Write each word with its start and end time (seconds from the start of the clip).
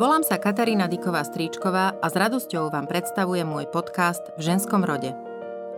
Volám 0.00 0.24
sa 0.24 0.40
Katarína 0.40 0.88
Diková 0.88 1.20
Stríčková 1.20 1.92
a 2.00 2.06
s 2.08 2.16
radosťou 2.16 2.72
vám 2.72 2.88
predstavujem 2.88 3.44
môj 3.44 3.68
podcast 3.68 4.32
v 4.40 4.48
ženskom 4.48 4.80
rode. 4.80 5.12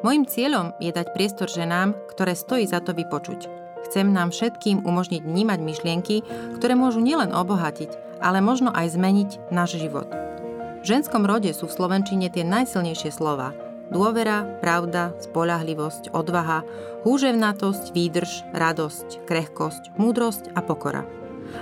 Mojím 0.07 0.31
cieľom 0.31 0.79
je 0.79 0.95
dať 0.95 1.11
priestor 1.11 1.51
ženám, 1.51 1.99
ktoré 2.07 2.39
stojí 2.39 2.63
za 2.63 2.79
to 2.79 2.95
vypočuť. 2.95 3.51
Chcem 3.83 4.15
nám 4.15 4.31
všetkým 4.31 4.87
umožniť 4.87 5.27
vnímať 5.27 5.59
myšlienky, 5.59 6.17
ktoré 6.55 6.79
môžu 6.79 7.03
nielen 7.03 7.35
obohatiť, 7.35 8.23
ale 8.23 8.39
možno 8.39 8.71
aj 8.71 8.95
zmeniť 8.95 9.51
náš 9.51 9.83
život. 9.83 10.07
V 10.07 10.85
ženskom 10.87 11.27
rode 11.27 11.51
sú 11.51 11.67
v 11.67 11.75
Slovenčine 11.83 12.31
tie 12.31 12.47
najsilnejšie 12.47 13.11
slova– 13.11 13.51
Dôvera, 13.93 14.49
pravda, 14.65 15.13
spolahlivosť, 15.21 16.17
odvaha, 16.17 16.65
húževnatosť, 17.05 17.93
výdrž, 17.93 18.49
radosť, 18.57 19.29
krehkosť, 19.29 19.93
múdrosť 20.01 20.49
a 20.57 20.65
pokora. 20.65 21.05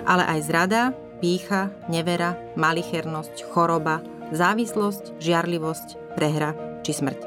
Ale 0.06 0.22
aj 0.22 0.40
zrada, 0.46 0.94
pícha, 1.20 1.70
nevera, 1.86 2.34
malichernosť, 2.56 3.46
choroba, 3.52 4.00
závislosť, 4.32 5.20
žiarlivosť, 5.20 6.16
prehra 6.16 6.56
či 6.80 6.96
smrť. 6.96 7.20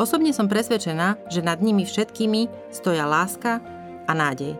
Osobne 0.00 0.32
som 0.32 0.48
presvedčená, 0.48 1.28
že 1.28 1.44
nad 1.44 1.60
nimi 1.60 1.84
všetkými 1.84 2.72
stoja 2.72 3.04
láska 3.04 3.60
a 4.08 4.12
nádej. 4.16 4.56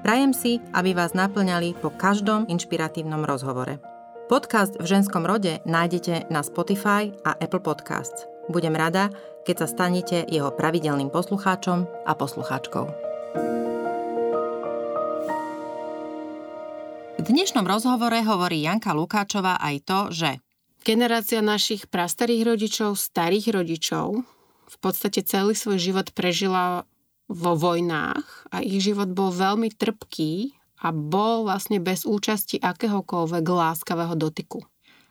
Prajem 0.00 0.32
si, 0.32 0.62
aby 0.72 0.96
vás 0.96 1.12
naplňali 1.12 1.76
po 1.76 1.92
každom 1.92 2.48
inšpiratívnom 2.48 3.26
rozhovore. 3.26 3.82
Podcast 4.30 4.78
v 4.78 4.86
ženskom 4.86 5.26
rode 5.26 5.58
nájdete 5.66 6.30
na 6.30 6.40
Spotify 6.46 7.10
a 7.26 7.34
Apple 7.36 7.60
Podcasts. 7.60 8.30
Budem 8.46 8.78
rada, 8.78 9.10
keď 9.42 9.66
sa 9.66 9.66
stanete 9.66 10.22
jeho 10.30 10.54
pravidelným 10.54 11.10
poslucháčom 11.10 11.84
a 12.06 12.12
poslucháčkou. 12.14 13.09
V 17.20 17.28
dnešnom 17.28 17.68
rozhovore 17.68 18.16
hovorí 18.24 18.64
Janka 18.64 18.96
Lukáčová 18.96 19.60
aj 19.60 19.76
to, 19.84 19.98
že 20.08 20.30
Generácia 20.80 21.44
našich 21.44 21.84
prastarých 21.92 22.48
rodičov, 22.48 22.96
starých 22.96 23.60
rodičov 23.60 24.24
v 24.64 24.76
podstate 24.80 25.20
celý 25.20 25.52
svoj 25.52 25.76
život 25.76 26.16
prežila 26.16 26.88
vo 27.28 27.52
vojnách 27.60 28.24
a 28.48 28.64
ich 28.64 28.80
život 28.80 29.12
bol 29.12 29.36
veľmi 29.36 29.68
trpký 29.68 30.56
a 30.80 30.96
bol 30.96 31.44
vlastne 31.44 31.76
bez 31.76 32.08
účasti 32.08 32.56
akéhokoľvek 32.56 33.44
láskavého 33.44 34.16
dotyku. 34.16 34.64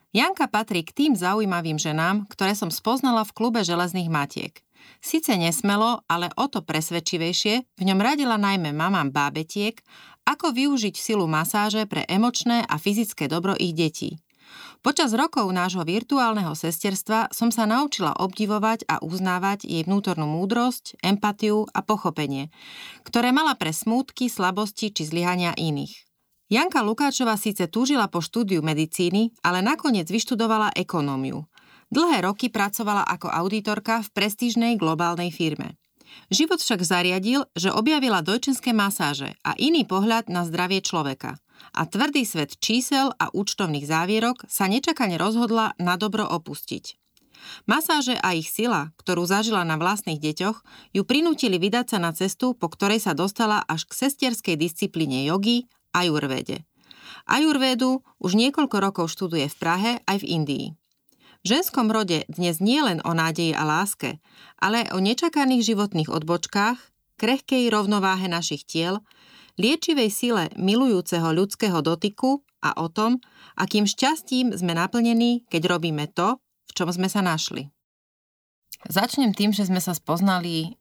Janka 0.10 0.50
patrí 0.50 0.82
k 0.82 0.90
tým 0.90 1.14
zaujímavým 1.14 1.78
ženám, 1.78 2.26
ktoré 2.26 2.58
som 2.58 2.74
spoznala 2.74 3.22
v 3.22 3.38
klube 3.38 3.62
železných 3.62 4.10
matiek. 4.10 4.58
Sice 4.98 5.38
nesmelo, 5.38 6.02
ale 6.10 6.34
o 6.34 6.50
to 6.50 6.66
presvedčivejšie, 6.66 7.78
v 7.78 7.84
ňom 7.86 8.00
radila 8.02 8.42
najmä 8.42 8.74
mamám 8.74 9.14
bábetiek, 9.14 9.78
ako 10.30 10.54
využiť 10.54 10.94
silu 10.94 11.26
masáže 11.26 11.90
pre 11.90 12.06
emočné 12.06 12.62
a 12.70 12.78
fyzické 12.78 13.26
dobro 13.26 13.58
ich 13.58 13.74
detí. 13.74 14.22
Počas 14.80 15.12
rokov 15.12 15.50
nášho 15.52 15.84
virtuálneho 15.84 16.56
sesterstva 16.56 17.34
som 17.34 17.50
sa 17.52 17.68
naučila 17.68 18.16
obdivovať 18.16 18.88
a 18.88 19.02
uznávať 19.04 19.68
jej 19.68 19.84
vnútornú 19.84 20.24
múdrosť, 20.24 21.02
empatiu 21.04 21.68
a 21.76 21.84
pochopenie, 21.84 22.48
ktoré 23.04 23.36
mala 23.36 23.60
pre 23.60 23.76
smútky, 23.76 24.32
slabosti 24.32 24.94
či 24.94 25.04
zlyhania 25.04 25.52
iných. 25.58 26.08
Janka 26.50 26.82
Lukáčová 26.82 27.38
síce 27.38 27.70
túžila 27.70 28.10
po 28.10 28.26
štúdiu 28.26 28.66
medicíny, 28.66 29.38
ale 29.46 29.62
nakoniec 29.62 30.10
vyštudovala 30.10 30.74
ekonómiu. 30.74 31.46
Dlhé 31.94 32.26
roky 32.26 32.50
pracovala 32.50 33.06
ako 33.06 33.30
auditorka 33.30 34.02
v 34.06 34.10
prestížnej 34.14 34.74
globálnej 34.78 35.30
firme. 35.30 35.78
Život 36.30 36.62
však 36.62 36.82
zariadil, 36.86 37.50
že 37.58 37.74
objavila 37.74 38.22
dojčenské 38.22 38.70
masáže 38.70 39.34
a 39.42 39.58
iný 39.58 39.86
pohľad 39.86 40.30
na 40.30 40.46
zdravie 40.46 40.82
človeka. 40.86 41.42
A 41.76 41.86
tvrdý 41.86 42.24
svet 42.24 42.58
čísel 42.62 43.12
a 43.18 43.30
účtovných 43.34 43.86
závierok 43.86 44.46
sa 44.48 44.70
nečakane 44.70 45.20
rozhodla 45.20 45.76
na 45.82 46.00
dobro 46.00 46.24
opustiť. 46.26 46.98
Masáže 47.66 48.20
a 48.20 48.36
ich 48.36 48.52
sila, 48.52 48.92
ktorú 49.00 49.24
zažila 49.24 49.64
na 49.64 49.80
vlastných 49.80 50.20
deťoch, 50.20 50.58
ju 50.92 51.02
prinútili 51.08 51.56
vydať 51.56 51.96
sa 51.96 51.98
na 51.98 52.12
cestu, 52.12 52.52
po 52.52 52.68
ktorej 52.68 53.00
sa 53.00 53.16
dostala 53.16 53.64
až 53.64 53.88
k 53.88 53.96
sesterskej 54.06 54.56
disciplíne 54.60 55.24
jogy 55.24 55.66
ajurvede. 55.96 56.68
Ajurvédu 57.26 58.06
už 58.22 58.32
niekoľko 58.38 58.78
rokov 58.80 59.06
študuje 59.14 59.50
v 59.50 59.56
Prahe 59.58 59.92
aj 60.06 60.18
v 60.22 60.26
Indii. 60.26 60.68
V 61.40 61.56
ženskom 61.56 61.88
rode 61.88 62.28
dnes 62.28 62.60
nie 62.60 62.84
len 62.84 63.00
o 63.08 63.16
nádeji 63.16 63.56
a 63.56 63.64
láske, 63.64 64.20
ale 64.60 64.92
o 64.92 65.00
nečakaných 65.00 65.72
životných 65.72 66.12
odbočkách, 66.12 66.76
krehkej 67.16 67.72
rovnováhe 67.72 68.28
našich 68.28 68.68
tiel, 68.68 69.00
liečivej 69.56 70.12
sile 70.12 70.44
milujúceho 70.60 71.32
ľudského 71.32 71.80
dotyku 71.80 72.44
a 72.60 72.76
o 72.84 72.92
tom, 72.92 73.24
akým 73.56 73.88
šťastím 73.88 74.52
sme 74.52 74.76
naplnení, 74.76 75.48
keď 75.48 75.80
robíme 75.80 76.12
to, 76.12 76.44
v 76.68 76.72
čom 76.76 76.92
sme 76.92 77.08
sa 77.08 77.24
našli. 77.24 77.72
Začnem 78.92 79.32
tým, 79.32 79.56
že 79.56 79.64
sme 79.64 79.80
sa 79.80 79.96
spoznali 79.96 80.76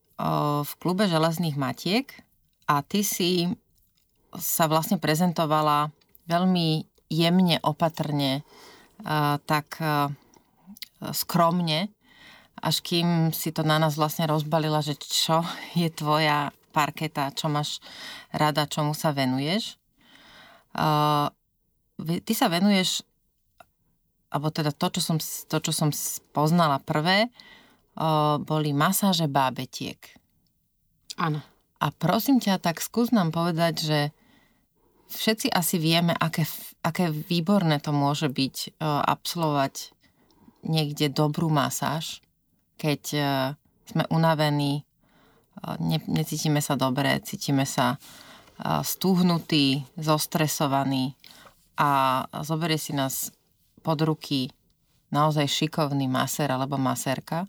v 0.67 0.73
klube 0.83 1.07
železných 1.07 1.55
matiek 1.55 2.11
a 2.67 2.83
ty 2.83 3.07
si 3.07 3.47
sa 4.35 4.67
vlastne 4.67 4.99
prezentovala 4.99 5.95
veľmi 6.27 6.83
jemne, 7.15 7.63
opatrne, 7.63 8.43
tak 9.47 9.79
skromne, 11.15 11.89
až 12.59 12.83
kým 12.83 13.31
si 13.31 13.55
to 13.55 13.63
na 13.63 13.79
nás 13.79 13.95
vlastne 13.95 14.27
rozbalila, 14.27 14.83
že 14.83 14.99
čo 14.99 15.47
je 15.79 15.87
tvoja 15.95 16.51
parketa, 16.75 17.31
čo 17.35 17.47
máš 17.47 17.79
rada, 18.35 18.67
čomu 18.67 18.93
sa 18.95 19.15
venuješ. 19.15 19.79
Ty 21.99 22.33
sa 22.35 22.47
venuješ, 22.51 23.03
alebo 24.31 24.51
teda 24.51 24.75
to, 24.75 24.99
čo 24.99 25.01
som, 25.03 25.19
to, 25.23 25.57
čo 25.63 25.73
som 25.73 25.95
poznala 26.35 26.83
prvé, 26.83 27.31
boli 28.43 28.71
masáže 28.75 29.27
bábetiek. 29.27 29.99
Áno. 31.19 31.43
A 31.79 31.95
prosím 31.95 32.43
ťa, 32.43 32.59
tak 32.59 32.83
skús 32.83 33.15
nám 33.15 33.31
povedať, 33.31 33.75
že 33.83 34.01
všetci 35.11 35.51
asi 35.51 35.79
vieme, 35.79 36.15
aké, 36.15 36.47
aké 36.83 37.11
výborné 37.11 37.79
to 37.79 37.95
môže 37.95 38.27
byť 38.27 38.57
e, 38.67 38.69
absolvovať 38.83 39.95
niekde 40.67 41.11
dobrú 41.11 41.51
masáž, 41.51 42.23
keď 42.79 43.03
e, 43.15 43.21
sme 43.89 44.05
unavení, 44.11 44.81
e, 44.81 44.83
ne, 45.79 45.99
necítime 46.07 46.63
sa 46.63 46.75
dobre, 46.79 47.19
cítime 47.23 47.67
sa 47.67 47.99
stúhnutí, 48.83 49.87
zostresovaní 49.95 51.15
a 51.79 52.27
zoberie 52.43 52.75
si 52.75 52.91
nás 52.91 53.31
pod 53.87 54.03
ruky 54.03 54.51
naozaj 55.15 55.47
šikovný 55.47 56.11
masér 56.11 56.53
alebo 56.53 56.77
masérka. 56.77 57.47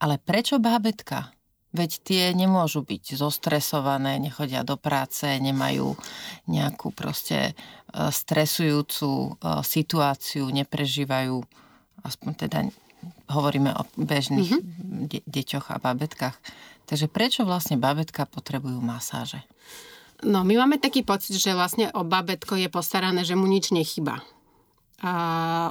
Ale 0.00 0.18
prečo 0.18 0.58
bábetka? 0.58 1.30
Veď 1.70 1.90
tie 2.02 2.22
nemôžu 2.34 2.82
byť 2.82 3.14
zostresované, 3.14 4.18
nechodia 4.18 4.66
do 4.66 4.74
práce, 4.74 5.38
nemajú 5.38 5.94
nejakú 6.50 6.90
proste 6.90 7.38
e, 7.46 7.52
stresujúcu 8.10 9.06
e, 9.06 9.30
situáciu, 9.62 10.50
neprežívajú, 10.50 11.38
aspoň 12.02 12.30
teda 12.46 12.58
hovoríme 13.32 13.72
o 13.74 13.82
bežných 13.96 14.50
mm-hmm. 14.50 15.08
de- 15.08 15.24
deťoch 15.24 15.72
a 15.72 15.80
babetkách. 15.80 16.36
Takže 16.84 17.06
prečo 17.06 17.46
vlastne 17.46 17.78
babetka 17.78 18.26
potrebujú 18.26 18.82
masáže? 18.82 19.40
No, 20.20 20.44
my 20.44 20.52
máme 20.58 20.76
taký 20.76 21.00
pocit, 21.00 21.32
že 21.38 21.56
vlastne 21.56 21.88
o 21.96 22.04
babetko 22.04 22.58
je 22.60 22.68
postarané, 22.68 23.24
že 23.24 23.38
mu 23.38 23.48
nič 23.48 23.72
nechyba. 23.72 24.20
A 25.00 25.12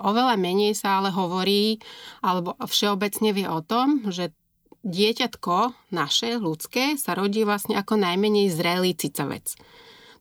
oveľa 0.02 0.42
menej 0.42 0.74
sa 0.74 0.98
ale 0.98 1.14
hovorí, 1.14 1.78
alebo 2.26 2.58
všeobecne 2.66 3.30
vie 3.30 3.46
o 3.46 3.62
tom, 3.62 4.10
že 4.10 4.34
dieťatko 4.82 5.92
naše, 5.94 6.42
ľudské, 6.42 6.98
sa 6.98 7.14
rodí 7.14 7.46
vlastne 7.46 7.78
ako 7.78 8.00
najmenej 8.00 8.50
zrelý 8.50 8.98
cicavec. 8.98 9.54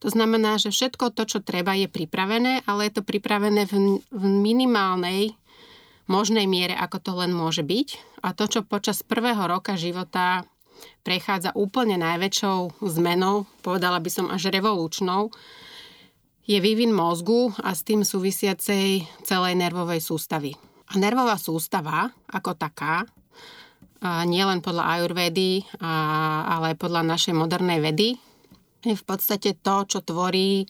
To 0.05 0.13
znamená, 0.13 0.61
že 0.61 0.71
všetko 0.71 1.11
to, 1.17 1.25
čo 1.25 1.39
treba, 1.41 1.73
je 1.75 1.89
pripravené, 1.89 2.69
ale 2.69 2.87
je 2.91 3.01
to 3.01 3.03
pripravené 3.03 3.65
v, 3.65 3.99
v 3.99 4.25
minimálnej 4.29 5.35
možnej 6.09 6.49
miere, 6.49 6.75
ako 6.75 6.99
to 6.99 7.13
len 7.15 7.31
môže 7.37 7.63
byť. 7.63 7.89
A 8.25 8.35
to, 8.35 8.49
čo 8.49 8.67
počas 8.67 9.07
prvého 9.07 9.45
roka 9.47 9.77
života 9.77 10.49
prechádza 11.05 11.53
úplne 11.55 12.01
najväčšou 12.01 12.83
zmenou, 12.83 13.47
povedala 13.63 14.03
by 14.03 14.11
som 14.11 14.27
až 14.33 14.51
revolučnou, 14.51 15.31
je 16.49 16.57
vývin 16.65 16.97
mozgu 16.97 17.53
a 17.61 17.77
s 17.77 17.85
tým 17.85 18.09
súvisiacej 18.09 19.05
celej 19.29 19.55
nervovej 19.61 20.01
sústavy. 20.01 20.57
A 20.89 20.97
nervová 20.97 21.37
sústava 21.37 22.09
ako 22.33 22.57
taká 22.57 23.05
nie 24.25 24.41
len 24.47 24.63
podľa 24.63 24.97
ajurvedy, 24.97 25.67
ale 25.83 26.73
aj 26.73 26.81
podľa 26.81 27.03
našej 27.05 27.35
modernej 27.35 27.83
vedy. 27.83 28.15
Je 28.87 28.95
v 28.95 29.05
podstate 29.05 29.59
to, 29.59 29.85
čo 29.91 30.07
tvorí 30.07 30.65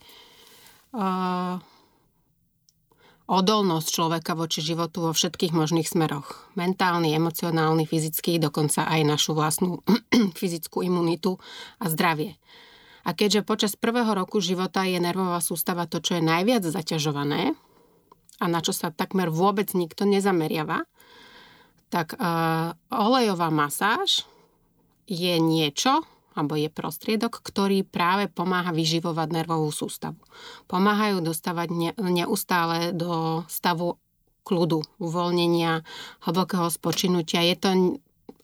odolnosť 3.29 3.89
človeka 3.93 4.33
voči 4.33 4.65
životu 4.65 5.05
vo 5.05 5.13
všetkých 5.13 5.53
možných 5.53 5.85
smeroch. 5.85 6.49
Mentálny, 6.57 7.13
emocionálny, 7.13 7.85
fyzický, 7.85 8.41
dokonca 8.41 8.89
aj 8.89 9.01
našu 9.05 9.37
vlastnú 9.37 9.85
fyzickú 10.41 10.81
imunitu 10.81 11.37
a 11.77 11.93
zdravie. 11.93 12.41
A 13.05 13.13
keďže 13.13 13.45
počas 13.45 13.73
prvého 13.77 14.09
roku 14.17 14.41
života 14.41 14.89
je 14.89 14.97
nervová 14.97 15.45
sústava 15.45 15.85
to, 15.85 16.01
čo 16.01 16.19
je 16.19 16.25
najviac 16.25 16.65
zaťažované, 16.65 17.53
a 18.39 18.45
na 18.47 18.65
čo 18.65 18.73
sa 18.73 18.89
takmer 18.89 19.29
vôbec 19.29 19.71
nikto 19.77 20.09
nezameriava, 20.09 20.89
tak 21.89 22.17
uh, 22.17 22.77
olejová 22.93 23.49
masáž 23.53 24.25
je 25.09 25.37
niečo, 25.41 26.05
alebo 26.37 26.55
je 26.55 26.69
prostriedok, 26.71 27.41
ktorý 27.41 27.83
práve 27.83 28.31
pomáha 28.31 28.71
vyživovať 28.73 29.29
nervovú 29.33 29.71
sústavu. 29.73 30.21
Pomáhajú 30.71 31.25
dostávať 31.25 31.69
ne, 31.73 31.91
neustále 31.99 32.93
do 32.95 33.43
stavu 33.51 33.99
kľudu, 34.49 34.81
uvoľnenia, 34.97 35.85
hlbokého 36.25 36.73
spočinutia. 36.73 37.45
Je 37.45 37.57
to 37.59 37.69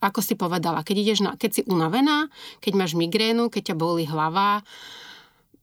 ako 0.05 0.21
si 0.21 0.37
povedala, 0.37 0.85
keď, 0.85 0.97
ideš 1.01 1.21
na, 1.25 1.33
keď 1.33 1.51
si 1.51 1.63
unavená, 1.65 2.29
keď 2.61 2.73
máš 2.77 2.93
migrénu, 2.93 3.49
keď 3.49 3.73
ťa 3.73 3.77
boli 3.81 4.05
hlava, 4.05 4.61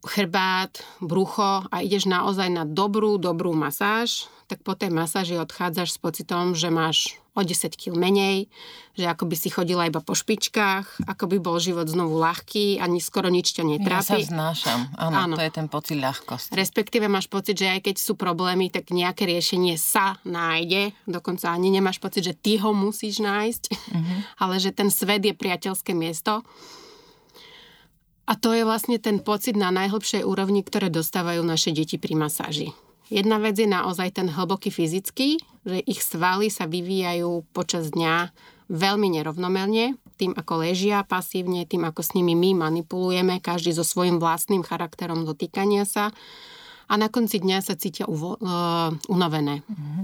chrbát, 0.01 0.81
brucho 0.97 1.69
a 1.69 1.85
ideš 1.85 2.09
naozaj 2.09 2.49
na 2.49 2.65
dobrú, 2.65 3.21
dobrú 3.21 3.53
masáž, 3.53 4.25
tak 4.49 4.65
po 4.65 4.73
tej 4.73 4.89
masáži 4.89 5.37
odchádzaš 5.37 5.93
s 5.93 6.01
pocitom, 6.01 6.57
že 6.57 6.73
máš 6.73 7.20
o 7.31 7.41
10 7.47 7.79
kg 7.79 7.95
menej, 7.95 8.51
že 8.91 9.07
ako 9.07 9.23
by 9.23 9.35
si 9.39 9.47
chodila 9.47 9.87
iba 9.87 10.03
po 10.03 10.11
špičkách, 10.11 11.07
ako 11.07 11.31
by 11.31 11.37
bol 11.39 11.55
život 11.63 11.87
znovu 11.87 12.19
ľahký, 12.19 12.83
ani 12.83 12.99
skoro 12.99 13.31
nič 13.31 13.55
ťa 13.55 13.63
netrápi. 13.63 14.19
Ja 14.19 14.27
sa 14.27 14.31
znášam, 14.35 14.79
áno, 14.99 15.15
áno, 15.15 15.35
to 15.39 15.47
je 15.47 15.53
ten 15.55 15.71
pocit 15.71 15.95
ľahkosti. 15.95 16.51
Respektíve 16.51 17.07
máš 17.07 17.31
pocit, 17.31 17.55
že 17.55 17.71
aj 17.71 17.87
keď 17.87 17.95
sú 18.03 18.19
problémy, 18.19 18.67
tak 18.67 18.91
nejaké 18.91 19.23
riešenie 19.23 19.79
sa 19.79 20.19
nájde, 20.27 20.91
dokonca 21.07 21.47
ani 21.55 21.71
nemáš 21.71 22.03
pocit, 22.03 22.27
že 22.27 22.35
ty 22.35 22.59
ho 22.59 22.75
musíš 22.75 23.23
nájsť, 23.23 23.63
mm-hmm. 23.71 24.19
ale 24.43 24.59
že 24.59 24.75
ten 24.75 24.91
svet 24.91 25.23
je 25.23 25.31
priateľské 25.31 25.95
miesto. 25.95 26.43
A 28.27 28.35
to 28.35 28.51
je 28.51 28.67
vlastne 28.67 28.99
ten 28.99 29.23
pocit 29.23 29.55
na 29.55 29.71
najhlbšej 29.71 30.23
úrovni, 30.27 30.63
ktoré 30.63 30.91
dostávajú 30.91 31.43
naše 31.43 31.71
deti 31.71 31.95
pri 31.95 32.15
masáži. 32.15 32.75
Jedna 33.11 33.43
vec 33.43 33.59
je 33.59 33.67
naozaj 33.67 34.15
ten 34.15 34.31
hlboký 34.31 34.71
fyzický, 34.71 35.35
že 35.67 35.83
ich 35.83 35.99
svaly 35.99 36.47
sa 36.47 36.63
vyvíjajú 36.63 37.43
počas 37.51 37.91
dňa 37.91 38.31
veľmi 38.71 39.19
nerovnomerne, 39.19 39.99
tým 40.15 40.31
ako 40.31 40.63
ležia 40.63 41.03
pasívne, 41.03 41.67
tým 41.67 41.83
ako 41.83 41.99
s 41.99 42.15
nimi 42.15 42.39
my 42.39 42.55
manipulujeme, 42.55 43.43
každý 43.43 43.75
so 43.75 43.83
svojím 43.83 44.15
vlastným 44.15 44.63
charakterom 44.63 45.27
dotýkania 45.27 45.83
sa 45.83 46.15
a 46.87 46.93
na 46.95 47.11
konci 47.11 47.43
dňa 47.43 47.57
sa 47.59 47.75
cítia 47.75 48.07
uvo- 48.07 48.39
uh, 48.39 48.95
unavené. 49.11 49.59
Mm-hmm. 49.67 50.03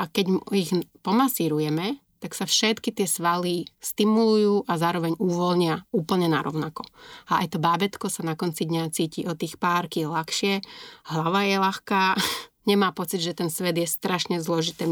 A 0.00 0.02
keď 0.08 0.26
ich 0.56 0.72
pomasírujeme, 1.04 2.00
tak 2.20 2.36
sa 2.36 2.44
všetky 2.44 2.92
tie 2.92 3.08
svaly 3.08 3.64
stimulujú 3.80 4.68
a 4.68 4.76
zároveň 4.76 5.16
uvoľnia 5.16 5.88
úplne 5.90 6.28
narovnako. 6.28 6.84
A 7.32 7.40
aj 7.42 7.56
to 7.56 7.58
bábetko 7.58 8.12
sa 8.12 8.20
na 8.22 8.36
konci 8.36 8.68
dňa 8.68 8.92
cíti 8.92 9.24
o 9.24 9.32
tých 9.32 9.56
pár 9.56 9.88
ľahšie, 9.88 10.60
hlava 11.08 11.48
je 11.48 11.56
ľahká, 11.56 12.02
nemá 12.70 12.92
pocit, 12.92 13.24
že 13.24 13.32
ten 13.32 13.48
svet 13.48 13.80
je 13.80 13.88
strašne 13.88 14.36
zložité 14.38 14.84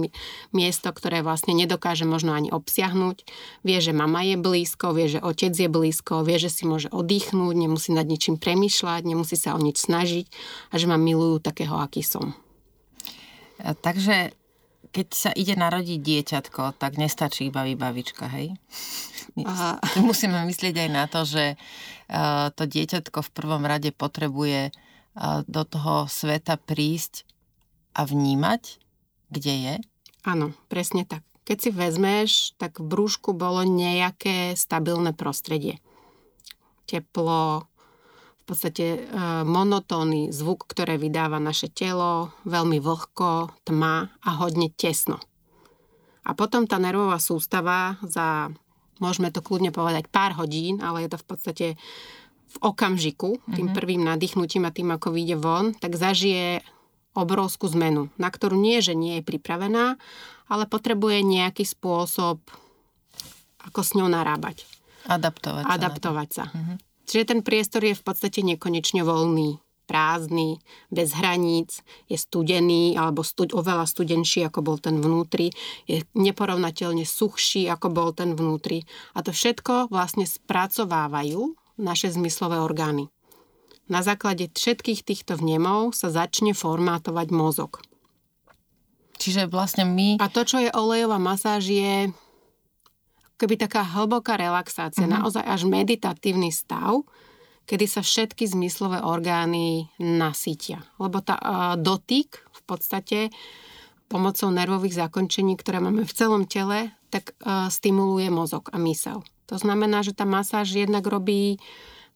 miesto, 0.57 0.89
ktoré 0.89 1.21
vlastne 1.21 1.53
nedokáže 1.53 2.09
možno 2.09 2.33
ani 2.33 2.49
obsiahnuť. 2.49 3.29
Vie, 3.61 3.79
že 3.79 3.93
mama 3.93 4.25
je 4.25 4.41
blízko, 4.41 4.97
vie, 4.97 5.13
že 5.13 5.21
otec 5.21 5.53
je 5.53 5.69
blízko, 5.69 6.25
vie, 6.25 6.41
že 6.41 6.49
si 6.49 6.65
môže 6.65 6.89
oddychnúť, 6.89 7.55
nemusí 7.55 7.93
nad 7.93 8.09
ničím 8.09 8.41
premyšľať, 8.41 9.03
nemusí 9.05 9.37
sa 9.37 9.53
o 9.53 9.61
nič 9.61 9.85
snažiť 9.85 10.27
a 10.73 10.75
že 10.81 10.89
ma 10.89 10.97
milujú 10.97 11.45
takého, 11.45 11.77
aký 11.77 12.01
som. 12.01 12.33
Takže 13.61 14.33
keď 14.89 15.07
sa 15.13 15.31
ide 15.37 15.55
narodiť 15.55 16.01
dieťatko, 16.01 16.81
tak 16.81 16.97
nestačí 16.97 17.53
iba 17.53 17.63
vybavička, 17.63 18.27
hej? 18.33 18.57
Aha. 19.49 19.79
Musíme 20.01 20.43
myslieť 20.49 20.89
aj 20.89 20.91
na 20.91 21.05
to, 21.07 21.23
že 21.29 21.55
uh, 21.55 22.49
to 22.57 22.65
dieťatko 22.65 23.21
v 23.23 23.35
prvom 23.37 23.63
rade 23.69 23.93
potrebuje 23.93 24.73
uh, 24.73 25.45
do 25.45 25.63
toho 25.69 26.09
sveta 26.09 26.57
prísť 26.57 27.29
a 27.95 28.09
vnímať, 28.09 28.81
kde 29.29 29.55
je. 29.55 29.75
Áno, 30.25 30.57
presne 30.73 31.05
tak. 31.05 31.23
Keď 31.45 31.57
si 31.57 31.71
vezmeš, 31.73 32.31
tak 32.61 32.77
v 32.77 32.89
brúšku 32.93 33.33
bolo 33.33 33.65
nejaké 33.65 34.53
stabilné 34.53 35.17
prostredie. 35.17 35.81
Teplo, 36.85 37.68
podstate 38.49 38.87
e, 38.97 38.99
monotónny 39.45 40.33
zvuk, 40.33 40.65
ktoré 40.65 40.97
vydáva 40.97 41.37
naše 41.37 41.69
telo, 41.69 42.33
veľmi 42.49 42.81
vlhko, 42.81 43.53
tma 43.69 44.09
a 44.25 44.31
hodne 44.41 44.73
tesno. 44.73 45.21
A 46.25 46.33
potom 46.33 46.65
tá 46.65 46.81
nervová 46.81 47.21
sústava 47.21 48.01
za, 48.01 48.49
môžeme 49.01 49.29
to 49.29 49.45
kľudne 49.45 49.69
povedať, 49.69 50.09
pár 50.09 50.37
hodín, 50.41 50.81
ale 50.81 51.05
je 51.05 51.13
to 51.13 51.19
v 51.21 51.27
podstate 51.29 51.67
v 52.49 52.57
okamžiku, 52.65 53.37
tým 53.53 53.69
mm-hmm. 53.69 53.77
prvým 53.77 54.03
nadýchnutím 54.09 54.65
a 54.65 54.73
tým, 54.73 54.89
ako 54.97 55.13
vyjde 55.13 55.37
von, 55.37 55.77
tak 55.77 56.01
zažije 56.01 56.65
obrovskú 57.13 57.69
zmenu, 57.77 58.09
na 58.17 58.33
ktorú 58.33 58.57
nie, 58.57 58.81
že 58.81 58.97
nie 58.97 59.21
je 59.21 59.29
pripravená, 59.29 60.01
ale 60.49 60.65
potrebuje 60.65 61.21
nejaký 61.21 61.69
spôsob, 61.69 62.41
ako 63.69 63.81
s 63.85 63.93
ňou 63.93 64.09
narábať. 64.09 64.65
Adaptovať 65.05 65.65
sa. 65.65 65.73
Adaptovať 65.77 66.29
sa. 66.33 66.45
Mm-hmm. 66.49 66.88
Čiže 67.09 67.25
ten 67.33 67.41
priestor 67.41 67.81
je 67.89 67.97
v 67.97 68.05
podstate 68.05 68.45
nekonečne 68.45 69.01
voľný, 69.01 69.57
prázdny, 69.89 70.61
bez 70.93 71.17
hraníc, 71.17 71.81
je 72.13 72.21
studený 72.21 73.01
alebo 73.01 73.25
stud, 73.25 73.57
oveľa 73.57 73.89
studenší, 73.89 74.45
ako 74.45 74.61
bol 74.61 74.77
ten 74.77 75.01
vnútri, 75.01 75.49
je 75.89 76.05
neporovnateľne 76.13 77.09
suchší, 77.09 77.65
ako 77.73 77.89
bol 77.89 78.13
ten 78.13 78.37
vnútri. 78.37 78.85
A 79.17 79.25
to 79.25 79.33
všetko 79.33 79.89
vlastne 79.89 80.29
spracovávajú 80.29 81.57
naše 81.81 82.13
zmyslové 82.13 82.61
orgány. 82.61 83.09
Na 83.89 84.05
základe 84.05 84.53
všetkých 84.53 85.01
týchto 85.01 85.41
vnemov 85.41 85.97
sa 85.97 86.13
začne 86.13 86.53
formátovať 86.53 87.33
mozog. 87.33 87.81
Čiže 89.17 89.49
vlastne 89.49 89.89
my... 89.89 90.21
A 90.21 90.29
to, 90.29 90.45
čo 90.45 90.61
je 90.61 90.71
olejová 90.77 91.17
masáž, 91.17 91.73
je 91.73 92.13
keby 93.39 93.55
taká 93.55 93.87
hlboká 93.87 94.35
relaxácia, 94.35 95.07
mm-hmm. 95.07 95.23
naozaj 95.23 95.45
až 95.47 95.63
meditatívny 95.65 96.51
stav, 96.51 97.07
kedy 97.71 97.87
sa 97.87 98.03
všetky 98.03 98.49
zmyslové 98.51 99.05
orgány 99.05 99.87
nasítia. 100.03 100.83
Lebo 100.99 101.23
tá 101.23 101.39
uh, 101.39 101.77
dotyk 101.79 102.43
v 102.43 102.63
podstate 102.67 103.19
pomocou 104.09 104.49
nervových 104.51 105.07
zakončení, 105.07 105.55
ktoré 105.55 105.79
máme 105.79 106.03
v 106.03 106.17
celom 106.17 106.49
tele, 106.51 106.91
tak 107.13 107.37
uh, 107.45 107.71
stimuluje 107.71 108.27
mozog 108.33 108.73
a 108.75 108.81
mysel. 108.83 109.23
To 109.49 109.57
znamená, 109.57 110.05
že 110.05 110.13
tá 110.13 110.29
masáž 110.29 110.77
jednak 110.77 111.05
robí 111.07 111.61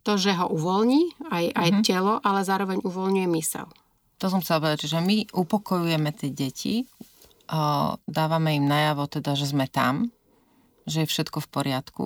to, 0.02 0.18
že 0.18 0.34
ho 0.34 0.50
uvoľní, 0.50 1.14
aj, 1.30 1.44
aj 1.54 1.68
mm-hmm. 1.70 1.84
telo, 1.86 2.18
ale 2.20 2.42
zároveň 2.42 2.82
uvoľňuje 2.82 3.28
mysel. 3.38 3.70
To 4.18 4.26
som 4.26 4.42
chcela 4.42 4.66
povedať, 4.66 4.90
že 4.90 4.98
my 4.98 5.30
upokojujeme 5.30 6.10
tie 6.16 6.30
deti, 6.32 6.74
uh, 7.52 7.94
dávame 8.08 8.56
im 8.56 8.66
najavo 8.66 9.04
teda, 9.06 9.36
že 9.36 9.52
sme 9.52 9.68
tam, 9.68 10.10
že 10.86 11.04
je 11.04 11.10
všetko 11.10 11.38
v 11.42 11.48
poriadku 11.48 12.04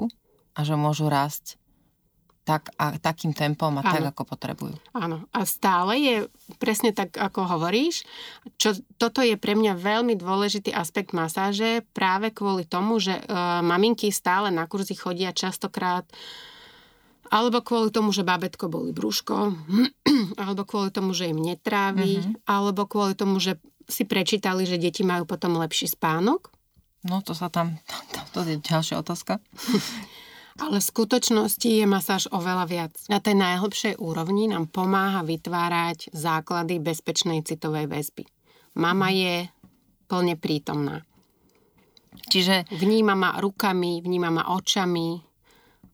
a 0.56 0.60
že 0.64 0.74
môžu 0.78 1.08
rásť 1.12 1.60
tak, 2.46 2.70
a, 2.78 2.94
takým 2.94 3.34
tempom 3.34 3.74
a 3.74 3.82
Áno. 3.82 3.90
tak, 3.90 4.02
ako 4.14 4.22
potrebujú. 4.22 4.74
Áno. 4.94 5.26
A 5.34 5.42
stále 5.42 5.98
je 5.98 6.16
presne 6.62 6.94
tak, 6.94 7.18
ako 7.18 7.58
hovoríš. 7.58 8.06
Čo, 8.54 8.78
toto 9.02 9.18
je 9.18 9.34
pre 9.34 9.58
mňa 9.58 9.74
veľmi 9.74 10.14
dôležitý 10.14 10.70
aspekt 10.70 11.10
masáže 11.10 11.82
práve 11.90 12.30
kvôli 12.30 12.62
tomu, 12.62 13.02
že 13.02 13.18
e, 13.18 13.22
maminky 13.66 14.14
stále 14.14 14.54
na 14.54 14.70
kurzy 14.70 14.94
chodia 14.94 15.34
častokrát 15.34 16.06
alebo 17.26 17.58
kvôli 17.58 17.90
tomu, 17.90 18.14
že 18.14 18.22
babetko 18.22 18.70
boli 18.70 18.94
brúško, 18.94 19.34
alebo 20.42 20.62
kvôli 20.62 20.94
tomu, 20.94 21.10
že 21.10 21.26
im 21.26 21.42
netrávi, 21.42 22.22
mm-hmm. 22.22 22.46
alebo 22.46 22.86
kvôli 22.86 23.18
tomu, 23.18 23.42
že 23.42 23.58
si 23.86 24.06
prečítali, 24.06 24.66
že 24.66 24.78
deti 24.78 25.06
majú 25.06 25.26
potom 25.26 25.58
lepší 25.58 25.90
spánok. 25.90 26.50
No 27.06 27.22
to 27.22 27.32
sa 27.38 27.46
tam, 27.46 27.78
to 28.34 28.42
je 28.42 28.58
ďalšia 28.58 28.98
otázka. 28.98 29.38
Ale 30.62 30.80
v 30.80 30.88
skutočnosti 30.88 31.68
je 31.68 31.84
masáž 31.84 32.32
oveľa 32.32 32.64
viac. 32.64 32.94
Na 33.12 33.20
tej 33.20 33.36
najhlbšej 33.36 34.00
úrovni 34.00 34.48
nám 34.48 34.72
pomáha 34.72 35.20
vytvárať 35.20 36.10
základy 36.16 36.80
bezpečnej 36.80 37.44
citovej 37.44 37.84
väzby. 37.84 38.24
Mama 38.80 39.12
je 39.12 39.52
plne 40.08 40.34
prítomná. 40.40 41.04
Čiže 42.32 42.64
vníma 42.72 43.12
ma 43.12 43.36
rukami, 43.36 44.00
vníma 44.00 44.32
ma 44.32 44.44
očami, 44.56 45.20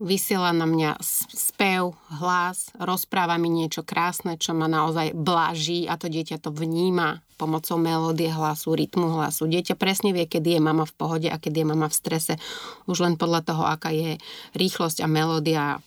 vysiela 0.02 0.54
na 0.54 0.66
mňa 0.66 0.98
spev, 1.34 1.94
hlas, 2.22 2.70
rozpráva 2.78 3.38
mi 3.38 3.50
niečo 3.50 3.86
krásne, 3.86 4.38
čo 4.38 4.54
ma 4.54 4.70
naozaj 4.70 5.14
bláží 5.14 5.90
a 5.90 5.98
to 5.98 6.06
dieťa 6.06 6.42
to 6.42 6.50
vníma 6.54 7.22
pomocou 7.42 7.74
melódie 7.74 8.30
hlasu, 8.30 8.78
rytmu 8.78 9.18
hlasu. 9.18 9.50
Dieťa 9.50 9.74
presne 9.74 10.14
vie, 10.14 10.30
kedy 10.30 10.56
je 10.56 10.60
mama 10.62 10.86
v 10.86 10.94
pohode 10.94 11.26
a 11.26 11.42
kedy 11.42 11.66
je 11.66 11.70
mama 11.74 11.90
v 11.90 11.98
strese. 11.98 12.38
Už 12.86 13.02
len 13.02 13.18
podľa 13.18 13.42
toho, 13.42 13.66
aká 13.66 13.90
je 13.90 14.22
rýchlosť 14.54 15.02
a 15.02 15.10
melódia 15.10 15.82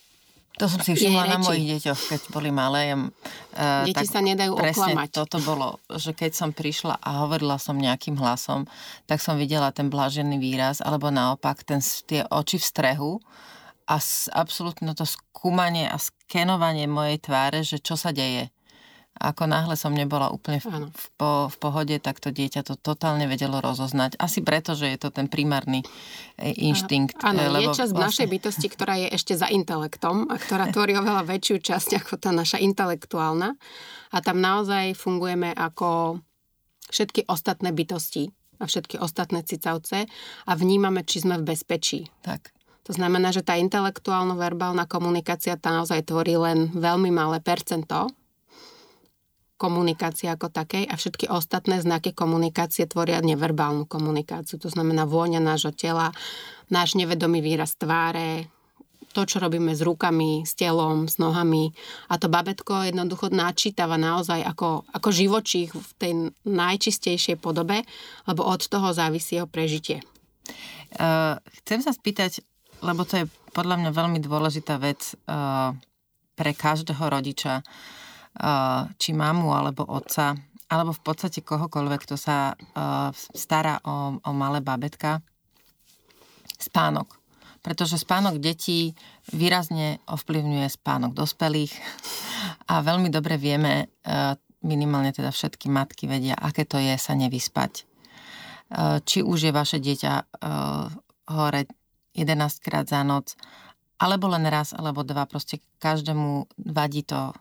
to 0.56 0.72
som 0.72 0.80
si 0.80 0.96
všimla 0.96 1.28
na 1.28 1.38
mojich 1.44 1.68
deťoch, 1.68 2.16
keď 2.16 2.22
boli 2.32 2.48
malé. 2.48 2.96
Uh, 2.96 3.84
Deti 3.92 4.08
sa 4.08 4.24
nedajú 4.24 4.56
oklamať. 4.56 5.12
toto 5.12 5.44
bolo, 5.44 5.84
že 5.92 6.16
keď 6.16 6.32
som 6.32 6.56
prišla 6.56 6.96
a 7.04 7.28
hovorila 7.28 7.60
som 7.60 7.76
nejakým 7.76 8.16
hlasom, 8.16 8.64
tak 9.04 9.20
som 9.20 9.36
videla 9.36 9.76
ten 9.76 9.92
blážený 9.92 10.40
výraz, 10.40 10.80
alebo 10.80 11.12
naopak 11.12 11.68
ten, 11.68 11.84
tie 12.08 12.24
oči 12.32 12.56
v 12.56 12.66
strehu 12.72 13.12
a 13.84 14.00
absolútne 14.32 14.96
to 14.96 15.04
skúmanie 15.04 15.92
a 15.92 16.00
skenovanie 16.00 16.88
mojej 16.88 17.20
tváre, 17.20 17.60
že 17.68 17.84
čo 17.84 18.00
sa 18.00 18.16
deje. 18.16 18.48
Ako 19.16 19.48
náhle 19.48 19.80
som 19.80 19.96
nebola 19.96 20.28
úplne 20.28 20.60
v, 20.60 20.92
v, 20.92 21.06
po, 21.16 21.48
v 21.48 21.56
pohode, 21.56 21.96
tak 22.04 22.20
to 22.20 22.36
dieťa 22.36 22.68
to 22.68 22.76
totálne 22.76 23.24
vedelo 23.32 23.64
rozoznať. 23.64 24.20
Asi 24.20 24.44
preto, 24.44 24.76
že 24.76 24.92
je 24.92 25.00
to 25.00 25.10
ten 25.10 25.32
primárny 25.32 25.88
e, 26.36 26.52
inštinkt. 26.52 27.24
Áno, 27.24 27.48
lebo 27.48 27.72
je 27.72 27.80
časť 27.80 27.92
vlastne... 27.96 28.12
našej 28.12 28.28
bytosti, 28.28 28.68
ktorá 28.68 28.94
je 29.00 29.08
ešte 29.16 29.34
za 29.40 29.48
intelektom 29.48 30.28
a 30.28 30.36
ktorá 30.36 30.68
tvorí 30.68 30.94
oveľa 31.02 31.24
väčšiu 31.32 31.64
časť 31.64 31.90
ako 32.04 32.14
tá 32.20 32.36
naša 32.36 32.60
intelektuálna. 32.60 33.56
A 34.12 34.18
tam 34.20 34.44
naozaj 34.44 35.00
fungujeme 35.00 35.56
ako 35.56 36.20
všetky 36.92 37.32
ostatné 37.32 37.72
bytosti 37.72 38.36
a 38.60 38.68
všetky 38.68 39.00
ostatné 39.00 39.48
cicavce 39.48 40.12
a 40.44 40.52
vnímame, 40.56 41.08
či 41.08 41.24
sme 41.24 41.40
v 41.40 41.56
bezpečí. 41.56 42.08
Tak. 42.20 42.52
To 42.86 42.92
znamená, 42.94 43.34
že 43.34 43.42
tá 43.42 43.58
intelektuálno-verbálna 43.58 44.86
komunikácia 44.86 45.58
tá 45.58 45.74
naozaj 45.74 46.06
tvorí 46.06 46.38
len 46.38 46.70
veľmi 46.70 47.10
malé 47.10 47.42
percento 47.42 48.14
komunikácie 49.56 50.28
ako 50.28 50.52
takej 50.52 50.84
a 50.92 50.94
všetky 51.00 51.32
ostatné 51.32 51.80
znaky 51.80 52.12
komunikácie 52.12 52.84
tvoria 52.92 53.24
neverbálnu 53.24 53.88
komunikáciu. 53.88 54.60
To 54.60 54.68
znamená 54.68 55.08
vôňa 55.08 55.40
nášho 55.40 55.72
tela, 55.72 56.12
náš 56.68 57.00
nevedomý 57.00 57.40
výraz 57.40 57.80
tváre, 57.80 58.52
to, 59.16 59.24
čo 59.24 59.40
robíme 59.40 59.72
s 59.72 59.80
rukami, 59.80 60.44
s 60.44 60.60
telom, 60.60 61.08
s 61.08 61.16
nohami. 61.16 61.72
A 62.12 62.20
to 62.20 62.28
babetko 62.28 62.84
jednoducho 62.84 63.32
načítava 63.32 63.96
naozaj 63.96 64.44
ako, 64.44 64.84
ako 64.92 65.10
živočích 65.16 65.72
v 65.72 65.92
tej 65.96 66.12
najčistejšej 66.44 67.40
podobe, 67.40 67.88
lebo 68.28 68.44
od 68.44 68.60
toho 68.68 68.92
závisí 68.92 69.40
jeho 69.40 69.48
prežitie. 69.48 70.04
Uh, 71.00 71.40
chcem 71.64 71.80
sa 71.80 71.96
spýtať, 71.96 72.44
lebo 72.84 73.08
to 73.08 73.24
je 73.24 73.26
podľa 73.56 73.88
mňa 73.88 73.92
veľmi 73.96 74.20
dôležitá 74.20 74.76
vec 74.84 75.16
uh, 75.32 75.72
pre 76.36 76.52
každého 76.52 77.08
rodiča. 77.08 77.64
Uh, 77.64 78.05
či 79.00 79.12
mamu 79.16 79.56
alebo 79.56 79.88
otca, 79.88 80.36
alebo 80.68 80.92
v 80.92 81.02
podstate 81.06 81.40
kohokoľvek, 81.46 82.00
kto 82.04 82.16
sa 82.20 82.58
stará 83.32 83.80
o, 83.86 84.20
o 84.20 84.32
malé 84.36 84.60
babetka, 84.60 85.22
spánok. 86.60 87.16
Pretože 87.62 87.98
spánok 87.98 88.38
detí 88.38 88.94
výrazne 89.34 89.98
ovplyvňuje 90.06 90.68
spánok 90.70 91.18
dospelých 91.18 91.74
a 92.70 92.86
veľmi 92.86 93.10
dobre 93.10 93.42
vieme, 93.42 93.90
minimálne 94.62 95.14
teda 95.14 95.30
všetky 95.34 95.70
matky 95.70 96.06
vedia, 96.10 96.38
aké 96.38 96.66
to 96.66 96.78
je 96.78 96.94
sa 96.98 97.14
nevyspať. 97.18 97.86
Či 99.06 99.22
už 99.22 99.50
je 99.50 99.54
vaše 99.54 99.78
dieťa 99.78 100.14
hore 101.30 101.62
11 102.14 102.66
krát 102.66 102.86
za 102.86 103.02
noc, 103.06 103.38
alebo 104.02 104.28
len 104.30 104.46
raz, 104.50 104.74
alebo 104.76 105.02
dva, 105.02 105.26
proste 105.26 105.62
každému 105.80 106.50
vadí 106.70 107.06
to 107.06 107.32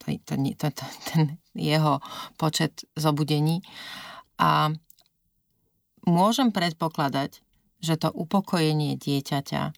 to, 0.00 0.66
to, 0.72 0.84
ten 1.12 1.38
jeho 1.54 2.00
počet 2.40 2.88
zobudení. 2.96 3.60
A 4.40 4.72
môžem 6.08 6.50
predpokladať, 6.50 7.44
že 7.80 7.94
to 7.96 8.08
upokojenie 8.12 8.96
dieťaťa 8.96 9.72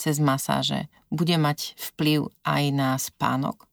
cez 0.00 0.16
masáže 0.18 0.88
bude 1.10 1.34
mať 1.36 1.74
vplyv 1.76 2.30
aj 2.46 2.62
na 2.72 2.90
spánok? 2.96 3.66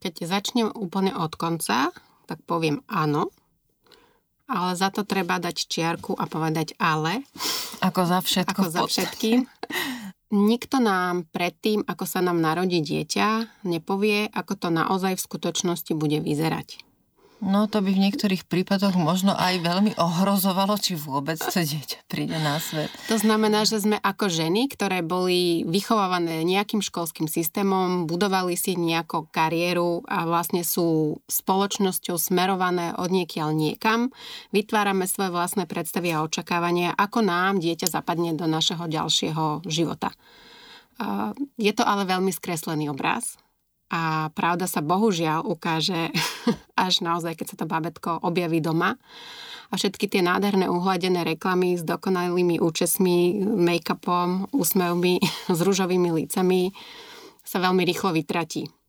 Keď 0.00 0.14
začnem 0.24 0.72
úplne 0.72 1.12
od 1.12 1.36
konca, 1.36 1.92
tak 2.24 2.38
poviem 2.48 2.80
áno, 2.88 3.28
ale 4.48 4.72
za 4.76 4.88
to 4.88 5.04
treba 5.04 5.36
dať 5.36 5.56
čiarku 5.68 6.16
a 6.16 6.24
povedať 6.24 6.72
ale. 6.80 7.24
Ako 7.84 8.08
za 8.08 8.20
všetko. 8.24 8.52
Ako 8.52 8.64
za 8.68 8.82
všetkým. 8.88 9.44
Nikto 10.32 10.80
nám 10.80 11.28
predtým, 11.28 11.84
ako 11.84 12.08
sa 12.08 12.24
nám 12.24 12.40
narodí 12.40 12.80
dieťa, 12.80 13.62
nepovie, 13.68 14.32
ako 14.32 14.56
to 14.56 14.68
naozaj 14.72 15.12
v 15.20 15.24
skutočnosti 15.28 15.92
bude 15.92 16.24
vyzerať. 16.24 16.91
No 17.42 17.66
to 17.66 17.82
by 17.82 17.90
v 17.90 18.06
niektorých 18.06 18.46
prípadoch 18.46 18.94
možno 18.94 19.34
aj 19.34 19.66
veľmi 19.66 19.98
ohrozovalo, 19.98 20.78
či 20.78 20.94
vôbec 20.94 21.42
to 21.42 21.58
dieťa 21.58 22.06
príde 22.06 22.38
na 22.38 22.62
svet. 22.62 22.86
To 23.10 23.18
znamená, 23.18 23.66
že 23.66 23.82
sme 23.82 23.98
ako 23.98 24.30
ženy, 24.30 24.70
ktoré 24.70 25.02
boli 25.02 25.66
vychovávané 25.66 26.46
nejakým 26.46 26.78
školským 26.78 27.26
systémom, 27.26 28.06
budovali 28.06 28.54
si 28.54 28.78
nejakú 28.78 29.26
kariéru 29.34 30.06
a 30.06 30.22
vlastne 30.22 30.62
sú 30.62 31.18
spoločnosťou 31.26 32.14
smerované 32.14 32.94
od 32.94 33.10
niekiaľ 33.10 33.50
niekam, 33.58 34.14
vytvárame 34.54 35.10
svoje 35.10 35.34
vlastné 35.34 35.66
predstavy 35.66 36.14
a 36.14 36.22
očakávania, 36.22 36.94
ako 36.94 37.26
nám 37.26 37.58
dieťa 37.58 37.90
zapadne 37.90 38.38
do 38.38 38.46
našeho 38.46 38.86
ďalšieho 38.86 39.66
života. 39.66 40.14
Je 41.58 41.72
to 41.74 41.82
ale 41.82 42.06
veľmi 42.06 42.30
skreslený 42.30 42.86
obraz 42.86 43.41
a 43.92 44.32
pravda 44.32 44.64
sa 44.64 44.80
bohužiaľ 44.80 45.44
ukáže 45.44 46.08
až 46.88 47.04
naozaj, 47.04 47.36
keď 47.36 47.46
sa 47.52 47.56
to 47.60 47.68
babetko 47.68 48.24
objaví 48.24 48.64
doma. 48.64 48.96
A 49.72 49.80
všetky 49.80 50.08
tie 50.08 50.20
nádherné 50.20 50.68
uhladené 50.68 51.24
reklamy 51.24 51.80
s 51.80 51.84
dokonalými 51.84 52.60
účesmi, 52.60 53.40
make-upom, 53.44 54.48
úsmevmi, 54.52 55.20
s 55.56 55.60
rúžovými 55.60 56.08
lícami 56.08 56.72
sa 57.44 57.60
veľmi 57.60 57.84
rýchlo 57.84 58.16
vytratí. 58.16 58.81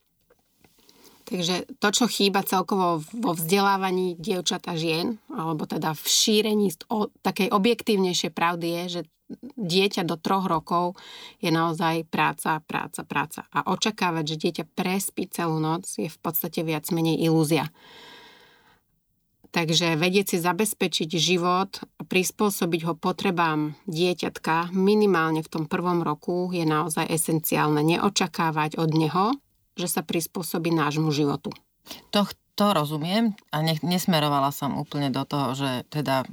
Takže 1.23 1.79
to, 1.79 1.87
čo 1.89 2.05
chýba 2.11 2.43
celkovo 2.43 2.99
vo 3.15 3.31
vzdelávaní 3.31 4.19
dievčat 4.19 4.67
a 4.67 4.75
žien, 4.75 5.23
alebo 5.31 5.63
teda 5.63 5.95
v 5.95 6.03
šírení 6.03 6.67
o, 6.91 7.07
takej 7.23 7.47
objektívnejšej 7.47 8.31
pravdy 8.35 8.67
je, 8.67 8.83
že 8.99 9.01
dieťa 9.55 10.03
do 10.03 10.19
troch 10.19 10.45
rokov 10.45 10.99
je 11.39 11.49
naozaj 11.49 12.05
práca, 12.11 12.59
práca, 12.59 13.01
práca. 13.07 13.47
A 13.55 13.71
očakávať, 13.71 14.35
že 14.35 14.41
dieťa 14.47 14.65
prespí 14.75 15.31
celú 15.31 15.63
noc 15.63 15.87
je 15.95 16.11
v 16.11 16.19
podstate 16.19 16.61
viac 16.61 16.85
menej 16.91 17.23
ilúzia. 17.23 17.71
Takže 19.53 20.01
vedieť 20.01 20.33
si 20.33 20.37
zabezpečiť 20.41 21.09
život 21.13 21.77
a 21.77 22.01
prispôsobiť 22.01 22.81
ho 22.89 22.93
potrebám 22.97 23.77
dieťatka 23.85 24.73
minimálne 24.73 25.45
v 25.45 25.51
tom 25.53 25.69
prvom 25.69 26.01
roku 26.01 26.49
je 26.49 26.65
naozaj 26.65 27.05
esenciálne. 27.05 27.85
Neočakávať 27.85 28.81
od 28.81 28.89
neho, 28.97 29.37
že 29.73 29.87
sa 29.89 30.01
prispôsobí 30.05 30.69
nášmu 30.73 31.09
životu. 31.09 31.49
To, 32.15 32.23
to 32.55 32.65
rozumiem 32.71 33.33
a 33.49 33.65
ne, 33.65 33.75
nesmerovala 33.81 34.53
som 34.53 34.77
úplne 34.77 35.09
do 35.09 35.25
toho, 35.25 35.57
že 35.57 35.71
teda 35.89 36.23
e, 36.23 36.27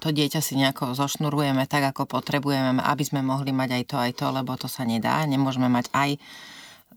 to 0.00 0.08
dieťa 0.10 0.40
si 0.40 0.56
nejako 0.56 0.96
zošnurujeme 0.96 1.68
tak, 1.68 1.92
ako 1.94 2.08
potrebujeme, 2.08 2.80
aby 2.80 3.04
sme 3.04 3.20
mohli 3.20 3.52
mať 3.52 3.70
aj 3.76 3.84
to, 3.84 3.96
aj 4.00 4.12
to, 4.16 4.26
lebo 4.32 4.56
to 4.56 4.66
sa 4.66 4.88
nedá. 4.88 5.20
Nemôžeme 5.28 5.68
mať 5.68 5.92
aj 5.92 6.10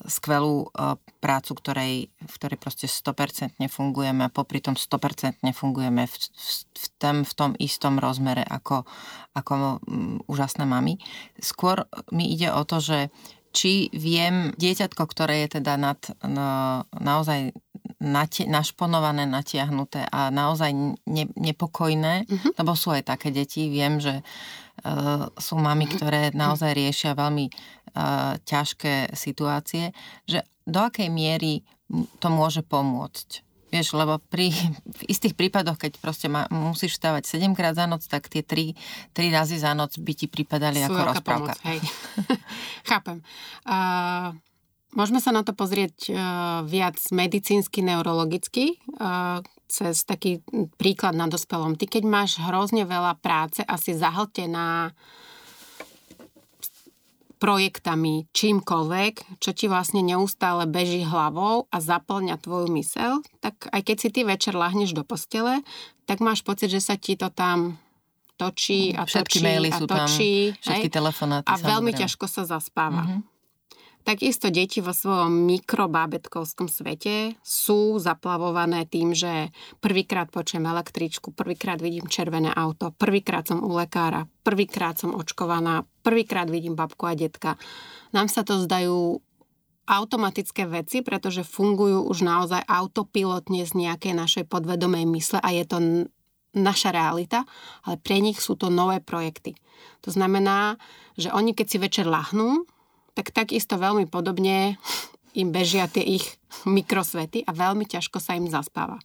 skvelú 0.08 0.68
e, 0.72 0.98
prácu, 1.22 1.52
ktorej, 1.54 1.94
v 2.10 2.34
ktorej 2.40 2.58
proste 2.58 2.88
100% 2.90 3.60
fungujeme 3.70 4.26
a 4.28 4.34
popri 4.34 4.60
tom 4.60 4.74
100% 4.74 5.44
fungujeme 5.54 6.08
v, 6.08 6.16
v, 6.16 6.50
v, 6.72 6.88
tom, 6.98 7.16
v 7.24 7.34
tom 7.36 7.52
istom 7.60 8.02
rozmere 8.02 8.42
ako, 8.42 8.88
ako 9.38 9.54
um, 9.86 10.20
úžasné 10.26 10.66
mami. 10.66 10.98
Skôr 11.38 11.86
mi 12.10 12.32
ide 12.32 12.50
o 12.52 12.64
to, 12.64 12.82
že 12.82 12.98
či 13.54 13.94
viem 13.94 14.50
dieťatko, 14.58 15.04
ktoré 15.06 15.46
je 15.46 15.62
teda 15.62 15.78
nad, 15.78 16.02
no, 16.26 16.84
naozaj 16.98 17.54
nati- 18.02 18.50
našponované, 18.50 19.30
natiahnuté 19.30 20.10
a 20.10 20.34
naozaj 20.34 20.74
ne- 21.06 21.34
nepokojné, 21.38 22.26
uh-huh. 22.26 22.52
lebo 22.58 22.74
sú 22.74 22.92
aj 22.92 23.14
také 23.14 23.30
deti. 23.30 23.70
Viem, 23.70 24.02
že 24.02 24.20
uh, 24.20 25.30
sú 25.38 25.56
mami, 25.62 25.86
ktoré 25.88 26.34
naozaj 26.34 26.74
riešia 26.74 27.14
veľmi 27.14 27.48
uh, 27.48 28.36
ťažké 28.42 29.14
situácie, 29.14 29.94
že 30.26 30.44
do 30.66 30.82
akej 30.82 31.14
miery 31.14 31.62
to 32.18 32.28
môže 32.34 32.66
pomôcť. 32.66 33.53
Vieš, 33.74 33.98
lebo 33.98 34.22
pri, 34.30 34.54
v 34.86 35.02
istých 35.10 35.34
prípadoch, 35.34 35.82
keď 35.82 35.98
proste 35.98 36.30
ma, 36.30 36.46
musíš 36.54 37.02
stávať 37.02 37.26
7 37.26 37.58
krát 37.58 37.74
za 37.74 37.90
noc, 37.90 38.06
tak 38.06 38.30
tie 38.30 38.46
3, 38.46 38.78
3 39.18 39.34
razy 39.34 39.58
za 39.58 39.74
noc 39.74 39.98
by 39.98 40.14
ti 40.14 40.30
pripadali 40.30 40.78
Sú 40.86 40.94
ako 40.94 41.02
rozprávka. 41.10 41.58
Pomoc, 41.58 41.66
hej. 41.66 41.80
Chápem. 42.90 43.26
Uh 43.66 44.38
Môžeme 44.94 45.18
sa 45.18 45.34
na 45.34 45.42
to 45.42 45.58
pozrieť 45.58 46.14
uh, 46.14 46.62
viac 46.70 47.02
medicínsky, 47.10 47.82
neurologicky, 47.82 48.78
uh, 49.02 49.42
cez 49.66 50.06
taký 50.06 50.46
príklad 50.78 51.18
na 51.18 51.26
dospelom. 51.26 51.74
Ty 51.74 51.90
keď 51.90 52.04
máš 52.06 52.38
hrozne 52.38 52.86
veľa 52.86 53.18
práce 53.18 53.66
a 53.66 53.74
si 53.82 53.98
zahltená 53.98 54.94
projektami, 57.44 58.32
čímkoľvek, 58.32 59.44
čo 59.44 59.52
ti 59.52 59.68
vlastne 59.68 60.00
neustále 60.00 60.64
beží 60.64 61.04
hlavou 61.04 61.68
a 61.68 61.78
zaplňa 61.84 62.40
tvoju 62.40 62.72
mysel, 62.80 63.20
tak 63.44 63.68
aj 63.68 63.84
keď 63.84 63.96
si 64.00 64.08
ty 64.16 64.24
večer 64.24 64.56
lahneš 64.56 64.96
do 64.96 65.04
postele, 65.04 65.60
tak 66.08 66.24
máš 66.24 66.40
pocit, 66.48 66.72
že 66.72 66.80
sa 66.80 66.96
ti 66.96 67.20
to 67.20 67.28
tam 67.28 67.76
točí 68.40 68.96
a 68.96 69.04
Všetky 69.04 69.44
točí 69.44 69.44
maily 69.44 69.70
a 69.70 69.76
sú 69.76 69.86
točí. 69.92 70.32
Tam, 70.56 70.60
všetky 70.64 70.88
telefonáty. 70.88 71.48
A 71.52 71.54
veľmi 71.60 71.92
ťažko 71.92 72.26
sa 72.32 72.48
zaspáva. 72.48 73.04
Mm-hmm. 73.04 73.22
Takisto 74.04 74.52
deti 74.52 74.84
vo 74.84 74.92
svojom 74.92 75.48
mikrobábetkovskom 75.48 76.68
svete 76.68 77.40
sú 77.40 77.96
zaplavované 78.04 78.84
tým, 78.84 79.16
že 79.16 79.48
prvýkrát 79.80 80.28
počujem 80.28 80.68
električku, 80.68 81.32
prvýkrát 81.32 81.80
vidím 81.80 82.12
červené 82.12 82.52
auto, 82.52 82.92
prvýkrát 82.92 83.48
som 83.48 83.64
u 83.64 83.72
lekára, 83.72 84.28
prvýkrát 84.44 85.00
som 85.00 85.16
očkovaná, 85.16 85.88
prvýkrát 86.04 86.52
vidím 86.52 86.76
babku 86.76 87.08
a 87.08 87.16
detka. 87.16 87.56
Nám 88.12 88.28
sa 88.28 88.44
to 88.44 88.60
zdajú 88.60 89.24
automatické 89.84 90.64
veci, 90.68 91.04
pretože 91.04 91.44
fungujú 91.44 92.08
už 92.08 92.24
naozaj 92.24 92.64
autopilotne 92.68 93.68
z 93.68 93.72
nejakej 93.76 94.14
našej 94.16 94.44
podvedomej 94.48 95.04
mysle 95.12 95.40
a 95.44 95.50
je 95.52 95.66
to 95.68 95.78
naša 96.54 96.94
realita, 96.94 97.44
ale 97.84 97.98
pre 98.00 98.22
nich 98.22 98.40
sú 98.40 98.56
to 98.56 98.70
nové 98.70 99.02
projekty. 99.04 99.58
To 100.06 100.14
znamená, 100.14 100.78
že 101.18 101.34
oni 101.34 101.52
keď 101.52 101.66
si 101.68 101.78
večer 101.82 102.06
lahnú, 102.08 102.64
tak 103.18 103.34
takisto 103.34 103.76
veľmi 103.76 104.08
podobne 104.08 104.78
im 105.34 105.50
bežia 105.50 105.90
tie 105.90 106.06
ich 106.06 106.38
mikrosvety 106.70 107.42
a 107.44 107.52
veľmi 107.52 107.90
ťažko 107.90 108.22
sa 108.22 108.38
im 108.38 108.48
zaspáva. 108.48 109.02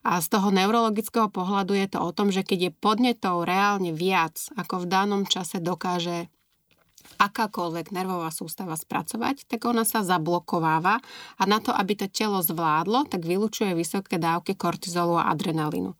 A 0.00 0.16
z 0.24 0.32
toho 0.32 0.48
neurologického 0.48 1.28
pohľadu 1.28 1.76
je 1.76 1.86
to 1.92 1.98
o 2.00 2.10
tom, 2.16 2.32
že 2.32 2.40
keď 2.40 2.58
je 2.70 2.78
podnetov 2.78 3.44
reálne 3.44 3.92
viac, 3.92 4.40
ako 4.56 4.84
v 4.84 4.90
danom 4.90 5.22
čase 5.28 5.60
dokáže 5.60 6.32
akákoľvek 7.20 7.92
nervová 7.92 8.32
sústava 8.32 8.76
spracovať, 8.76 9.44
tak 9.44 9.68
ona 9.68 9.84
sa 9.84 10.00
zablokováva 10.00 11.00
a 11.36 11.42
na 11.44 11.60
to, 11.60 11.72
aby 11.72 11.96
to 11.96 12.06
telo 12.08 12.40
zvládlo, 12.40 13.08
tak 13.08 13.28
vylučuje 13.28 13.76
vysoké 13.76 14.16
dávky 14.16 14.56
kortizolu 14.56 15.20
a 15.20 15.28
adrenalínu. 15.28 15.92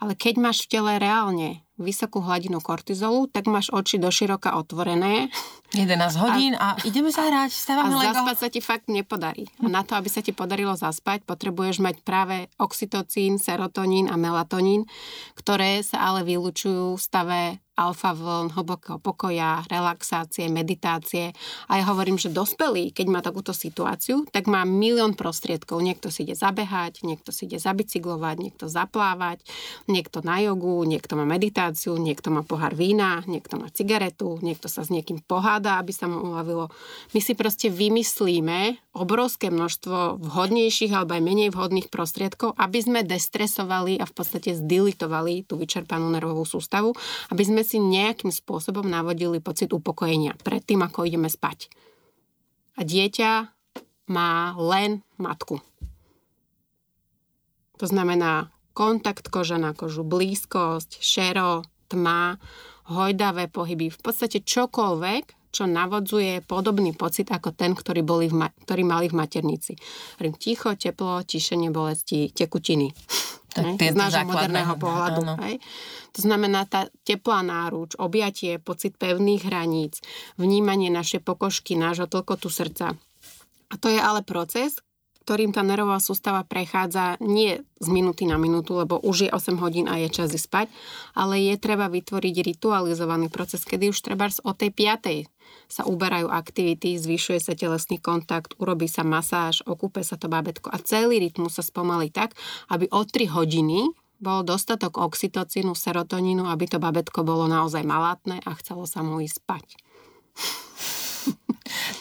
Ale 0.00 0.18
keď 0.18 0.34
máš 0.40 0.66
v 0.66 0.70
tele 0.78 0.92
reálne 0.98 1.62
vysokú 1.82 2.22
hladinu 2.22 2.62
kortizolu, 2.62 3.26
tak 3.28 3.50
máš 3.50 3.68
oči 3.74 3.98
doširoka 3.98 4.54
otvorené. 4.54 5.28
11 5.74 6.22
hodín 6.22 6.52
a, 6.54 6.76
a 6.76 6.84
ideme 6.86 7.10
sa 7.10 7.26
hrať, 7.26 7.50
stávame 7.50 7.96
A 7.96 8.12
zaspať 8.12 8.36
sa 8.38 8.48
ti 8.52 8.60
fakt 8.62 8.86
nepodarí. 8.86 9.48
A 9.58 9.66
na 9.66 9.82
to, 9.82 9.98
aby 9.98 10.06
sa 10.06 10.22
ti 10.22 10.30
podarilo 10.30 10.76
zaspať, 10.78 11.26
potrebuješ 11.26 11.82
mať 11.82 12.04
práve 12.04 12.46
oxytocín, 12.60 13.42
serotonín 13.42 14.06
a 14.06 14.14
melatonín, 14.14 14.86
ktoré 15.34 15.82
sa 15.82 16.12
ale 16.12 16.22
vylučujú 16.22 16.96
v 16.96 17.02
stave 17.02 17.40
alfa 17.88 18.14
vln, 18.14 18.54
hlbokého 18.54 19.02
pokoja, 19.02 19.66
relaxácie, 19.66 20.46
meditácie. 20.46 21.34
A 21.66 21.82
ja 21.82 21.84
hovorím, 21.88 22.20
že 22.20 22.30
dospelý, 22.30 22.94
keď 22.94 23.06
má 23.10 23.20
takúto 23.24 23.50
situáciu, 23.50 24.28
tak 24.30 24.46
má 24.46 24.62
milión 24.62 25.18
prostriedkov. 25.18 25.82
Niekto 25.82 26.14
si 26.14 26.22
ide 26.22 26.38
zabehať, 26.38 27.02
niekto 27.02 27.34
si 27.34 27.50
ide 27.50 27.58
zabicyklovať, 27.58 28.36
niekto 28.38 28.70
zaplávať, 28.70 29.42
niekto 29.90 30.22
na 30.22 30.38
jogu, 30.44 30.82
niekto 30.86 31.18
má 31.18 31.26
meditáciu, 31.26 31.98
niekto 31.98 32.30
má 32.30 32.46
pohár 32.46 32.76
vína, 32.76 33.24
niekto 33.26 33.58
má 33.58 33.72
cigaretu, 33.72 34.38
niekto 34.44 34.70
sa 34.70 34.84
s 34.84 34.92
niekým 34.92 35.24
poháda, 35.24 35.80
aby 35.80 35.90
sa 35.90 36.06
mu 36.06 36.20
uľavilo. 36.32 36.68
My 37.16 37.20
si 37.24 37.32
proste 37.32 37.72
vymyslíme 37.72 38.92
obrovské 38.92 39.48
množstvo 39.48 40.20
vhodnejších 40.20 40.92
alebo 40.92 41.16
aj 41.16 41.22
menej 41.24 41.48
vhodných 41.48 41.88
prostriedkov, 41.88 42.52
aby 42.60 42.78
sme 42.84 43.00
destresovali 43.00 43.96
a 43.96 44.04
v 44.04 44.12
podstate 44.12 44.52
zdilitovali 44.52 45.48
tú 45.48 45.56
vyčerpanú 45.56 46.12
nervovú 46.12 46.44
sústavu, 46.44 46.92
aby 47.32 47.42
sme 47.42 47.62
si 47.64 47.71
nejakým 47.78 48.32
spôsobom 48.34 48.84
navodili 48.84 49.38
pocit 49.38 49.72
upokojenia 49.72 50.36
pred 50.40 50.64
tým, 50.64 50.82
ako 50.82 51.06
ideme 51.06 51.28
spať. 51.30 51.70
A 52.76 52.84
dieťa 52.84 53.52
má 54.08 54.56
len 54.56 55.04
matku. 55.20 55.60
To 57.78 57.86
znamená 57.86 58.52
kontakt 58.72 59.28
koža 59.28 59.60
na 59.60 59.76
kožu, 59.76 60.04
blízkosť, 60.04 61.00
šero, 61.00 61.66
tma, 61.92 62.40
hojdavé 62.88 63.52
pohyby, 63.52 63.92
v 63.92 64.00
podstate 64.00 64.40
čokoľvek, 64.40 65.52
čo 65.52 65.68
navodzuje 65.68 66.48
podobný 66.48 66.96
pocit 66.96 67.28
ako 67.28 67.52
ten, 67.52 67.76
ktorý, 67.76 68.00
boli 68.00 68.32
v 68.32 68.40
ma- 68.40 68.54
ktorý 68.64 68.82
mali 68.88 69.06
v 69.12 69.20
maternici. 69.20 69.76
Ticho, 70.40 70.72
teplo, 70.80 71.20
tišenie 71.20 71.68
bolesti, 71.68 72.32
tekutiny. 72.32 72.88
Tak 73.52 73.78
z 73.78 73.96
nášho 73.96 74.24
moderného 74.24 74.74
pohľadu. 74.80 75.20
Hej. 75.44 75.60
To 76.12 76.20
znamená 76.24 76.68
tá 76.68 76.88
teplá 77.08 77.40
náruč, 77.40 77.96
objatie, 77.96 78.60
pocit 78.60 78.96
pevných 79.00 79.48
hraníc, 79.48 80.00
vnímanie 80.36 80.92
našej 80.92 81.24
pokožky, 81.24 81.76
nášho 81.76 82.08
tlkotu 82.08 82.52
srdca. 82.52 82.96
A 83.72 83.74
to 83.80 83.88
je 83.88 83.96
ale 83.96 84.20
proces, 84.20 84.76
ktorým 85.22 85.54
tá 85.54 85.62
nervová 85.62 86.02
sústava 86.02 86.42
prechádza 86.42 87.14
nie 87.22 87.62
z 87.78 87.88
minúty 87.88 88.26
na 88.26 88.34
minútu, 88.42 88.74
lebo 88.74 88.98
už 88.98 89.26
je 89.26 89.30
8 89.30 89.62
hodín 89.62 89.86
a 89.86 90.02
je 90.02 90.10
čas 90.10 90.34
spať, 90.34 90.66
ale 91.14 91.38
je 91.38 91.54
treba 91.62 91.86
vytvoriť 91.86 92.34
ritualizovaný 92.42 93.30
proces, 93.30 93.62
kedy 93.62 93.94
už 93.94 94.02
treba 94.02 94.26
o 94.42 94.52
tej 94.52 94.74
5 94.74 95.30
sa 95.70 95.88
uberajú 95.88 96.28
aktivity, 96.28 97.00
zvyšuje 97.00 97.38
sa 97.40 97.56
telesný 97.56 97.96
kontakt, 97.96 98.58
urobí 98.60 98.90
sa 98.90 99.06
masáž, 99.06 99.64
okúpe 99.64 100.04
sa 100.04 100.20
to 100.20 100.28
bábetko 100.28 100.68
a 100.68 100.76
celý 100.82 101.22
rytmus 101.22 101.56
sa 101.56 101.64
spomalí 101.64 102.12
tak, 102.12 102.36
aby 102.68 102.90
o 102.92 103.06
3 103.06 103.30
hodiny 103.32 103.88
bol 104.22 104.46
dostatok 104.46 105.02
oxytocínu, 105.02 105.74
serotonínu, 105.74 106.46
aby 106.46 106.70
to 106.70 106.78
babetko 106.78 107.26
bolo 107.26 107.50
naozaj 107.50 107.82
malátne 107.82 108.38
a 108.46 108.50
chcelo 108.54 108.86
sa 108.86 109.02
mu 109.02 109.18
ísť 109.18 109.42
spať. 109.42 109.66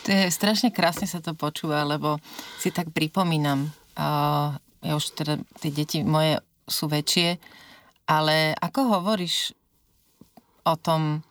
To 0.02 0.10
je 0.10 0.34
strašne 0.34 0.74
krásne 0.74 1.06
sa 1.06 1.22
to 1.22 1.38
počúva, 1.38 1.86
lebo 1.86 2.18
si 2.58 2.74
tak 2.74 2.90
pripomínam, 2.90 3.70
uh, 4.02 4.58
ja 4.58 4.94
už 4.98 5.14
teda, 5.14 5.38
tie 5.62 5.70
deti 5.70 6.02
moje 6.02 6.42
sú 6.66 6.90
väčšie, 6.90 7.38
ale 8.10 8.58
ako 8.58 8.98
hovoríš 8.98 9.54
o 10.66 10.74
tom, 10.74 11.22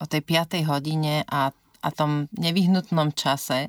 o 0.00 0.04
tej 0.08 0.24
5. 0.24 0.64
hodine 0.64 1.28
a, 1.28 1.52
a 1.52 1.88
tom 1.92 2.24
nevyhnutnom 2.32 3.12
čase, 3.12 3.68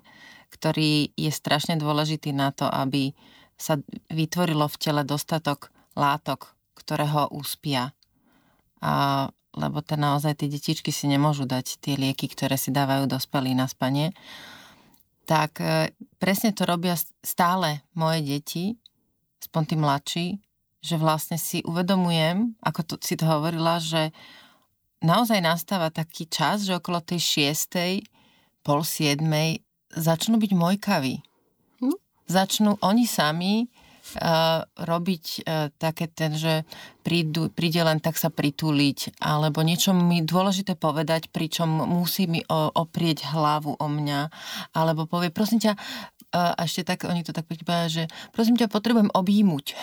ktorý 0.52 1.12
je 1.16 1.32
strašne 1.32 1.76
dôležitý 1.76 2.32
na 2.32 2.56
to, 2.56 2.72
aby 2.72 3.12
sa 3.60 3.80
vytvorilo 4.08 4.68
v 4.72 4.80
tele 4.80 5.04
dostatok 5.04 5.76
látok, 6.00 6.56
ktoré 6.80 7.04
ho 7.12 7.28
uspia. 7.36 7.92
A 8.80 9.28
lebo 9.56 9.84
to 9.84 10.00
naozaj 10.00 10.40
tie 10.40 10.48
detičky 10.48 10.96
si 10.96 11.12
nemôžu 11.12 11.44
dať 11.44 11.84
tie 11.84 12.00
lieky, 12.00 12.32
ktoré 12.32 12.56
si 12.56 12.72
dávajú 12.72 13.08
dospelí 13.08 13.52
na 13.52 13.68
spanie, 13.68 14.16
tak 15.28 15.60
e, 15.60 15.92
presne 16.20 16.56
to 16.56 16.64
robia 16.64 16.96
stále 17.24 17.84
moje 17.96 18.20
deti, 18.24 18.66
aspoň 19.44 19.62
tí 19.68 19.76
mladší, 19.76 20.28
že 20.82 20.96
vlastne 20.98 21.38
si 21.38 21.62
uvedomujem, 21.68 22.58
ako 22.64 22.82
to, 22.84 22.94
si 23.04 23.14
to 23.20 23.28
hovorila, 23.28 23.78
že 23.78 24.10
naozaj 25.04 25.40
nastáva 25.44 25.94
taký 25.94 26.26
čas, 26.26 26.66
že 26.66 26.78
okolo 26.78 27.04
tej 27.04 27.20
šiestej, 27.22 28.02
pol 28.62 28.82
siedmej 28.86 29.62
začnú 29.94 30.40
byť 30.40 30.52
mojkaví. 30.54 31.16
Hm? 31.82 31.98
Začnú 32.30 32.80
oni 32.82 33.06
sami 33.06 33.68
uh, 34.20 34.68
robiť 34.76 35.26
uh, 35.44 35.70
také 35.78 36.12
ten, 36.12 36.36
že 36.36 36.68
prídu, 37.02 37.50
príde 37.50 37.82
len 37.82 37.98
tak 37.98 38.16
sa 38.16 38.30
pritúliť, 38.30 39.18
alebo 39.20 39.66
niečo 39.66 39.92
mi 39.92 40.22
dôležité 40.22 40.78
povedať, 40.78 41.34
pričom 41.34 41.68
musí 41.90 42.30
mi 42.30 42.46
o, 42.46 42.70
oprieť 42.70 43.26
hlavu 43.34 43.74
o 43.76 43.88
mňa, 43.90 44.30
alebo 44.78 45.10
povie, 45.10 45.34
prosím 45.34 45.60
ťa, 45.66 45.74
a 46.32 46.64
ešte 46.64 46.88
tak, 46.88 47.04
oni 47.04 47.28
to 47.28 47.36
tak 47.36 47.44
povedia, 47.44 47.92
že 47.92 48.04
prosím 48.32 48.56
ťa, 48.56 48.72
potrebujem 48.72 49.12
objímuť. 49.12 49.76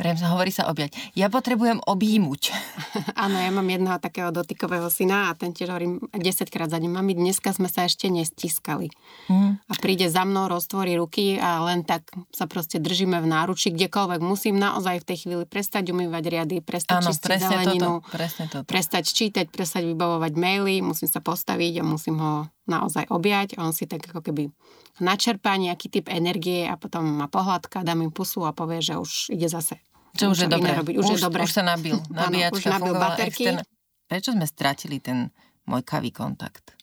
Sa 0.20 0.36
hovorí 0.36 0.52
sa 0.52 0.68
objať. 0.68 0.92
Ja 1.16 1.32
potrebujem 1.32 1.80
objímuť. 1.80 2.52
Áno, 3.24 3.40
ja 3.40 3.48
mám 3.48 3.64
jedného 3.64 3.96
takého 3.96 4.28
dotykového 4.28 4.92
syna 4.92 5.32
a 5.32 5.38
ten 5.38 5.56
tiež 5.56 5.72
hovorím 5.72 6.02
10 6.12 6.44
krát 6.52 6.68
za 6.68 6.76
ním. 6.76 6.92
Mami, 6.92 7.16
dneska 7.16 7.56
sme 7.56 7.72
sa 7.72 7.88
ešte 7.88 8.12
nestiskali. 8.12 8.92
Mm. 9.32 9.56
A 9.56 9.72
príde 9.80 10.12
za 10.12 10.28
mnou, 10.28 10.50
roztvorí 10.50 10.98
ruky 11.00 11.40
a 11.40 11.64
len 11.64 11.88
tak 11.88 12.04
sa 12.34 12.44
proste 12.44 12.82
držíme 12.82 13.16
v 13.22 13.26
náruči, 13.32 13.72
kdekoľvek. 13.72 14.20
Musím 14.20 14.60
naozaj 14.60 15.00
v 15.00 15.08
tej 15.08 15.16
chvíli 15.24 15.44
prestať 15.48 15.88
umývať 15.88 16.24
riady, 16.28 16.56
prestať 16.60 17.00
Áno, 17.00 17.08
čistiť 17.08 17.40
zeleninu, 17.40 18.04
toto, 18.04 18.12
presne 18.12 18.44
toto. 18.50 18.66
prestať 18.68 19.04
čítať, 19.08 19.46
prestať 19.48 19.88
vybavovať 19.88 20.32
maily, 20.36 20.84
musím 20.84 21.08
sa 21.08 21.24
postaviť 21.24 21.80
a 21.80 21.82
musím 21.86 22.20
ho 22.20 22.32
naozaj 22.68 23.08
objať. 23.08 23.56
On 23.56 23.72
si 23.72 23.88
tak 23.88 24.04
ako 24.08 24.20
keby 24.20 24.52
načerpá 25.00 25.56
nejaký 25.56 25.88
typ 25.88 26.06
energie 26.12 26.68
a 26.68 26.76
potom 26.76 27.06
ma 27.06 27.26
pohľadka, 27.30 27.86
dá 27.86 27.96
mi 27.96 28.08
pusu 28.12 28.44
a 28.44 28.52
povie, 28.52 28.84
že 28.84 29.00
už 29.00 29.32
ide 29.32 29.48
zase. 29.48 29.80
Čo 30.18 30.34
už 30.34 30.46
je 30.46 30.48
dobré. 30.50 30.74
Robiť. 30.74 30.94
Už, 30.98 31.06
už, 31.06 31.10
je 31.16 31.24
dobré. 31.24 31.42
Už 31.46 31.54
sa 31.54 31.62
nabil. 31.62 31.96
Nabíjačka 32.10 32.58
už 32.58 32.64
nabil 32.66 32.94
baterky. 32.98 33.44
Extern... 33.46 33.58
Prečo 34.10 34.30
sme 34.34 34.46
stratili 34.46 34.98
ten 34.98 35.30
môj 35.70 35.86
kavý 35.86 36.10
kontakt? 36.10 36.74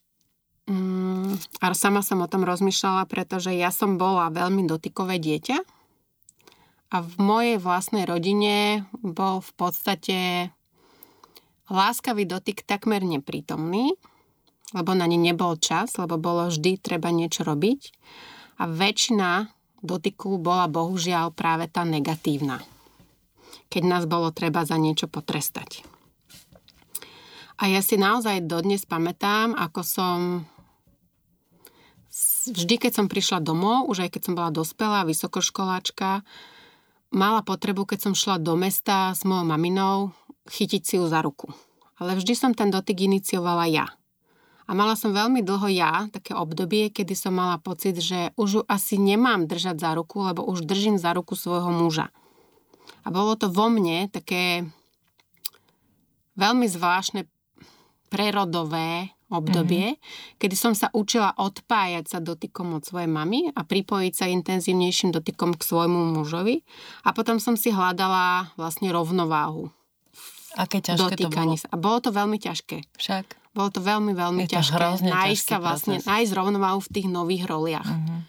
Mm, 0.67 1.39
a 1.63 1.65
sama 1.75 2.03
som 2.03 2.19
o 2.23 2.27
tom 2.27 2.43
rozmýšľala, 2.43 3.07
pretože 3.07 3.51
ja 3.55 3.71
som 3.71 3.95
bola 3.95 4.27
veľmi 4.31 4.67
dotykové 4.67 5.19
dieťa 5.19 5.57
a 6.91 6.97
v 7.03 7.13
mojej 7.19 7.55
vlastnej 7.59 8.07
rodine 8.07 8.87
bol 8.99 9.43
v 9.43 9.51
podstate 9.59 10.19
láskavý 11.67 12.23
dotyk 12.23 12.63
takmer 12.63 13.03
neprítomný 13.03 13.95
lebo 14.75 14.91
na 14.91 15.07
ne 15.07 15.15
nebol 15.15 15.55
čas, 15.55 15.95
lebo 15.95 16.19
bolo 16.19 16.51
vždy 16.51 16.79
treba 16.79 17.07
niečo 17.13 17.47
robiť. 17.47 17.81
A 18.59 18.67
väčšina 18.67 19.47
dotyku 19.85 20.41
bola 20.41 20.67
bohužiaľ 20.67 21.31
práve 21.31 21.69
tá 21.69 21.85
negatívna. 21.85 22.59
Keď 23.71 23.83
nás 23.83 24.03
bolo 24.09 24.33
treba 24.33 24.65
za 24.67 24.75
niečo 24.75 25.07
potrestať. 25.07 25.85
A 27.57 27.69
ja 27.71 27.81
si 27.81 27.97
naozaj 27.97 28.45
dodnes 28.45 28.85
pamätám, 28.85 29.57
ako 29.57 29.81
som 29.81 30.17
vždy, 32.53 32.77
keď 32.77 32.91
som 33.01 33.07
prišla 33.09 33.41
domov, 33.41 33.89
už 33.89 34.07
aj 34.07 34.09
keď 34.13 34.21
som 34.29 34.33
bola 34.37 34.53
dospelá, 34.53 35.07
vysokoškoláčka, 35.09 36.21
mala 37.11 37.41
potrebu, 37.41 37.89
keď 37.89 38.09
som 38.09 38.13
šla 38.13 38.37
do 38.37 38.53
mesta 38.53 39.11
s 39.15 39.25
mojou 39.25 39.47
maminou, 39.47 40.13
chytiť 40.47 40.81
si 40.85 40.93
ju 41.01 41.05
za 41.09 41.25
ruku. 41.25 41.51
Ale 41.97 42.13
vždy 42.13 42.33
som 42.37 42.51
ten 42.53 42.69
dotyk 42.69 43.09
iniciovala 43.09 43.65
ja. 43.67 43.89
A 44.67 44.75
mala 44.75 44.99
som 44.99 45.15
veľmi 45.15 45.39
dlho 45.47 45.71
ja, 45.71 46.11
také 46.11 46.35
obdobie, 46.35 46.91
kedy 46.91 47.15
som 47.15 47.39
mala 47.39 47.55
pocit, 47.55 47.95
že 48.03 48.35
už 48.35 48.49
ju 48.51 48.61
asi 48.67 48.99
nemám 48.99 49.47
držať 49.47 49.79
za 49.79 49.91
ruku, 49.95 50.27
lebo 50.27 50.43
už 50.43 50.67
držím 50.67 50.99
za 50.99 51.15
ruku 51.15 51.39
svojho 51.39 51.71
muža. 51.71 52.11
A 53.03 53.07
bolo 53.07 53.39
to 53.39 53.47
vo 53.47 53.71
mne 53.71 54.11
také 54.11 54.67
veľmi 56.35 56.67
zvláštne 56.67 57.23
prerodové 58.11 59.15
obdobie, 59.27 59.95
mm-hmm. 59.95 60.35
kedy 60.39 60.55
som 60.55 60.71
sa 60.71 60.87
učila 60.95 61.35
odpájať 61.35 62.05
sa 62.07 62.19
dotykom 62.23 62.79
od 62.79 62.83
svojej 62.87 63.11
mamy 63.11 63.51
a 63.51 63.63
pripojiť 63.67 64.13
sa 64.15 64.31
intenzívnejším 64.31 65.11
dotykom 65.11 65.55
k 65.55 65.67
svojmu 65.67 66.15
mužovi. 66.15 66.63
A 67.03 67.11
potom 67.11 67.39
som 67.39 67.59
si 67.59 67.75
hľadala 67.75 68.55
vlastne 68.55 68.87
rovnováhu. 68.91 69.71
Aké 70.55 70.79
ťažké 70.79 71.19
to 71.19 71.29
bolo? 71.29 71.59
Sa. 71.59 71.67
A 71.69 71.75
bolo 71.75 71.99
to 71.99 72.09
veľmi 72.15 72.39
ťažké. 72.39 72.87
Však. 72.95 73.46
Bolo 73.57 73.73
to 73.73 73.81
veľmi, 73.81 74.13
veľmi 74.13 74.45
Je 74.45 74.53
ťažké. 74.53 75.01
nájsť 75.01 75.45
sa 75.49 75.57
vlastne, 75.57 75.97
proces. 75.97 76.05
nájsť 76.05 76.31
rovnováhu 76.37 76.77
v 76.77 76.91
tých 76.93 77.07
nových 77.09 77.49
roliach. 77.49 77.89
Mm-hmm. 77.89 78.19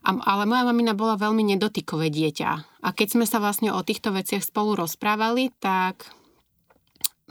A, 0.00 0.10
ale 0.28 0.44
moja 0.44 0.68
mamina 0.68 0.92
bola 0.92 1.16
veľmi 1.16 1.40
nedotykové 1.56 2.12
dieťa. 2.12 2.50
A 2.84 2.88
keď 2.92 3.16
sme 3.16 3.24
sa 3.24 3.40
vlastne 3.40 3.72
o 3.72 3.80
týchto 3.80 4.12
veciach 4.12 4.44
spolu 4.44 4.76
rozprávali, 4.76 5.48
tak 5.56 6.04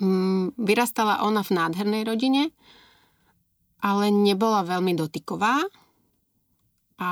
mm, 0.02 0.58
vyrastala 0.58 1.22
ona 1.22 1.46
v 1.46 1.54
nádhernej 1.54 2.10
rodine, 2.10 2.50
ale 3.86 4.10
nebola 4.10 4.66
veľmi 4.66 4.98
dotyková. 4.98 5.62
A 6.98 7.10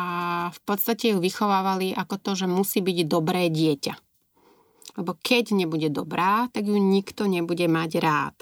v 0.57 0.59
podstate 0.65 1.13
ju 1.13 1.21
vychovávali 1.21 1.93
ako 1.93 2.17
to, 2.17 2.31
že 2.33 2.49
musí 2.49 2.81
byť 2.81 2.97
dobré 3.05 3.53
dieťa. 3.53 3.93
Lebo 4.97 5.13
keď 5.21 5.53
nebude 5.53 5.93
dobrá, 5.93 6.49
tak 6.49 6.65
ju 6.65 6.81
nikto 6.81 7.29
nebude 7.29 7.69
mať 7.69 7.91
rád. 8.01 8.37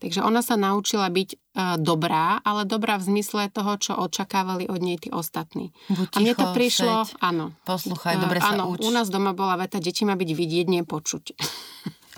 Takže 0.00 0.20
ona 0.20 0.40
sa 0.40 0.56
naučila 0.56 1.06
byť 1.06 1.28
e, 1.28 1.36
dobrá, 1.76 2.40
ale 2.40 2.64
dobrá 2.64 2.96
v 2.96 3.12
zmysle 3.12 3.46
toho, 3.46 3.76
čo 3.76 3.92
očakávali 3.94 4.64
od 4.64 4.80
nej 4.80 4.96
tí 4.96 5.12
ostatní. 5.12 5.76
Buď 5.86 6.08
a 6.10 6.18
mne 6.18 6.34
to 6.34 6.46
prišlo, 6.50 7.04
seď, 7.04 7.20
áno. 7.20 7.52
Poslúchaj, 7.62 8.16
E, 8.16 8.18
dobre 8.18 8.40
sa 8.40 8.56
áno, 8.56 8.72
uč. 8.72 8.80
u 8.80 8.88
nás 8.88 9.06
doma 9.06 9.30
bola 9.30 9.54
veta, 9.54 9.76
deti 9.76 10.02
má 10.02 10.16
byť 10.16 10.30
vidieť, 10.32 10.66
nie 10.66 10.82
počuť. 10.82 11.24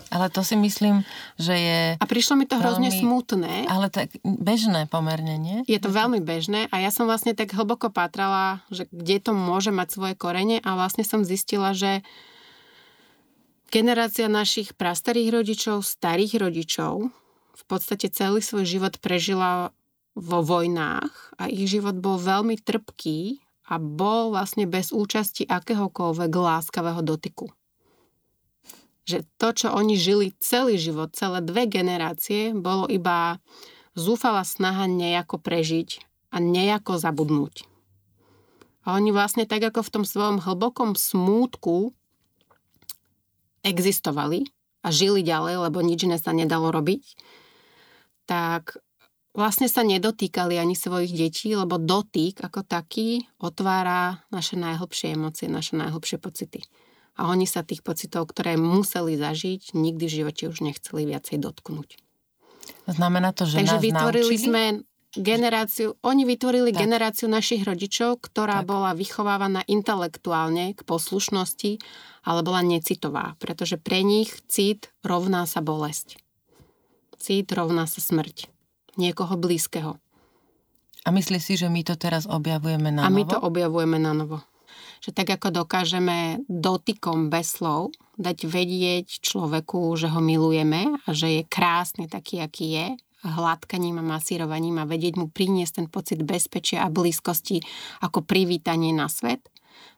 Ale 0.09 0.29
to 0.29 0.45
si 0.45 0.53
myslím, 0.53 1.01
že 1.35 1.53
je... 1.53 1.79
A 1.97 2.05
prišlo 2.05 2.37
mi 2.37 2.45
to 2.45 2.55
hrozne 2.55 2.87
Veľmi- 2.87 3.01
smutné. 3.01 3.53
Ale 3.65 3.89
tak 3.89 4.13
bežné 4.21 4.85
pomerne, 4.85 5.35
nie? 5.35 5.57
Je 5.65 5.75
to 5.75 5.89
veľmi 5.89 6.21
bežné 6.21 6.69
a 6.69 6.77
ja 6.77 6.93
som 6.93 7.03
vlastne 7.03 7.33
tak 7.33 7.49
hlboko 7.49 7.89
pátrala, 7.89 8.61
že 8.69 8.85
kde 8.93 9.17
to 9.19 9.31
môže 9.33 9.73
mať 9.73 9.89
svoje 9.89 10.13
korene 10.13 10.61
a 10.61 10.77
vlastne 10.77 11.01
som 11.01 11.25
zistila, 11.25 11.73
že 11.73 12.05
generácia 13.69 14.29
našich 14.29 14.77
prastarých 14.77 15.33
rodičov, 15.33 15.81
starých 15.81 16.37
rodičov 16.39 17.09
v 17.53 17.63
podstate 17.69 18.09
celý 18.09 18.41
svoj 18.41 18.65
život 18.65 18.97
prežila 18.97 19.69
vo 20.13 20.45
vojnách 20.45 21.13
a 21.37 21.49
ich 21.49 21.69
život 21.69 21.97
bol 21.97 22.21
veľmi 22.21 22.57
trpký 22.61 23.41
a 23.69 23.79
bol 23.79 24.33
vlastne 24.33 24.69
bez 24.69 24.93
účasti 24.93 25.47
akéhokoľvek 25.49 26.31
láskavého 26.33 27.01
dotyku. 27.01 27.49
Že 29.03 29.25
to, 29.37 29.47
čo 29.53 29.67
oni 29.73 29.95
žili 29.97 30.31
celý 30.39 30.77
život, 30.79 31.13
celé 31.17 31.43
dve 31.43 31.67
generácie, 31.67 32.55
bolo 32.55 32.87
iba 32.87 33.41
zúfala 33.93 34.45
snaha 34.45 34.89
nejako 34.89 35.41
prežiť 35.41 36.01
a 36.33 36.41
nejako 36.41 36.97
zabudnúť. 36.97 37.69
A 38.83 38.99
oni 38.99 39.15
vlastne 39.15 39.47
tak 39.47 39.63
ako 39.63 39.79
v 39.79 39.93
tom 39.93 40.03
svojom 40.03 40.43
hlbokom 40.43 40.97
smútku 40.97 41.95
existovali 43.63 44.51
a 44.83 44.91
žili 44.91 45.23
ďalej, 45.23 45.69
lebo 45.69 45.79
nič 45.79 46.03
iné 46.03 46.19
sa 46.19 46.35
nedalo 46.35 46.67
robiť, 46.67 47.15
tak 48.25 48.77
vlastne 49.33 49.65
sa 49.65 49.81
nedotýkali 49.81 50.55
ani 50.61 50.77
svojich 50.77 51.13
detí, 51.13 51.51
lebo 51.57 51.81
dotyk 51.81 52.39
ako 52.39 52.61
taký 52.63 53.25
otvára 53.41 54.23
naše 54.29 54.55
najhlbšie 54.55 55.17
emócie, 55.17 55.49
naše 55.49 55.73
najhlbšie 55.75 56.21
pocity. 56.21 56.61
A 57.13 57.29
oni 57.29 57.45
sa 57.45 57.61
tých 57.61 57.85
pocitov, 57.85 58.29
ktoré 58.33 58.57
museli 58.57 59.17
zažiť, 59.17 59.77
nikdy 59.77 60.05
v 60.09 60.15
živote 60.23 60.43
už 60.49 60.65
nechceli 60.65 61.05
viacej 61.05 61.37
dotknúť. 61.41 62.01
Znamená 62.89 63.31
to, 63.37 63.45
že 63.45 63.61
Takže 63.61 63.77
nás 63.77 63.83
vytvorili 63.85 64.33
naučili? 64.33 64.45
sme 64.49 64.63
generáciu, 65.13 65.93
oni 66.01 66.25
vytvorili 66.25 66.73
Tak. 66.73 66.81
generáciu 66.81 67.29
našich 67.29 67.61
rodičov, 67.61 68.17
ktorá 68.25 68.65
Tak. 68.65 68.69
bola 68.69 68.91
vychovávaná 68.97 69.61
intelektuálne 69.69 70.73
k 70.73 70.81
poslušnosti, 70.81 71.77
ale 72.25 72.39
bola 72.41 72.65
necitová, 72.65 73.37
pretože 73.37 73.77
pre 73.77 74.01
nich 74.01 74.33
cit 74.49 74.89
rovná 75.05 75.45
sa 75.45 75.61
bolesť. 75.61 76.17
Cit 77.23 77.55
rovná 77.55 77.87
sa 77.87 78.03
smrť. 78.03 78.51
Niekoho 78.99 79.39
blízkeho. 79.39 79.95
A 81.03 81.09
myslí 81.15 81.39
si, 81.39 81.55
že 81.55 81.71
my 81.71 81.79
to 81.87 81.95
teraz 81.95 82.27
objavujeme 82.27 82.91
na 82.91 83.07
A 83.07 83.09
my 83.11 83.23
novo? 83.23 83.31
to 83.31 83.39
objavujeme 83.39 83.95
na 83.95 84.11
novo. 84.11 84.43
Že 84.99 85.15
tak 85.15 85.27
ako 85.39 85.63
dokážeme 85.63 86.43
dotykom 86.51 87.31
bez 87.31 87.55
slov 87.55 87.95
dať 88.19 88.43
vedieť 88.43 89.23
človeku, 89.23 89.95
že 89.95 90.11
ho 90.11 90.19
milujeme 90.19 90.99
a 91.07 91.09
že 91.15 91.39
je 91.39 91.41
krásny 91.47 92.11
taký, 92.11 92.43
aký 92.43 92.75
je, 92.75 92.87
hladkaním 93.23 94.03
a 94.03 94.19
masírovaním 94.19 94.83
a 94.83 94.89
vedieť 94.89 95.15
mu 95.15 95.31
priniesť 95.31 95.79
ten 95.79 95.87
pocit 95.87 96.19
bezpečia 96.19 96.83
a 96.83 96.91
blízkosti 96.91 97.63
ako 98.03 98.27
privítanie 98.27 98.91
na 98.91 99.07
svet, 99.07 99.47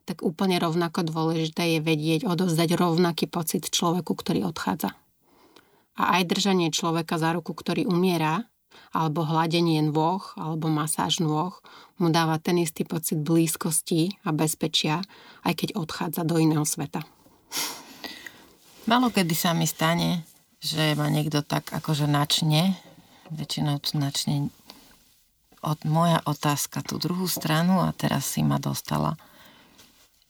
tak 0.05 0.21
úplne 0.21 0.61
rovnako 0.61 1.01
dôležité 1.09 1.77
je 1.77 1.79
vedieť 1.81 2.21
odovzdať 2.29 2.69
rovnaký 2.77 3.25
pocit 3.25 3.65
človeku, 3.65 4.13
ktorý 4.13 4.45
odchádza. 4.45 4.93
A 5.95 6.19
aj 6.19 6.27
držanie 6.27 6.69
človeka 6.75 7.15
za 7.15 7.31
ruku, 7.31 7.55
ktorý 7.55 7.87
umiera, 7.87 8.47
alebo 8.91 9.23
hladenie 9.23 9.79
nôh, 9.87 10.23
alebo 10.35 10.67
masáž 10.67 11.23
nôh, 11.23 11.55
mu 11.99 12.11
dáva 12.11 12.39
ten 12.39 12.59
istý 12.59 12.83
pocit 12.83 13.19
blízkosti 13.19 14.19
a 14.27 14.35
bezpečia, 14.35 15.03
aj 15.47 15.53
keď 15.55 15.69
odchádza 15.79 16.27
do 16.27 16.35
iného 16.39 16.67
sveta. 16.67 17.03
Malo 18.85 19.09
kedy 19.09 19.33
sa 19.33 19.55
mi 19.55 19.65
stane, 19.65 20.27
že 20.59 20.93
ma 20.93 21.07
niekto 21.09 21.41
tak 21.41 21.71
akože 21.71 22.05
načne, 22.05 22.77
väčšinou 23.33 23.81
tu 23.81 23.97
načne 23.97 24.53
od, 25.65 25.81
moja 25.87 26.21
otázka 26.29 26.85
tú 26.85 27.01
druhú 27.01 27.25
stranu 27.25 27.81
a 27.81 27.89
teraz 27.97 28.29
si 28.29 28.45
ma 28.45 28.61
dostala. 28.61 29.17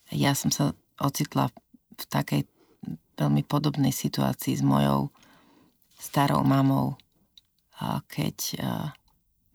Ja 0.07 0.31
som 0.31 0.49
sa 0.53 0.71
ocitla 0.95 1.51
v 1.99 2.03
takej 2.07 2.41
veľmi 3.19 3.43
podobnej 3.43 3.91
situácii 3.91 4.55
s 4.55 4.63
mojou 4.63 5.11
starou 6.05 6.45
mamou, 6.45 6.93
keď 8.05 8.37
a, 8.61 8.93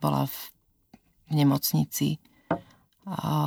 bola 0.03 0.27
v, 0.27 0.37
nemocnici 1.31 2.19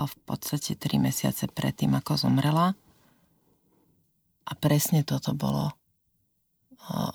v 0.04 0.16
podstate 0.26 0.76
3 0.76 0.98
mesiace 1.04 1.46
predtým, 1.52 1.94
ako 2.00 2.16
zomrela. 2.16 2.74
A 4.44 4.52
presne 4.60 5.04
toto 5.04 5.36
bolo 5.36 5.72
a, 5.72 5.76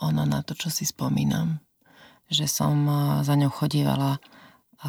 ono 0.04 0.28
na 0.28 0.44
to, 0.44 0.52
čo 0.52 0.68
si 0.68 0.84
spomínam. 0.84 1.64
Že 2.28 2.46
som 2.46 2.74
a, 2.86 3.00
za 3.24 3.32
ňou 3.32 3.50
chodívala 3.50 4.20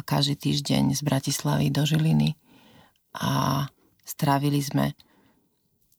každý 0.06 0.38
týždeň 0.38 0.94
z 0.94 1.00
Bratislavy 1.02 1.74
do 1.74 1.82
Žiliny 1.82 2.38
a 3.18 3.66
strávili 4.06 4.62
sme 4.62 4.94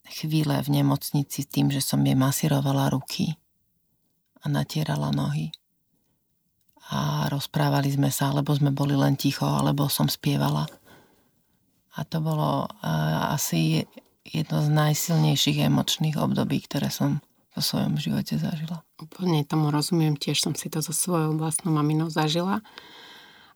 chvíle 0.08 0.56
v 0.64 0.80
nemocnici 0.80 1.44
tým, 1.44 1.68
že 1.68 1.84
som 1.84 2.00
jej 2.00 2.16
masírovala 2.16 2.88
ruky 2.88 3.36
a 4.42 4.46
natierala 4.50 5.14
nohy. 5.14 5.54
A 6.92 7.30
rozprávali 7.32 7.94
sme 7.94 8.12
sa, 8.12 8.34
alebo 8.34 8.52
sme 8.52 8.74
boli 8.74 8.98
len 8.98 9.16
ticho, 9.16 9.48
alebo 9.48 9.88
som 9.88 10.12
spievala. 10.12 10.68
A 11.96 12.04
to 12.04 12.20
bolo 12.20 12.68
a, 12.82 13.32
asi 13.32 13.86
jedno 14.28 14.60
z 14.64 14.70
najsilnejších 14.72 15.68
emočných 15.72 16.20
období, 16.20 16.60
ktoré 16.66 16.92
som 16.92 17.24
vo 17.52 17.62
svojom 17.64 18.00
živote 18.00 18.40
zažila. 18.40 18.84
Úplne 19.00 19.44
tomu 19.44 19.72
rozumiem, 19.72 20.16
tiež 20.16 20.40
som 20.40 20.54
si 20.56 20.72
to 20.72 20.80
so 20.80 20.96
svojou 20.96 21.36
vlastnou 21.36 21.76
maminou 21.76 22.08
zažila. 22.08 22.64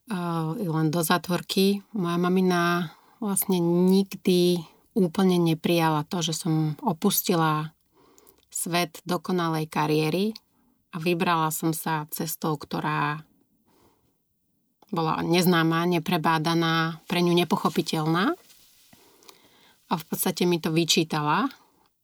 Uh, 0.06 0.54
len 0.60 0.94
do 0.94 1.02
zatvorky. 1.02 1.82
Moja 1.96 2.20
mamina 2.20 2.94
vlastne 3.18 3.58
nikdy 3.64 4.62
úplne 4.94 5.42
neprijala 5.42 6.06
to, 6.08 6.22
že 6.22 6.46
som 6.46 6.78
opustila 6.84 7.74
svet 8.54 9.04
dokonalej 9.04 9.68
kariéry 9.68 10.26
a 10.96 10.98
vybrala 10.98 11.52
som 11.52 11.76
sa 11.76 12.08
cestou, 12.08 12.56
ktorá 12.56 13.28
bola 14.96 15.20
neznáma, 15.20 15.84
neprebádaná, 15.92 17.04
pre 17.12 17.20
ňu 17.20 17.36
nepochopiteľná. 17.36 18.32
A 19.92 19.94
v 20.00 20.04
podstate 20.08 20.48
mi 20.48 20.64
to 20.64 20.72
vyčítala. 20.72 21.52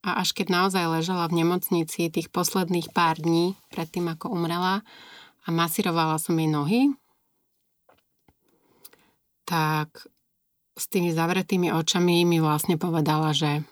A 0.04 0.19
až 0.19 0.36
keď 0.36 0.51
naozaj 0.51 0.99
ležala 0.99 1.32
v 1.32 1.45
nemocnici 1.45 2.12
tých 2.12 2.27
posledných 2.27 2.91
pár 2.91 3.15
dní 3.15 3.56
predtým, 3.71 4.12
ako 4.12 4.36
umrela 4.36 4.84
a 5.45 5.47
masírovala 5.56 6.19
som 6.19 6.36
jej 6.36 6.51
nohy, 6.51 6.82
tak 9.47 9.88
s 10.75 10.91
tými 10.91 11.15
zavretými 11.15 11.71
očami 11.71 12.27
mi 12.27 12.43
vlastne 12.43 12.75
povedala, 12.75 13.32
že 13.32 13.63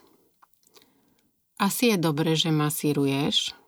asi 1.60 1.92
je 1.92 1.98
dobre, 2.00 2.40
že 2.40 2.56
masíruješ, 2.56 3.59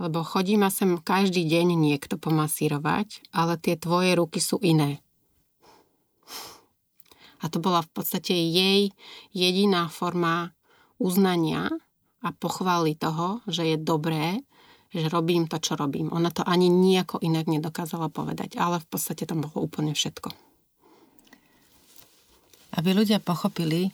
lebo 0.00 0.24
chodí 0.24 0.56
ma 0.56 0.72
sem 0.72 0.96
každý 0.96 1.44
deň 1.44 1.76
niekto 1.76 2.16
pomasírovať, 2.16 3.20
ale 3.36 3.60
tie 3.60 3.76
tvoje 3.76 4.16
ruky 4.16 4.40
sú 4.40 4.56
iné. 4.64 5.04
A 7.44 7.52
to 7.52 7.60
bola 7.60 7.84
v 7.84 7.90
podstate 7.92 8.32
jej 8.32 8.96
jediná 9.36 9.92
forma 9.92 10.56
uznania 10.96 11.68
a 12.24 12.32
pochvály 12.32 12.96
toho, 12.96 13.44
že 13.44 13.64
je 13.64 13.76
dobré, 13.76 14.40
že 14.92 15.08
robím 15.08 15.48
to, 15.48 15.60
čo 15.60 15.76
robím. 15.76 16.12
Ona 16.12 16.32
to 16.32 16.44
ani 16.44 16.72
nejako 16.72 17.20
inak 17.20 17.48
nedokázala 17.48 18.08
povedať, 18.08 18.56
ale 18.56 18.80
v 18.80 18.86
podstate 18.88 19.28
tam 19.28 19.44
bolo 19.44 19.68
úplne 19.68 19.92
všetko. 19.92 20.32
Aby 22.76 22.96
ľudia 22.96 23.20
pochopili, 23.20 23.92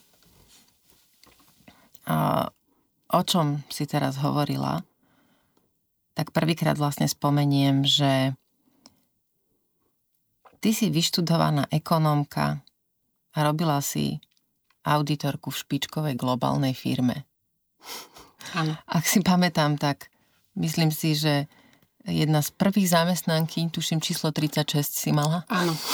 o 3.10 3.20
čom 3.22 3.62
si 3.70 3.86
teraz 3.86 4.18
hovorila, 4.18 4.82
tak 6.16 6.33
prvýkrát 6.33 6.81
vlastne 6.81 7.05
spomeniem, 7.05 7.85
že 7.85 8.33
ty 10.64 10.72
si 10.72 10.88
vyštudovaná 10.88 11.68
ekonómka 11.68 12.64
a 13.37 13.38
robila 13.44 13.85
si 13.85 14.16
auditorku 14.81 15.52
v 15.52 15.61
špičkovej 15.61 16.14
globálnej 16.16 16.72
firme. 16.72 17.29
Áno. 18.57 18.72
Ak 18.88 19.05
si 19.05 19.20
pamätám, 19.20 19.76
tak 19.76 20.09
myslím 20.57 20.88
si, 20.88 21.12
že 21.12 21.44
jedna 22.09 22.40
z 22.40 22.48
prvých 22.57 22.96
zamestnanky, 22.96 23.68
tuším 23.68 24.00
číslo 24.00 24.33
36 24.33 24.72
si 24.88 25.11
mala. 25.12 25.44
Áno. 25.52 25.76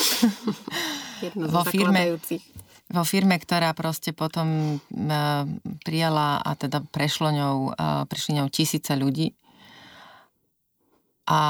Jedna 1.23 1.55
vo 1.55 1.63
firme, 1.63 2.19
vo 2.91 3.07
firme, 3.07 3.39
ktorá 3.39 3.71
proste 3.79 4.11
potom 4.11 4.75
uh, 4.83 5.47
prijala 5.87 6.43
a 6.43 6.59
teda 6.59 6.83
prešlo 6.83 7.31
ňou, 7.31 7.57
uh, 7.71 8.03
prišli 8.11 8.43
ňou 8.43 8.51
tisíce 8.51 8.91
ľudí 8.99 9.31
a 11.27 11.41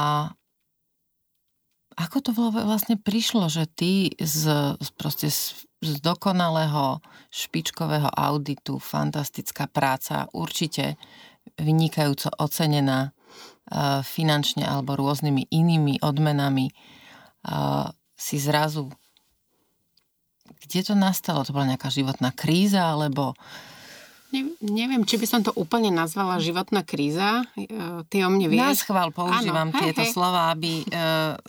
ako 1.93 2.17
to 2.25 2.31
vlastne 2.33 2.97
prišlo, 2.97 3.49
že 3.53 3.69
ty 3.69 4.09
z, 4.17 4.73
proste 4.97 5.29
z, 5.29 5.65
z 5.77 5.91
dokonalého 6.01 7.05
špičkového 7.29 8.09
auditu, 8.09 8.81
fantastická 8.81 9.69
práca, 9.69 10.25
určite 10.33 10.97
vynikajúco 11.61 12.33
ocenená 12.41 13.13
uh, 13.13 14.01
finančne 14.01 14.65
alebo 14.65 14.97
rôznymi 14.97 15.53
inými 15.53 16.01
odmenami, 16.01 16.73
uh, 16.73 17.93
si 18.17 18.41
zrazu... 18.41 18.89
Kde 20.63 20.79
to 20.81 20.95
nastalo? 20.97 21.45
To 21.45 21.53
bola 21.53 21.75
nejaká 21.75 21.91
životná 21.93 22.33
kríza, 22.33 22.95
alebo 22.95 23.35
Ne, 24.33 24.57
neviem, 24.65 25.05
či 25.05 25.21
by 25.21 25.27
som 25.29 25.41
to 25.45 25.53
úplne 25.53 25.93
nazvala 25.93 26.41
životná 26.41 26.81
kríza. 26.81 27.45
E, 27.53 27.69
ty 28.09 28.25
o 28.25 28.33
mne 28.33 28.49
vieš. 28.49 28.65
Na 28.65 28.73
schvál 28.73 29.09
používam 29.13 29.69
ano, 29.69 29.77
tieto 29.77 30.01
hej, 30.01 30.09
hej. 30.09 30.13
slova, 30.17 30.49
aby 30.49 30.81
e, 30.81 30.85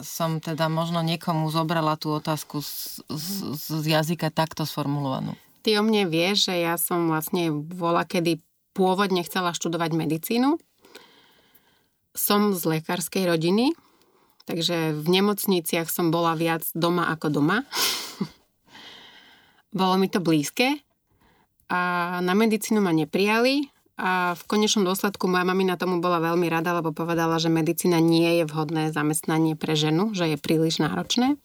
som 0.05 0.37
teda 0.37 0.68
možno 0.68 1.01
niekomu 1.01 1.49
zobrala 1.49 1.97
tú 1.97 2.12
otázku 2.12 2.61
z, 2.61 3.01
z, 3.09 3.57
z 3.57 3.85
jazyka 3.88 4.29
takto 4.29 4.68
sformulovanú. 4.68 5.33
Ty 5.64 5.81
o 5.81 5.83
mne 5.88 6.05
vieš, 6.12 6.53
že 6.53 6.61
ja 6.61 6.77
som 6.77 7.09
vlastne 7.09 7.49
vola, 7.73 8.05
kedy 8.05 8.44
pôvodne 8.77 9.25
chcela 9.25 9.57
študovať 9.57 9.97
medicínu. 9.97 10.61
Som 12.12 12.53
z 12.53 12.68
lekárskej 12.68 13.25
rodiny, 13.25 13.73
takže 14.44 14.92
v 14.92 15.07
nemocniciach 15.09 15.88
som 15.88 16.12
bola 16.12 16.37
viac 16.37 16.68
doma 16.77 17.09
ako 17.16 17.33
doma. 17.33 17.64
Bolo 19.73 19.97
mi 19.97 20.12
to 20.12 20.20
blízke 20.20 20.85
a 21.68 21.81
na 22.20 22.35
medicínu 22.37 22.81
ma 22.81 22.92
neprijali 22.92 23.68
a 23.94 24.35
v 24.35 24.42
konečnom 24.50 24.83
dôsledku 24.83 25.31
moja 25.31 25.46
mamina 25.46 25.79
tomu 25.79 26.03
bola 26.03 26.18
veľmi 26.18 26.50
rada, 26.50 26.74
lebo 26.74 26.90
povedala, 26.90 27.38
že 27.38 27.46
medicína 27.46 28.03
nie 28.03 28.42
je 28.42 28.44
vhodné 28.50 28.90
zamestnanie 28.90 29.55
pre 29.55 29.79
ženu, 29.79 30.11
že 30.11 30.35
je 30.35 30.37
príliš 30.38 30.83
náročné. 30.83 31.38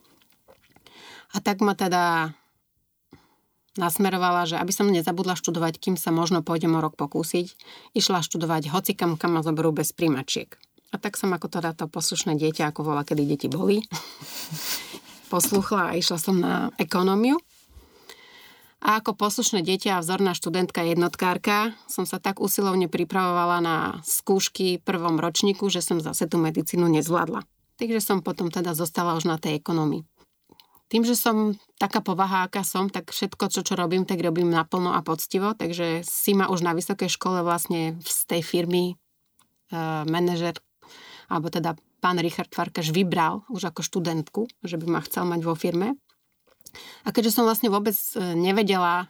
A 1.30 1.38
tak 1.46 1.62
ma 1.62 1.78
teda 1.78 2.34
nasmerovala, 3.78 4.50
že 4.50 4.58
aby 4.58 4.74
som 4.74 4.90
nezabudla 4.90 5.38
študovať, 5.38 5.78
kým 5.78 5.96
sa 5.96 6.10
možno 6.10 6.42
pôjdem 6.42 6.74
o 6.74 6.82
rok 6.82 6.98
pokúsiť, 6.98 7.54
išla 7.94 8.26
študovať 8.26 8.74
hocikam, 8.74 9.14
kam 9.14 9.38
ma 9.38 9.46
zoberú 9.46 9.70
bez 9.70 9.94
príjmačiek. 9.94 10.58
A 10.90 10.98
tak 10.98 11.22
som 11.22 11.30
ako 11.30 11.54
teda 11.54 11.78
to 11.78 11.86
poslušné 11.86 12.34
dieťa, 12.34 12.74
ako 12.74 12.82
bola, 12.82 13.06
kedy 13.06 13.30
deti 13.30 13.46
boli, 13.46 13.86
posluchla 15.34 15.94
a 15.94 15.98
išla 16.02 16.18
som 16.18 16.42
na 16.42 16.74
ekonómiu. 16.82 17.38
A 18.80 19.04
ako 19.04 19.12
poslušné 19.12 19.60
dieťa 19.60 20.00
a 20.00 20.04
vzorná 20.04 20.32
študentka 20.32 20.88
jednotkárka 20.88 21.76
som 21.92 22.08
sa 22.08 22.16
tak 22.16 22.40
usilovne 22.40 22.88
pripravovala 22.88 23.60
na 23.60 23.76
skúšky 24.08 24.80
prvom 24.80 25.20
ročníku, 25.20 25.68
že 25.68 25.84
som 25.84 26.00
zase 26.00 26.32
tú 26.32 26.40
medicínu 26.40 26.88
nezvládla. 26.88 27.44
Takže 27.76 28.00
som 28.00 28.24
potom 28.24 28.48
teda 28.48 28.72
zostala 28.72 29.20
už 29.20 29.28
na 29.28 29.36
tej 29.36 29.60
ekonomii. 29.60 30.08
Tým, 30.90 31.06
že 31.06 31.14
som 31.14 31.54
taká 31.78 32.02
povaha, 32.02 32.50
aká 32.50 32.66
som, 32.66 32.90
tak 32.90 33.14
všetko, 33.14 33.54
čo, 33.54 33.62
čo 33.62 33.78
robím, 33.78 34.10
tak 34.10 34.26
robím 34.26 34.50
naplno 34.50 34.96
a 34.96 35.06
poctivo. 35.06 35.54
Takže 35.54 36.02
si 36.02 36.34
ma 36.34 36.50
už 36.50 36.66
na 36.66 36.74
vysokej 36.74 37.14
škole 37.14 37.46
vlastne 37.46 38.02
z 38.02 38.20
tej 38.26 38.42
firmy 38.42 38.84
e, 38.90 38.94
manažer, 40.10 40.58
alebo 41.30 41.54
teda 41.54 41.78
pán 42.02 42.18
Richard 42.18 42.50
Farkaš 42.50 42.90
vybral 42.90 43.46
už 43.54 43.70
ako 43.70 43.86
študentku, 43.86 44.42
že 44.66 44.82
by 44.82 44.86
ma 44.90 45.00
chcel 45.06 45.30
mať 45.30 45.42
vo 45.46 45.54
firme. 45.54 45.94
A 47.04 47.10
keďže 47.14 47.40
som 47.40 47.48
vlastne 47.48 47.72
vôbec 47.72 47.96
e, 47.96 48.36
nevedela, 48.38 49.10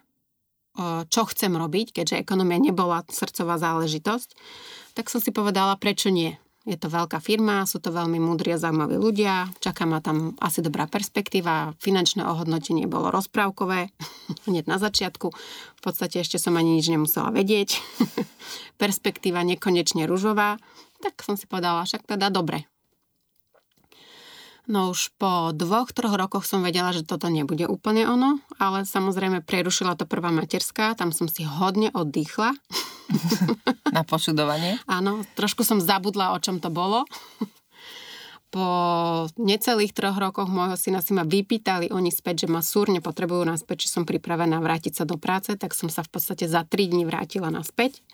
čo 1.10 1.28
chcem 1.28 1.52
robiť, 1.52 1.92
keďže 1.92 2.22
ekonomia 2.24 2.62
nebola 2.62 3.04
srdcová 3.10 3.60
záležitosť, 3.60 4.30
tak 4.96 5.12
som 5.12 5.20
si 5.20 5.36
povedala, 5.36 5.76
prečo 5.76 6.08
nie. 6.08 6.40
Je 6.68 6.76
to 6.76 6.92
veľká 6.92 7.24
firma, 7.24 7.66
sú 7.66 7.80
to 7.80 7.90
veľmi 7.90 8.20
múdri 8.20 8.54
a 8.54 8.62
zaujímaví 8.62 9.00
ľudia, 9.00 9.50
čaká 9.64 9.88
ma 9.88 10.04
tam 10.04 10.38
asi 10.44 10.60
dobrá 10.60 10.86
perspektíva, 10.86 11.74
finančné 11.80 12.22
ohodnotenie 12.28 12.86
bolo 12.86 13.10
rozprávkové 13.10 13.90
hneď 14.48 14.68
na 14.68 14.78
začiatku, 14.78 15.28
v 15.76 15.82
podstate 15.82 16.22
ešte 16.22 16.38
som 16.38 16.60
ani 16.60 16.78
nič 16.78 16.92
nemusela 16.92 17.32
vedieť, 17.32 17.80
perspektíva 18.82 19.42
nekonečne 19.48 20.06
ružová, 20.06 20.60
tak 21.00 21.24
som 21.24 21.40
si 21.40 21.48
povedala, 21.48 21.88
však 21.88 22.06
teda 22.06 22.28
dobre, 22.28 22.68
No 24.70 24.94
už 24.94 25.10
po 25.18 25.50
dvoch, 25.50 25.90
troch 25.90 26.14
rokoch 26.14 26.46
som 26.46 26.62
vedela, 26.62 26.94
že 26.94 27.02
toto 27.02 27.26
nebude 27.26 27.66
úplne 27.66 28.06
ono, 28.06 28.38
ale 28.62 28.86
samozrejme 28.86 29.42
prerušila 29.42 29.98
to 29.98 30.06
prvá 30.06 30.30
materská, 30.30 30.94
tam 30.94 31.10
som 31.10 31.26
si 31.26 31.42
hodne 31.42 31.90
oddychla. 31.90 32.54
Na 33.98 34.06
počudovanie? 34.06 34.78
Áno, 34.86 35.26
trošku 35.34 35.66
som 35.66 35.82
zabudla, 35.82 36.38
o 36.38 36.40
čom 36.40 36.62
to 36.62 36.70
bolo. 36.70 37.10
Po 38.54 38.66
necelých 39.42 39.90
troch 39.90 40.22
rokoch 40.22 40.46
môjho 40.46 40.78
syna 40.78 41.02
si 41.02 41.18
ma 41.18 41.26
vypýtali 41.26 41.90
oni 41.90 42.14
späť, 42.14 42.46
že 42.46 42.54
ma 42.54 42.62
súrne 42.62 43.02
potrebujú 43.02 43.42
naspäť, 43.50 43.90
či 43.90 43.94
som 43.94 44.06
pripravená 44.06 44.62
vrátiť 44.62 45.02
sa 45.02 45.06
do 45.06 45.18
práce, 45.18 45.50
tak 45.58 45.74
som 45.74 45.90
sa 45.90 46.06
v 46.06 46.14
podstate 46.14 46.46
za 46.46 46.62
tri 46.62 46.86
dní 46.86 47.10
vrátila 47.10 47.50
naspäť. 47.50 48.06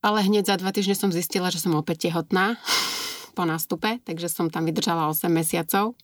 Ale 0.00 0.24
hneď 0.24 0.48
za 0.48 0.56
dva 0.56 0.72
týždne 0.72 0.96
som 0.96 1.12
zistila, 1.12 1.52
že 1.52 1.60
som 1.60 1.76
opäť 1.76 2.08
tehotná 2.08 2.56
po 3.32 3.48
nástupe, 3.48 4.00
takže 4.04 4.28
som 4.28 4.52
tam 4.52 4.68
vydržala 4.68 5.08
8 5.08 5.32
mesiacov 5.32 5.96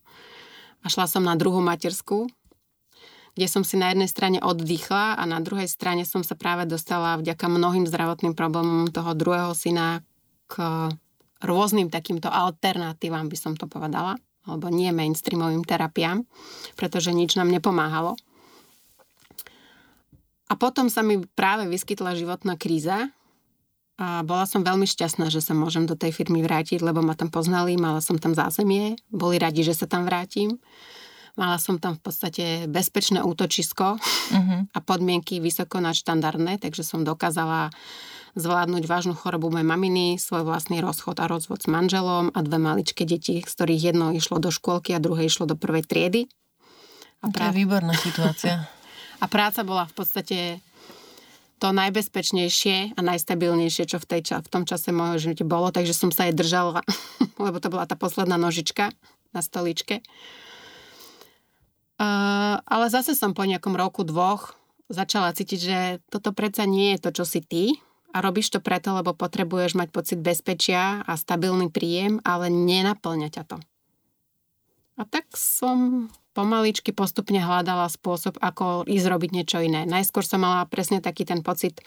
a 0.83 0.87
šla 0.89 1.07
som 1.07 1.23
na 1.25 1.37
druhú 1.37 1.61
materskú, 1.61 2.29
kde 3.39 3.47
som 3.47 3.63
si 3.63 3.79
na 3.79 3.95
jednej 3.95 4.11
strane 4.11 4.39
oddychla 4.43 5.15
a 5.15 5.23
na 5.23 5.39
druhej 5.39 5.71
strane 5.71 6.03
som 6.03 6.27
sa 6.27 6.35
práve 6.35 6.67
dostala 6.67 7.21
vďaka 7.23 7.47
mnohým 7.47 7.87
zdravotným 7.87 8.35
problémom 8.35 8.91
toho 8.91 9.15
druhého 9.15 9.55
syna 9.55 10.03
k 10.51 10.59
rôznym 11.45 11.87
takýmto 11.87 12.27
alternatívam, 12.27 13.31
by 13.31 13.37
som 13.39 13.55
to 13.55 13.71
povedala, 13.71 14.19
alebo 14.43 14.73
nie 14.73 14.91
mainstreamovým 14.91 15.63
terapiám, 15.63 16.27
pretože 16.75 17.15
nič 17.15 17.39
nám 17.39 17.53
nepomáhalo. 17.53 18.19
A 20.49 20.57
potom 20.57 20.89
sa 20.89 21.05
mi 21.05 21.21
práve 21.37 21.69
vyskytla 21.69 22.17
životná 22.17 22.57
kríza, 22.57 23.13
a 23.99 24.23
bola 24.23 24.47
som 24.47 24.63
veľmi 24.63 24.87
šťastná, 24.87 25.27
že 25.27 25.43
sa 25.43 25.59
môžem 25.59 25.83
do 25.83 25.99
tej 25.99 26.15
firmy 26.15 26.39
vrátiť, 26.47 26.79
lebo 26.87 27.03
ma 27.03 27.19
tam 27.19 27.35
poznali, 27.35 27.75
mala 27.75 27.99
som 27.99 28.15
tam 28.15 28.31
zázemie, 28.31 28.95
boli 29.11 29.43
radi, 29.43 29.67
že 29.67 29.75
sa 29.75 29.91
tam 29.91 30.07
vrátim. 30.07 30.63
Mala 31.35 31.59
som 31.59 31.83
tam 31.83 31.99
v 31.99 32.03
podstate 32.03 32.45
bezpečné 32.71 33.23
útočisko 33.23 33.99
uh-huh. 33.99 34.61
a 34.71 34.79
podmienky 34.83 35.43
vysoko 35.43 35.83
nadštandardné, 35.83 36.63
takže 36.63 36.87
som 36.87 37.07
dokázala 37.07 37.75
zvládnuť 38.39 38.85
vážnu 38.87 39.15
chorobu 39.19 39.51
mojej 39.51 39.67
maminy, 39.67 40.07
svoj 40.19 40.47
vlastný 40.47 40.79
rozchod 40.79 41.19
a 41.19 41.27
rozvod 41.27 41.63
s 41.63 41.71
manželom 41.71 42.31
a 42.35 42.39
dve 42.43 42.59
maličké 42.63 43.03
deti, 43.03 43.43
z 43.43 43.51
ktorých 43.51 43.95
jedno 43.95 44.15
išlo 44.15 44.39
do 44.39 44.55
škôlky 44.55 44.95
a 44.95 45.03
druhé 45.03 45.27
išlo 45.27 45.47
do 45.47 45.59
prvej 45.59 45.87
triedy. 45.87 46.31
A 47.23 47.35
prá... 47.35 47.51
To 47.51 47.55
je 47.55 47.61
výborná 47.67 47.95
situácia. 47.99 48.67
a 49.23 49.25
práca 49.27 49.67
bola 49.67 49.91
v 49.91 49.95
podstate 49.95 50.39
to 51.59 51.75
najbezpečnejšie 51.75 52.95
a 52.95 53.01
najstabilnejšie, 53.03 53.85
čo 53.91 53.99
v, 53.99 54.07
tej, 54.07 54.39
v 54.39 54.49
tom 54.49 54.63
čase 54.65 54.95
môjho 54.95 55.19
živote 55.19 55.43
bolo, 55.43 55.75
takže 55.75 55.93
som 55.93 56.15
sa 56.15 56.31
aj 56.31 56.39
držala, 56.39 56.81
lebo 57.45 57.59
to 57.59 57.69
bola 57.69 57.85
tá 57.85 57.99
posledná 57.99 58.39
nožička 58.39 58.95
na 59.35 59.41
stoličke. 59.43 60.01
Uh, 61.99 62.63
ale 62.63 62.87
zase 62.95 63.19
som 63.19 63.35
po 63.35 63.43
nejakom 63.43 63.75
roku, 63.75 64.07
dvoch 64.07 64.55
začala 64.87 65.35
cítiť, 65.35 65.61
že 65.61 65.79
toto 66.09 66.31
predsa 66.31 66.63
nie 66.65 66.95
je 66.95 67.03
to, 67.03 67.11
čo 67.11 67.25
si 67.27 67.43
ty 67.43 67.77
a 68.15 68.23
robíš 68.25 68.55
to 68.55 68.63
preto, 68.63 68.95
lebo 68.95 69.13
potrebuješ 69.13 69.77
mať 69.77 69.89
pocit 69.93 70.19
bezpečia 70.23 71.05
a 71.05 71.13
stabilný 71.19 71.69
príjem, 71.69 72.23
ale 72.25 72.49
nenaplňa 72.49 73.29
ťa 73.35 73.45
to. 73.45 73.59
A 74.99 75.03
tak 75.07 75.31
som 75.35 76.09
pomaličky 76.39 76.95
postupne 76.95 77.43
hľadala 77.43 77.91
spôsob, 77.91 78.39
ako 78.39 78.87
ísť 78.87 79.07
robiť 79.11 79.31
niečo 79.35 79.59
iné. 79.59 79.83
Najskôr 79.83 80.23
som 80.23 80.39
mala 80.47 80.63
presne 80.71 81.03
taký 81.03 81.27
ten 81.27 81.43
pocit, 81.43 81.83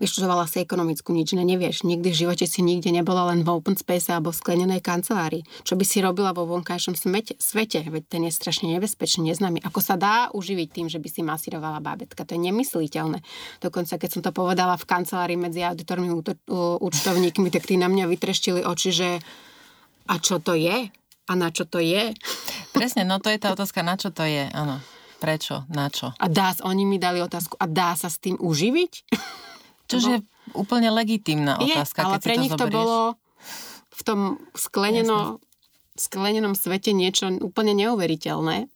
vyštudovala 0.00 0.48
si 0.48 0.62
ekonomickú, 0.64 1.12
nič 1.12 1.36
ne, 1.36 1.44
nevieš. 1.44 1.84
Nikdy 1.84 2.08
v 2.08 2.20
živote 2.24 2.46
si 2.48 2.64
nikde 2.64 2.90
nebola 2.90 3.30
len 3.30 3.44
v 3.44 3.52
open 3.52 3.76
space 3.76 4.10
alebo 4.10 4.32
v 4.32 4.40
sklenenej 4.40 4.80
kancelárii. 4.80 5.44
Čo 5.62 5.76
by 5.76 5.84
si 5.84 6.00
robila 6.00 6.32
vo 6.32 6.48
vonkajšom 6.48 6.96
smete, 6.96 7.36
svete? 7.38 7.84
Veď 7.84 8.02
ten 8.08 8.22
je 8.26 8.32
strašne 8.32 8.70
nebezpečný, 8.74 9.30
neznámy. 9.34 9.62
Ako 9.62 9.84
sa 9.84 10.00
dá 10.00 10.30
uživiť 10.32 10.68
tým, 10.70 10.86
že 10.88 10.98
by 10.98 11.08
si 11.10 11.20
masírovala 11.20 11.84
bábetka? 11.84 12.26
To 12.26 12.34
je 12.34 12.40
nemysliteľné. 12.42 13.22
Dokonca, 13.60 14.00
keď 14.00 14.10
som 14.10 14.22
to 14.24 14.30
povedala 14.34 14.74
v 14.80 14.88
kancelárii 14.88 15.38
medzi 15.38 15.62
auditormi 15.62 16.10
účtovníkmi, 16.80 17.48
tak 17.52 17.68
tí 17.68 17.78
na 17.78 17.86
mňa 17.90 18.08
vytreštili 18.08 18.66
oči, 18.66 18.90
že 18.90 19.08
a 20.04 20.20
čo 20.20 20.36
to 20.36 20.52
je? 20.52 20.90
A 21.24 21.32
na 21.38 21.48
čo 21.48 21.64
to 21.64 21.80
je? 21.80 22.12
Presne, 22.76 23.08
no 23.08 23.16
to 23.16 23.32
je 23.32 23.40
tá 23.40 23.54
otázka, 23.56 23.80
na 23.80 23.96
čo 23.96 24.12
to 24.12 24.26
je, 24.28 24.44
áno. 24.52 24.82
Prečo? 25.22 25.64
Na 25.72 25.88
čo? 25.88 26.12
A 26.20 26.26
dá, 26.28 26.52
oni 26.68 26.84
mi 26.84 27.00
dali 27.00 27.24
otázku, 27.24 27.56
a 27.56 27.64
dá 27.64 27.96
sa 27.96 28.12
s 28.12 28.20
tým 28.20 28.36
uživiť? 28.36 28.92
Čože 29.88 30.10
je 30.10 30.20
úplne 30.52 30.92
legitímna 30.92 31.56
otázka, 31.56 31.98
je, 32.00 32.04
ale 32.04 32.14
keď 32.20 32.24
pre 32.24 32.34
to 32.36 32.42
nich 32.44 32.52
to 32.52 32.66
zoberieš. 32.68 32.76
bolo 32.76 32.98
v 33.94 34.00
tom 34.04 34.20
skleneno, 34.52 35.40
sklenenom 35.96 36.52
svete 36.52 36.92
niečo 36.92 37.32
úplne 37.40 37.72
neuveriteľné. 37.72 38.68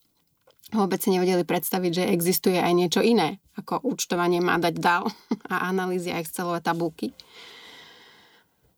Vôbec 0.73 1.01
si 1.01 1.09
nevedeli 1.13 1.45
predstaviť, 1.45 1.91
že 2.01 2.09
existuje 2.13 2.57
aj 2.57 2.73
niečo 2.73 3.01
iné, 3.01 3.41
ako 3.57 3.81
účtovanie 3.85 4.41
má 4.41 4.57
dať 4.57 4.75
dal 4.77 5.05
a 5.53 5.69
analýzy 5.69 6.09
a 6.09 6.21
Excelové 6.21 6.65
tabulky. 6.65 7.13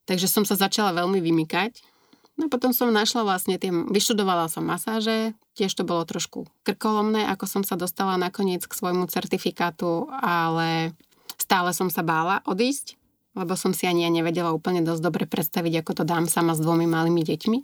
Takže 0.10 0.28
som 0.28 0.44
sa 0.44 0.60
začala 0.60 0.92
veľmi 0.92 1.24
vymykať 1.24 1.91
No 2.40 2.48
potom 2.48 2.72
som 2.72 2.90
našla 2.90 3.28
vlastne 3.28 3.60
tie, 3.60 3.70
vyštudovala 3.70 4.48
som 4.48 4.64
masáže, 4.64 5.36
tiež 5.54 5.76
to 5.76 5.84
bolo 5.84 6.08
trošku 6.08 6.48
krkolomné, 6.64 7.28
ako 7.28 7.46
som 7.46 7.62
sa 7.62 7.76
dostala 7.76 8.16
nakoniec 8.16 8.64
k 8.64 8.72
svojmu 8.72 9.06
certifikátu, 9.12 10.08
ale 10.10 10.96
stále 11.36 11.76
som 11.76 11.92
sa 11.92 12.02
bála 12.02 12.40
odísť, 12.48 12.96
lebo 13.36 13.56
som 13.56 13.76
si 13.76 13.88
ani 13.88 14.08
ja 14.08 14.12
nevedela 14.12 14.56
úplne 14.56 14.84
dosť 14.84 15.02
dobre 15.04 15.24
predstaviť, 15.28 15.84
ako 15.84 15.92
to 16.02 16.04
dám 16.08 16.26
sama 16.28 16.56
s 16.56 16.64
dvomi 16.64 16.88
malými 16.88 17.24
deťmi. 17.24 17.60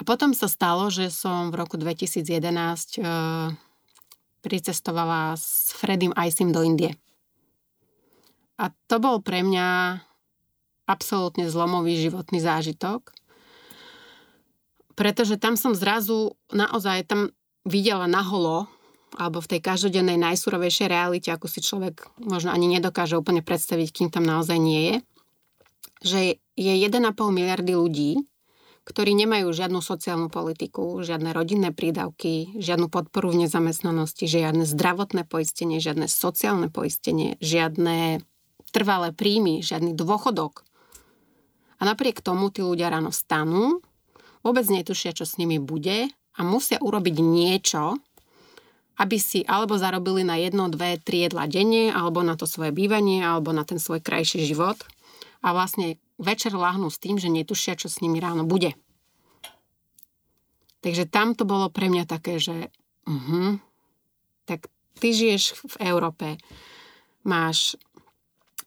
A 0.00 0.04
potom 0.04 0.32
sa 0.32 0.48
stalo, 0.48 0.88
že 0.88 1.12
som 1.12 1.52
v 1.52 1.60
roku 1.60 1.76
2011 1.76 2.24
e, 2.24 3.00
pricestovala 4.40 5.36
s 5.36 5.76
Fredim 5.76 6.16
Isim 6.16 6.56
do 6.56 6.64
Indie. 6.64 6.96
A 8.56 8.72
to 8.88 8.96
bol 8.96 9.20
pre 9.20 9.44
mňa 9.44 10.00
absolútne 10.88 11.52
zlomový 11.52 12.00
životný 12.00 12.40
zážitok, 12.40 13.12
pretože 15.00 15.40
tam 15.40 15.56
som 15.56 15.72
zrazu 15.72 16.36
naozaj 16.52 17.08
tam 17.08 17.32
videla 17.64 18.04
naholo, 18.04 18.68
alebo 19.16 19.40
v 19.40 19.56
tej 19.56 19.60
každodennej 19.64 20.20
najsurovejšej 20.20 20.92
realite, 20.92 21.32
ako 21.32 21.48
si 21.48 21.64
človek 21.64 22.04
možno 22.20 22.52
ani 22.52 22.68
nedokáže 22.68 23.16
úplne 23.16 23.40
predstaviť, 23.40 23.88
kým 23.96 24.08
tam 24.12 24.28
naozaj 24.28 24.60
nie 24.60 24.80
je, 24.84 24.96
že 26.04 26.20
je 26.52 26.72
1,5 26.84 27.16
miliardy 27.16 27.72
ľudí, 27.72 28.12
ktorí 28.84 29.16
nemajú 29.16 29.48
žiadnu 29.48 29.80
sociálnu 29.80 30.28
politiku, 30.28 31.00
žiadne 31.00 31.32
rodinné 31.32 31.72
prídavky, 31.72 32.60
žiadnu 32.60 32.92
podporu 32.92 33.32
v 33.32 33.48
nezamestnanosti, 33.48 34.28
žiadne 34.28 34.68
zdravotné 34.68 35.24
poistenie, 35.24 35.80
žiadne 35.80 36.12
sociálne 36.12 36.68
poistenie, 36.68 37.40
žiadne 37.40 38.20
trvalé 38.68 39.16
príjmy, 39.16 39.64
žiadny 39.64 39.96
dôchodok. 39.96 40.60
A 41.80 41.88
napriek 41.88 42.20
tomu 42.20 42.52
tí 42.52 42.60
ľudia 42.60 42.92
ráno 42.92 43.08
stanú, 43.16 43.80
vôbec 44.40 44.66
netušia, 44.68 45.16
čo 45.16 45.24
s 45.28 45.36
nimi 45.36 45.60
bude 45.60 46.08
a 46.10 46.40
musia 46.40 46.80
urobiť 46.80 47.16
niečo, 47.20 48.00
aby 49.00 49.16
si 49.16 49.40
alebo 49.48 49.80
zarobili 49.80 50.20
na 50.20 50.36
jedno, 50.36 50.68
dve, 50.68 51.00
tri 51.00 51.24
jedla 51.24 51.48
denne, 51.48 51.88
alebo 51.88 52.20
na 52.20 52.36
to 52.36 52.44
svoje 52.44 52.68
bývanie, 52.68 53.24
alebo 53.24 53.52
na 53.56 53.64
ten 53.64 53.80
svoj 53.80 54.04
krajší 54.04 54.44
život. 54.44 54.76
A 55.40 55.56
vlastne 55.56 55.96
večer 56.20 56.52
láhnú 56.52 56.92
s 56.92 57.00
tým, 57.00 57.16
že 57.16 57.32
netušia, 57.32 57.80
čo 57.80 57.88
s 57.88 58.04
nimi 58.04 58.20
ráno 58.20 58.44
bude. 58.44 58.76
Takže 60.84 61.08
tam 61.08 61.32
to 61.32 61.48
bolo 61.48 61.72
pre 61.72 61.88
mňa 61.88 62.04
také, 62.04 62.36
že 62.36 62.68
uh-huh, 63.08 63.56
tak 64.44 64.68
ty 65.00 65.16
žiješ 65.16 65.56
v 65.64 65.74
Európe, 65.88 66.36
máš 67.24 67.80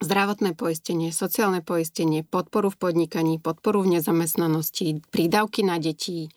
zdravotné 0.03 0.53
poistenie, 0.53 1.09
sociálne 1.15 1.63
poistenie, 1.63 2.27
podporu 2.27 2.69
v 2.69 2.77
podnikaní, 2.77 3.39
podporu 3.39 3.87
v 3.87 3.97
nezamestnanosti, 3.97 5.01
prídavky 5.09 5.63
na 5.63 5.79
deti, 5.79 6.29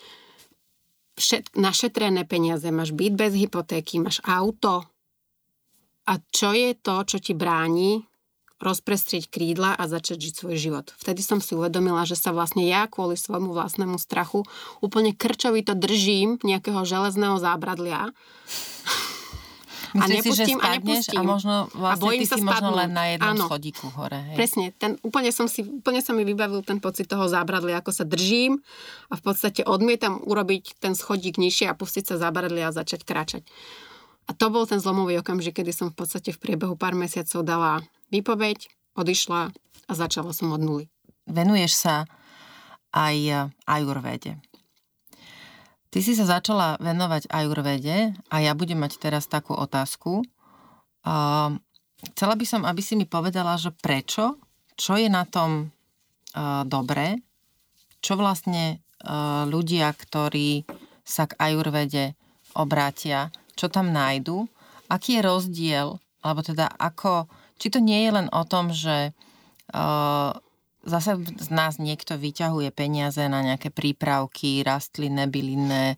všet, 1.18 1.58
našetrené 1.58 2.22
peniaze, 2.24 2.70
máš 2.70 2.94
byt 2.94 3.14
bez 3.18 3.32
hypotéky, 3.34 3.98
máš 3.98 4.22
auto. 4.22 4.86
A 6.06 6.22
čo 6.30 6.54
je 6.54 6.72
to, 6.78 7.02
čo 7.02 7.18
ti 7.18 7.34
bráni 7.34 8.06
rozprestrieť 8.56 9.28
krídla 9.28 9.76
a 9.76 9.84
začať 9.84 10.16
žiť 10.16 10.34
svoj 10.40 10.56
život. 10.56 10.86
Vtedy 10.96 11.20
som 11.20 11.44
si 11.44 11.52
uvedomila, 11.52 12.08
že 12.08 12.16
sa 12.16 12.32
vlastne 12.32 12.64
ja 12.64 12.88
kvôli 12.88 13.12
svojmu 13.12 13.52
vlastnému 13.52 14.00
strachu 14.00 14.48
úplne 14.80 15.12
krčovito 15.12 15.76
držím 15.76 16.40
nejakého 16.40 16.80
železného 16.88 17.36
zábradlia 17.36 18.16
Myslíš 19.96 20.04
a 20.04 20.14
nepustím 20.20 20.58
si, 20.58 20.62
že 20.62 20.66
a 20.66 20.68
nepustím. 20.76 21.18
A 21.18 21.22
možno 21.24 21.54
vlastne 21.72 22.00
a 22.00 22.04
bojím 22.04 22.20
ty 22.20 22.26
sa 22.26 22.36
si 22.36 22.42
spadnúť. 22.42 22.52
možno 22.52 22.70
len 22.76 22.90
na 22.92 23.04
jednom 23.10 23.34
Áno. 23.34 23.44
schodíku 23.48 23.86
hore. 23.96 24.18
Hej. 24.20 24.36
Presne. 24.36 24.64
Ten, 24.76 24.92
úplne, 25.00 25.30
som 25.32 25.46
si, 25.48 25.60
úplne 25.64 26.00
sa 26.04 26.12
mi 26.12 26.22
vybavil 26.28 26.60
ten 26.62 26.78
pocit 26.78 27.08
toho 27.08 27.24
zábradlia, 27.26 27.80
ako 27.80 27.92
sa 27.92 28.04
držím 28.04 28.60
a 29.08 29.14
v 29.16 29.22
podstate 29.24 29.64
odmietam 29.64 30.20
urobiť 30.20 30.78
ten 30.78 30.92
schodík 30.92 31.40
nižšie 31.40 31.72
a 31.72 31.74
pustiť 31.74 32.12
sa 32.12 32.14
zábradlia 32.20 32.68
a 32.68 32.76
začať 32.76 33.02
kráčať. 33.08 33.42
A 34.26 34.34
to 34.34 34.50
bol 34.50 34.66
ten 34.66 34.82
zlomový 34.82 35.22
okamžik, 35.22 35.62
kedy 35.62 35.70
som 35.70 35.88
v 35.94 36.02
podstate 36.02 36.34
v 36.34 36.38
priebehu 36.42 36.74
pár 36.74 36.98
mesiacov 36.98 37.46
dala 37.46 37.86
výpoveď, 38.10 38.66
odišla 38.98 39.54
a 39.86 39.92
začala 39.94 40.34
som 40.34 40.50
od 40.50 40.60
nuly. 40.62 40.84
Venuješ 41.30 41.72
sa 41.78 41.94
aj 42.90 43.50
ajurvede. 43.66 44.38
Ty 45.90 45.98
si 46.02 46.12
sa 46.18 46.26
začala 46.26 46.76
venovať 46.82 47.30
ajurvede 47.30 48.12
a 48.28 48.36
ja 48.42 48.52
budem 48.58 48.82
mať 48.82 48.98
teraz 48.98 49.30
takú 49.30 49.54
otázku. 49.54 50.26
Uh, 51.06 51.56
chcela 52.12 52.34
by 52.34 52.44
som, 52.44 52.62
aby 52.66 52.82
si 52.82 52.98
mi 52.98 53.06
povedala, 53.06 53.54
že 53.56 53.70
prečo, 53.70 54.36
čo 54.74 54.98
je 54.98 55.06
na 55.06 55.24
tom 55.24 55.70
uh, 56.36 56.66
dobré, 56.66 57.22
čo 58.02 58.18
vlastne 58.18 58.82
uh, 59.06 59.46
ľudia, 59.48 59.88
ktorí 59.94 60.66
sa 61.06 61.30
k 61.30 61.38
ajurvede 61.38 62.18
obrátia, 62.58 63.30
čo 63.54 63.70
tam 63.70 63.94
nájdu, 63.94 64.50
aký 64.90 65.18
je 65.18 65.26
rozdiel, 65.26 65.88
alebo 66.20 66.40
teda 66.42 66.66
ako, 66.76 67.30
či 67.56 67.70
to 67.70 67.78
nie 67.78 68.04
je 68.04 68.10
len 68.10 68.28
o 68.34 68.42
tom, 68.42 68.74
že 68.74 69.14
uh, 69.72 70.34
zase 70.86 71.18
z 71.18 71.50
nás 71.50 71.82
niekto 71.82 72.14
vyťahuje 72.14 72.70
peniaze 72.70 73.18
na 73.26 73.42
nejaké 73.42 73.74
prípravky, 73.74 74.62
rastlinné, 74.62 75.26
bylinné, 75.26 75.94
e, 75.94 75.96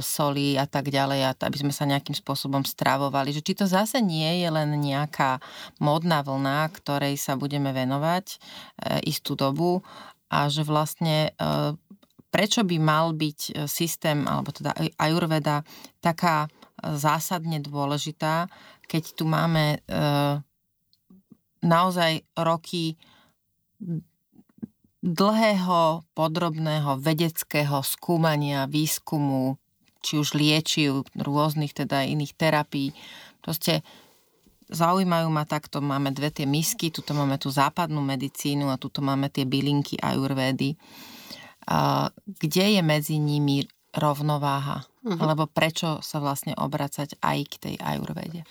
soli 0.00 0.54
a 0.54 0.70
tak 0.70 0.88
ďalej, 0.88 1.34
aby 1.34 1.56
sme 1.58 1.74
sa 1.74 1.84
nejakým 1.84 2.14
spôsobom 2.14 2.62
stravovali. 2.62 3.34
Že 3.34 3.42
či 3.42 3.52
to 3.58 3.66
zase 3.66 3.98
nie 3.98 4.40
je 4.40 4.48
len 4.48 4.70
nejaká 4.78 5.42
modná 5.82 6.22
vlna, 6.22 6.70
ktorej 6.70 7.18
sa 7.18 7.34
budeme 7.34 7.74
venovať 7.74 8.26
e, 8.30 8.36
istú 9.10 9.34
dobu 9.34 9.82
a 10.30 10.46
že 10.46 10.62
vlastne 10.62 11.34
e, 11.34 11.74
prečo 12.30 12.62
by 12.62 12.76
mal 12.78 13.10
byť 13.10 13.66
systém, 13.66 14.22
alebo 14.30 14.54
teda 14.54 14.70
ajurveda 15.02 15.66
taká 15.98 16.46
zásadne 16.78 17.58
dôležitá, 17.58 18.46
keď 18.86 19.02
tu 19.18 19.26
máme 19.26 19.82
naozaj 21.60 22.22
roky 22.38 22.94
dlhého, 25.00 26.04
podrobného 26.12 27.00
vedeckého 27.00 27.80
skúmania, 27.80 28.68
výskumu, 28.68 29.56
či 30.00 30.20
už 30.20 30.36
liečiv, 30.36 31.08
rôznych 31.16 31.72
teda 31.72 32.04
iných 32.04 32.36
terapií. 32.36 32.92
Proste 33.40 33.80
zaujímajú 34.68 35.28
ma 35.32 35.48
takto, 35.48 35.80
máme 35.80 36.12
dve 36.12 36.28
tie 36.32 36.44
misky, 36.44 36.92
tuto 36.92 37.16
máme 37.16 37.40
tú 37.40 37.48
západnú 37.48 38.00
medicínu 38.04 38.68
a 38.68 38.80
tuto 38.80 39.00
máme 39.00 39.32
tie 39.32 39.48
bylinky 39.48 39.96
ajurvédy. 40.00 40.76
Kde 42.26 42.64
je 42.76 42.82
medzi 42.84 43.16
nimi 43.16 43.64
rovnováha? 43.96 44.84
Uh-huh. 45.00 45.16
Alebo 45.16 45.48
prečo 45.48 46.04
sa 46.04 46.20
vlastne 46.20 46.52
obracať 46.56 47.16
aj 47.24 47.38
k 47.48 47.54
tej 47.56 47.74
ajurvede? 47.80 48.44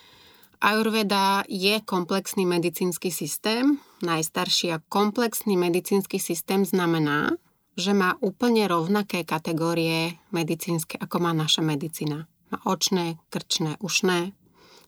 Ayurveda 0.60 1.47
je 1.47 1.80
komplexný 1.88 2.43
medicínsky 2.43 3.16
systém. 3.16 3.80
Najstarší 4.03 4.76
a 4.76 4.84
komplexný 4.91 5.55
medicínsky 5.55 6.20
systém 6.20 6.68
znamená, 6.68 7.32
že 7.80 7.95
má 7.95 8.20
úplne 8.20 8.68
rovnaké 8.68 9.24
kategórie 9.24 10.20
medicínske, 10.36 10.99
ako 10.99 11.24
má 11.24 11.32
naša 11.32 11.64
medicína. 11.64 12.28
Má 12.51 12.60
očné, 12.68 13.16
krčné, 13.32 13.80
ušné, 13.80 14.36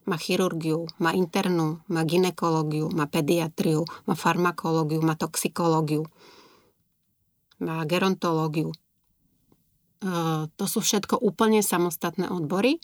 Má 0.02 0.18
chirurgiu, 0.18 0.90
má 0.98 1.14
internú, 1.14 1.78
má 1.86 2.02
ginekológiu, 2.02 2.90
má 2.90 3.06
pediatriu, 3.06 3.86
má 4.02 4.18
farmakológiu, 4.18 4.98
má 4.98 5.14
toxikológiu, 5.14 6.02
má 7.62 7.86
gerontológiu. 7.86 8.74
E, 10.02 10.50
to 10.58 10.64
sú 10.66 10.82
všetko 10.82 11.22
úplne 11.22 11.62
samostatné 11.62 12.26
odbory. 12.28 12.82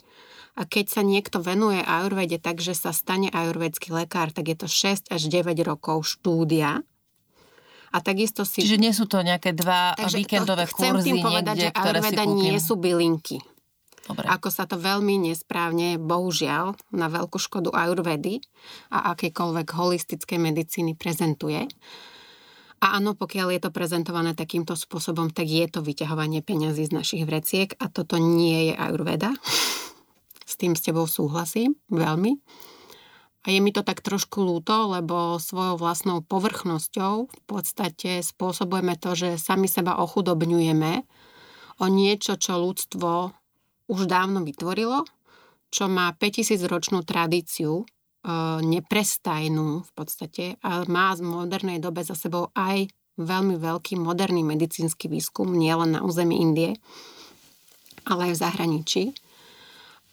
A 0.58 0.66
keď 0.66 0.90
sa 0.90 1.02
niekto 1.06 1.38
venuje 1.38 1.78
ajurvede 1.78 2.42
tak, 2.42 2.58
že 2.58 2.74
sa 2.74 2.90
stane 2.90 3.30
ajurvedský 3.30 3.94
lekár, 3.94 4.34
tak 4.34 4.50
je 4.50 4.56
to 4.58 4.66
6 4.66 5.10
až 5.10 5.22
9 5.30 5.54
rokov 5.62 6.06
štúdia. 6.06 6.82
A 7.88 7.98
takisto 8.02 8.42
si... 8.42 8.66
Čiže 8.66 8.78
nie 8.78 8.92
sú 8.92 9.06
to 9.06 9.22
nejaké 9.22 9.54
dva 9.54 9.94
Takže 9.96 10.18
víkendové 10.18 10.66
to, 10.66 10.74
kurzy 10.74 10.82
chcem 10.82 10.94
tým 11.02 11.18
povedať, 11.22 11.56
niekde, 11.56 11.70
že 11.70 11.78
ajurveda 11.78 12.24
nie 12.26 12.56
sú 12.58 12.74
bylinky. 12.76 13.38
Dobre. 14.08 14.24
Ako 14.24 14.48
sa 14.48 14.64
to 14.64 14.80
veľmi 14.80 15.20
nesprávne, 15.20 16.00
bohužiaľ, 16.00 16.72
na 16.96 17.12
veľkú 17.12 17.36
škodu 17.36 17.68
ajurvedy 17.76 18.40
a 18.88 19.12
akékoľvek 19.12 19.68
holistické 19.76 20.40
medicíny 20.40 20.96
prezentuje. 20.96 21.68
A 22.78 23.02
áno, 23.02 23.18
pokiaľ 23.18 23.58
je 23.58 23.60
to 23.66 23.74
prezentované 23.74 24.38
takýmto 24.38 24.78
spôsobom, 24.78 25.34
tak 25.34 25.50
je 25.50 25.66
to 25.66 25.82
vyťahovanie 25.82 26.46
peňazí 26.46 26.86
z 26.86 26.94
našich 26.94 27.22
vreciek 27.26 27.74
a 27.82 27.90
toto 27.90 28.22
nie 28.22 28.70
je 28.70 28.74
ajurveda. 28.78 29.34
S 30.46 30.54
tým 30.54 30.78
s 30.78 30.86
tebou 30.86 31.10
súhlasím 31.10 31.74
veľmi. 31.90 32.38
A 33.46 33.54
je 33.54 33.58
mi 33.62 33.70
to 33.70 33.82
tak 33.82 34.02
trošku 34.02 34.42
lúto, 34.42 34.92
lebo 34.94 35.38
svojou 35.40 35.78
vlastnou 35.78 36.22
povrchnosťou 36.22 37.14
v 37.30 37.42
podstate 37.46 38.20
spôsobujeme 38.22 38.98
to, 38.98 39.14
že 39.14 39.42
sami 39.42 39.66
seba 39.66 39.98
ochudobňujeme 39.98 41.02
o 41.78 41.86
niečo, 41.86 42.36
čo 42.36 42.58
ľudstvo 42.58 43.32
už 43.88 44.00
dávno 44.04 44.44
vytvorilo, 44.44 45.06
čo 45.72 45.88
má 45.88 46.12
5000 46.12 46.60
ročnú 46.68 47.00
tradíciu, 47.06 47.88
neprestajnú 48.60 49.82
v 49.84 49.90
podstate 49.96 50.44
a 50.60 50.84
má 50.84 51.16
v 51.16 51.24
modernej 51.24 51.80
dobe 51.80 52.04
za 52.04 52.12
sebou 52.12 52.52
aj 52.52 52.88
veľmi 53.18 53.58
veľký 53.58 53.98
moderný 53.98 54.46
medicínsky 54.46 55.10
výskum, 55.10 55.50
nielen 55.50 55.98
na 55.98 56.00
území 56.06 56.38
Indie, 56.38 56.78
ale 58.06 58.30
aj 58.30 58.32
v 58.36 58.42
zahraničí. 58.42 59.02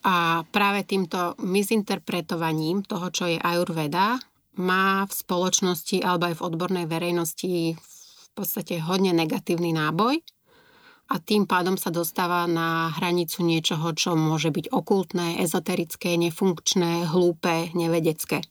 A 0.06 0.46
práve 0.50 0.86
týmto 0.86 1.38
misinterpretovaním 1.42 2.86
toho, 2.86 3.10
čo 3.10 3.26
je 3.30 3.42
Ayurveda, 3.42 4.22
má 4.56 5.04
v 5.06 5.14
spoločnosti 5.14 6.00
alebo 6.02 6.32
aj 6.32 6.36
v 6.40 6.46
odbornej 6.46 6.86
verejnosti 6.88 7.76
v 7.76 8.30
podstate 8.32 8.80
hodne 8.80 9.12
negatívny 9.12 9.76
náboj 9.76 10.22
a 11.06 11.22
tým 11.22 11.46
pádom 11.46 11.78
sa 11.78 11.94
dostáva 11.94 12.50
na 12.50 12.90
hranicu 12.98 13.46
niečoho, 13.46 13.94
čo 13.94 14.18
môže 14.18 14.50
byť 14.50 14.74
okultné, 14.74 15.38
ezoterické, 15.38 16.18
nefunkčné, 16.18 17.06
hlúpe, 17.14 17.70
nevedecké. 17.78 18.42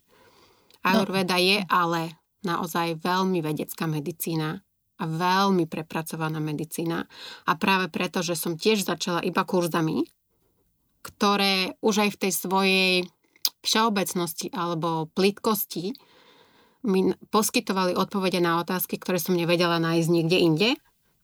Ayurveda 0.87 1.35
je 1.41 1.67
ale 1.67 2.15
naozaj 2.47 3.03
veľmi 3.03 3.43
vedecká 3.43 3.91
medicína 3.91 4.63
a 5.01 5.05
veľmi 5.11 5.67
prepracovaná 5.67 6.39
medicína. 6.39 7.11
A 7.51 7.53
práve 7.59 7.91
preto, 7.91 8.23
že 8.23 8.39
som 8.39 8.55
tiež 8.55 8.87
začala 8.87 9.19
iba 9.27 9.43
kurzami, 9.43 10.07
ktoré 11.03 11.75
už 11.83 12.07
aj 12.07 12.11
v 12.15 12.21
tej 12.23 12.33
svojej 12.33 12.93
všeobecnosti 13.67 14.55
alebo 14.55 15.11
plitkosti 15.11 15.97
mi 16.85 17.17
poskytovali 17.33 17.97
odpovede 17.97 18.39
na 18.45 18.61
otázky, 18.61 19.01
ktoré 19.01 19.17
som 19.17 19.33
nevedela 19.33 19.81
nájsť 19.81 20.09
niekde 20.13 20.39
inde 20.39 20.71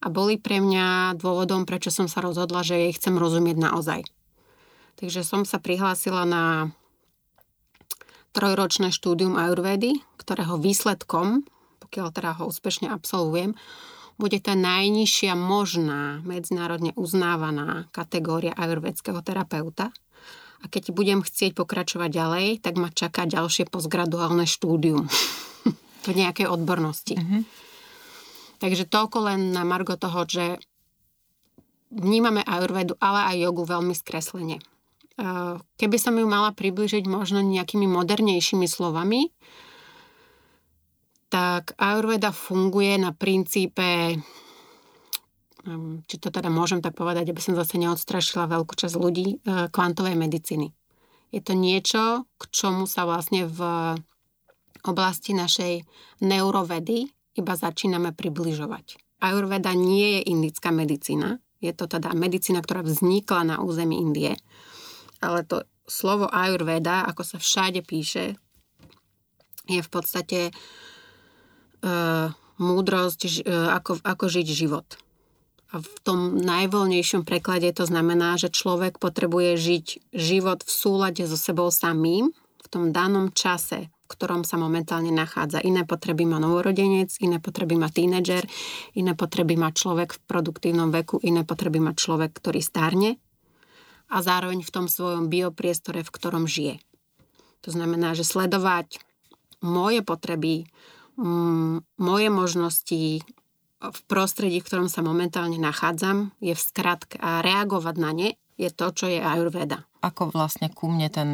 a 0.01 0.07
boli 0.09 0.41
pre 0.41 0.57
mňa 0.57 1.15
dôvodom, 1.21 1.69
prečo 1.69 1.93
som 1.93 2.09
sa 2.09 2.25
rozhodla, 2.25 2.65
že 2.65 2.89
jej 2.89 2.93
chcem 2.97 3.15
rozumieť 3.21 3.57
naozaj. 3.61 4.01
Takže 4.97 5.21
som 5.21 5.45
sa 5.45 5.61
prihlásila 5.61 6.25
na 6.25 6.73
trojročné 8.33 8.89
štúdium 8.89 9.37
Ayurvedy, 9.37 10.01
ktorého 10.17 10.57
výsledkom, 10.57 11.45
pokiaľ 11.79 12.07
teda 12.13 12.31
ho 12.41 12.49
úspešne 12.49 12.89
absolvujem, 12.89 13.53
bude 14.17 14.37
tá 14.37 14.53
najnižšia 14.53 15.33
možná 15.33 16.21
medzinárodne 16.21 16.93
uznávaná 16.93 17.89
kategória 17.89 18.53
ajurvedského 18.53 19.17
terapeuta. 19.25 19.89
A 20.61 20.69
keď 20.69 20.93
budem 20.93 21.25
chcieť 21.25 21.57
pokračovať 21.57 22.09
ďalej, 22.13 22.47
tak 22.61 22.77
ma 22.77 22.93
čaká 22.93 23.25
ďalšie 23.25 23.65
postgraduálne 23.65 24.45
štúdium 24.45 25.09
v 26.05 26.09
nejakej 26.13 26.45
odbornosti. 26.45 27.17
Mm-hmm. 27.17 27.70
Takže 28.61 28.85
toľko 28.85 29.17
len 29.25 29.49
na 29.49 29.65
margo 29.65 29.97
toho, 29.97 30.21
že 30.29 30.61
vnímame 31.89 32.45
ajurvedu, 32.45 32.93
ale 33.01 33.33
aj 33.33 33.41
jogu 33.41 33.63
veľmi 33.65 33.97
skreslene. 33.97 34.61
Keby 35.81 35.97
som 35.97 36.13
ju 36.15 36.29
mala 36.29 36.53
približiť 36.53 37.03
možno 37.09 37.41
nejakými 37.41 37.89
modernejšími 37.89 38.69
slovami, 38.69 39.33
tak 41.31 41.73
ajurveda 41.79 42.35
funguje 42.35 42.99
na 42.99 43.15
princípe, 43.15 44.19
um, 45.63 46.03
či 46.03 46.19
to 46.19 46.27
teda 46.27 46.51
môžem 46.51 46.83
tak 46.83 46.91
povedať, 46.91 47.31
aby 47.31 47.39
som 47.39 47.55
zase 47.55 47.79
neodstrašila 47.79 48.51
veľkú 48.51 48.75
časť 48.75 48.99
ľudí, 48.99 49.39
e, 49.39 49.71
kvantovej 49.71 50.19
medicíny. 50.19 50.75
Je 51.31 51.39
to 51.39 51.55
niečo, 51.55 52.27
k 52.35 52.43
čomu 52.51 52.83
sa 52.83 53.07
vlastne 53.07 53.47
v 53.47 53.59
oblasti 54.83 55.31
našej 55.31 55.87
neurovedy 56.19 57.15
iba 57.35 57.53
začíname 57.55 58.11
približovať. 58.11 58.99
Ayurveda 59.21 59.71
nie 59.77 60.19
je 60.19 60.21
indická 60.33 60.73
medicína, 60.73 61.37
je 61.61 61.71
to 61.77 61.85
teda 61.85 62.11
medicína, 62.17 62.65
ktorá 62.65 62.81
vznikla 62.81 63.41
na 63.45 63.55
území 63.61 64.01
Indie, 64.01 64.33
ale 65.21 65.45
to 65.45 65.69
slovo 65.85 66.25
Ayurveda, 66.25 67.05
ako 67.05 67.21
sa 67.21 67.37
všade 67.37 67.85
píše, 67.85 68.33
je 69.69 69.77
v 69.77 69.89
podstate 69.93 70.49
uh, 70.49 72.33
múdrosť, 72.57 73.45
uh, 73.45 73.77
ako, 73.77 74.01
ako 74.01 74.25
žiť 74.25 74.47
život. 74.49 74.87
A 75.71 75.79
v 75.79 75.95
tom 76.03 76.41
najvoľnejšom 76.41 77.23
preklade 77.23 77.71
to 77.71 77.87
znamená, 77.87 78.35
že 78.35 78.51
človek 78.51 78.99
potrebuje 78.99 79.55
žiť 79.55 79.85
život 80.11 80.65
v 80.65 80.71
súlade 80.71 81.23
so 81.23 81.39
sebou 81.39 81.71
samým 81.71 82.33
v 82.35 82.67
tom 82.67 82.91
danom 82.91 83.31
čase, 83.31 83.87
ktorom 84.11 84.43
sa 84.43 84.59
momentálne 84.59 85.15
nachádza. 85.15 85.63
Iné 85.63 85.87
potreby 85.87 86.27
má 86.27 86.35
novorodenec, 86.43 87.15
iné 87.23 87.39
potreby 87.39 87.79
má 87.79 87.87
tínedžer, 87.87 88.43
iné 88.99 89.15
potreby 89.15 89.55
má 89.55 89.71
človek 89.71 90.19
v 90.19 90.19
produktívnom 90.27 90.91
veku, 90.91 91.23
iné 91.23 91.47
potreby 91.47 91.79
má 91.79 91.95
človek, 91.95 92.35
ktorý 92.35 92.59
stárne 92.59 93.15
a 94.11 94.19
zároveň 94.19 94.59
v 94.59 94.73
tom 94.75 94.91
svojom 94.91 95.31
biopriestore, 95.31 96.03
v 96.03 96.11
ktorom 96.11 96.43
žije. 96.43 96.83
To 97.63 97.71
znamená, 97.71 98.11
že 98.11 98.27
sledovať 98.27 98.99
moje 99.63 100.03
potreby, 100.03 100.67
moje 101.95 102.27
možnosti 102.27 103.23
v 103.81 103.99
prostredí, 104.05 104.59
v 104.59 104.67
ktorom 104.67 104.89
sa 104.91 105.01
momentálne 105.01 105.57
nachádzam, 105.57 106.35
je 106.43 106.53
v 106.53 106.61
skratke 106.61 107.15
a 107.17 107.39
reagovať 107.39 107.95
na 107.97 108.11
ne 108.11 108.29
je 108.59 108.69
to, 108.69 108.93
čo 108.93 109.05
je 109.09 109.17
ajurveda. 109.17 109.89
Ako 110.05 110.29
vlastne 110.29 110.69
ku 110.69 110.85
mne 110.85 111.09
ten 111.09 111.29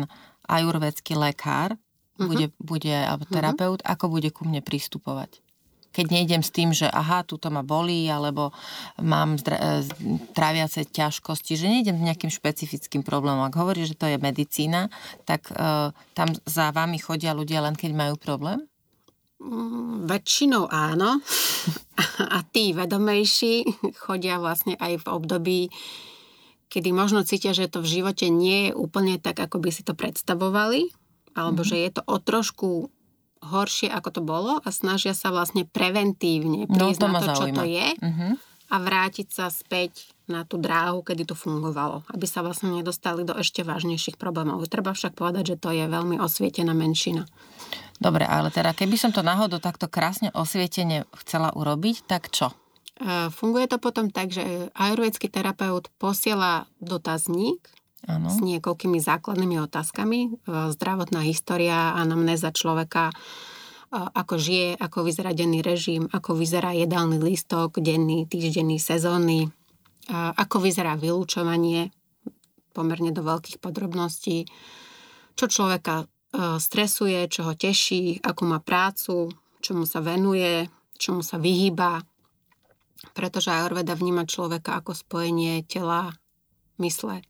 ajurvedský 0.48 1.20
lekár 1.20 1.76
uh-huh. 2.18 2.28
bude, 2.28 2.48
bude, 2.58 2.94
alebo 2.94 3.26
mhm. 3.30 3.34
terapeut, 3.34 3.80
uh-huh. 3.82 3.94
ako 3.94 4.06
bude 4.10 4.30
ku 4.34 4.44
mne 4.44 4.66
pristupovať. 4.66 5.42
Keď 5.96 6.14
nejdem 6.14 6.46
s 6.46 6.54
tým, 6.54 6.78
že 6.78 6.86
aha, 6.86 7.26
túto 7.26 7.50
ma 7.50 7.66
bolí, 7.66 8.06
alebo 8.06 8.54
mám 9.02 9.34
zdra- 9.42 9.82
e, 9.82 9.88
tráviace 10.30 10.86
ťažkosti, 10.86 11.58
že 11.58 11.66
nejdem 11.66 11.98
s 11.98 12.06
nejakým 12.06 12.30
špecifickým 12.30 13.02
problémom. 13.02 13.42
Ak 13.42 13.58
hovorí, 13.58 13.82
že 13.82 13.98
to 13.98 14.06
je 14.06 14.22
medicína, 14.22 14.94
tak 15.26 15.50
uh, 15.58 15.90
tam 16.14 16.30
za 16.46 16.70
vami 16.70 17.02
chodia 17.02 17.34
ľudia 17.34 17.66
len 17.66 17.74
keď 17.74 17.98
majú 17.98 18.14
problém? 18.14 18.70
Mm, 19.42 20.06
väčšinou 20.06 20.70
áno. 20.70 21.18
A 22.36 22.46
tí 22.46 22.78
vedomejší 22.78 23.66
chodia 23.98 24.38
vlastne 24.38 24.78
aj 24.78 25.02
v 25.02 25.06
období, 25.10 25.60
kedy 26.70 26.94
možno 26.94 27.26
cítia, 27.26 27.58
že 27.58 27.72
to 27.72 27.82
v 27.82 28.02
živote 28.02 28.30
nie 28.30 28.70
je 28.70 28.72
úplne 28.78 29.18
tak, 29.18 29.42
ako 29.42 29.58
by 29.62 29.70
si 29.74 29.82
to 29.82 29.98
predstavovali 29.98 30.94
alebo 31.38 31.62
mm-hmm. 31.62 31.78
že 31.78 31.86
je 31.86 31.90
to 31.94 32.02
o 32.10 32.18
trošku 32.18 32.70
horšie, 33.38 33.88
ako 33.94 34.10
to 34.10 34.22
bolo 34.26 34.54
a 34.60 34.70
snažia 34.74 35.14
sa 35.14 35.30
vlastne 35.30 35.64
preventívne 35.64 36.66
no, 36.66 36.74
prísť 36.74 37.00
no, 37.00 37.04
to 37.06 37.08
na 37.14 37.20
to, 37.22 37.28
čo 37.38 37.46
to 37.54 37.64
je 37.64 37.88
mm-hmm. 37.94 38.32
a 38.74 38.76
vrátiť 38.82 39.28
sa 39.30 39.48
späť 39.54 40.10
na 40.28 40.44
tú 40.44 40.60
dráhu, 40.60 41.06
kedy 41.06 41.24
to 41.24 41.36
fungovalo, 41.38 42.04
aby 42.12 42.26
sa 42.28 42.44
vlastne 42.44 42.74
nedostali 42.74 43.24
do 43.24 43.32
ešte 43.38 43.64
vážnejších 43.64 44.20
problémov. 44.20 44.60
Treba 44.68 44.92
však 44.92 45.16
povedať, 45.16 45.56
že 45.56 45.60
to 45.62 45.72
je 45.72 45.88
veľmi 45.88 46.20
osvietená 46.20 46.76
menšina. 46.76 47.24
Dobre, 47.98 48.28
ale 48.28 48.54
teda 48.54 48.76
keby 48.76 49.00
som 49.00 49.16
to 49.16 49.26
náhodou 49.26 49.58
takto 49.58 49.90
krásne 49.90 50.30
osvietene 50.36 51.08
chcela 51.24 51.50
urobiť, 51.56 52.06
tak 52.06 52.30
čo? 52.30 52.54
E, 53.00 53.32
funguje 53.34 53.66
to 53.72 53.82
potom 53.82 54.14
tak, 54.14 54.30
že 54.36 54.70
ajurvedský 54.76 55.32
terapeut 55.32 55.90
posiela 55.98 56.70
dotazník 56.78 57.64
ano. 58.06 58.30
s 58.30 58.38
niekoľkými 58.44 59.02
základnými 59.02 59.58
otázkami. 59.66 60.20
E, 60.22 60.30
zdravotná 60.78 61.26
história, 61.26 61.98
anamnéza 61.98 62.54
človeka, 62.54 63.10
e, 63.10 63.16
ako 63.98 64.38
žije, 64.38 64.78
ako 64.78 65.02
vyzerá 65.02 65.34
denný 65.34 65.66
režim, 65.66 66.06
ako 66.14 66.38
vyzerá 66.38 66.78
jedálny 66.78 67.18
lístok, 67.18 67.82
denný, 67.82 68.30
týždenný, 68.30 68.78
sezónny, 68.78 69.48
e, 69.48 69.50
ako 70.14 70.62
vyzerá 70.62 70.94
vylúčovanie, 70.94 71.90
pomerne 72.78 73.10
do 73.10 73.26
veľkých 73.26 73.58
podrobností, 73.58 74.46
čo 75.34 75.46
človeka 75.50 76.06
stresuje, 76.62 77.26
čo 77.26 77.50
ho 77.50 77.58
teší, 77.58 78.22
akú 78.22 78.46
má 78.46 78.62
prácu, 78.62 79.34
čomu 79.64 79.90
sa 79.90 80.04
venuje, 80.06 80.70
čomu 81.02 81.26
sa 81.26 81.42
vyhýba. 81.42 82.06
Pretože 83.18 83.50
Ayurveda 83.50 83.98
vníma 83.98 84.30
človeka 84.30 84.78
ako 84.78 84.94
spojenie 84.94 85.66
tela, 85.66 86.14
mysle 86.78 87.26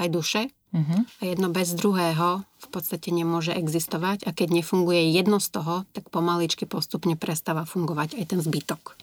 aj 0.00 0.08
duše. 0.08 0.42
Uh-huh. 0.70 1.02
A 1.20 1.22
jedno 1.26 1.50
bez 1.50 1.74
druhého 1.74 2.46
v 2.46 2.68
podstate 2.70 3.10
nemôže 3.10 3.50
existovať 3.52 4.24
a 4.24 4.30
keď 4.30 4.62
nefunguje 4.62 5.10
jedno 5.10 5.42
z 5.42 5.48
toho, 5.50 5.74
tak 5.92 6.08
pomaličky 6.14 6.64
postupne 6.64 7.18
prestáva 7.18 7.66
fungovať 7.66 8.16
aj 8.16 8.24
ten 8.30 8.40
zbytok. 8.40 8.96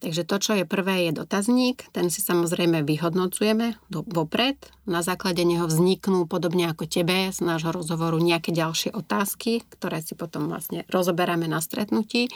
Takže 0.00 0.24
to, 0.24 0.36
čo 0.40 0.52
je 0.56 0.64
prvé, 0.64 1.12
je 1.12 1.20
dotazník. 1.20 1.84
Ten 1.92 2.08
si 2.08 2.24
samozrejme 2.24 2.80
vyhodnocujeme 2.88 3.76
vopred. 3.92 4.56
Na 4.88 5.04
základe 5.04 5.44
neho 5.44 5.68
vzniknú, 5.68 6.24
podobne 6.24 6.72
ako 6.72 6.88
tebe, 6.88 7.28
z 7.28 7.40
nášho 7.44 7.68
rozhovoru 7.68 8.16
nejaké 8.16 8.48
ďalšie 8.48 8.96
otázky, 8.96 9.60
ktoré 9.68 10.00
si 10.00 10.16
potom 10.16 10.48
vlastne 10.48 10.88
rozoberáme 10.88 11.44
na 11.52 11.60
stretnutí. 11.60 12.32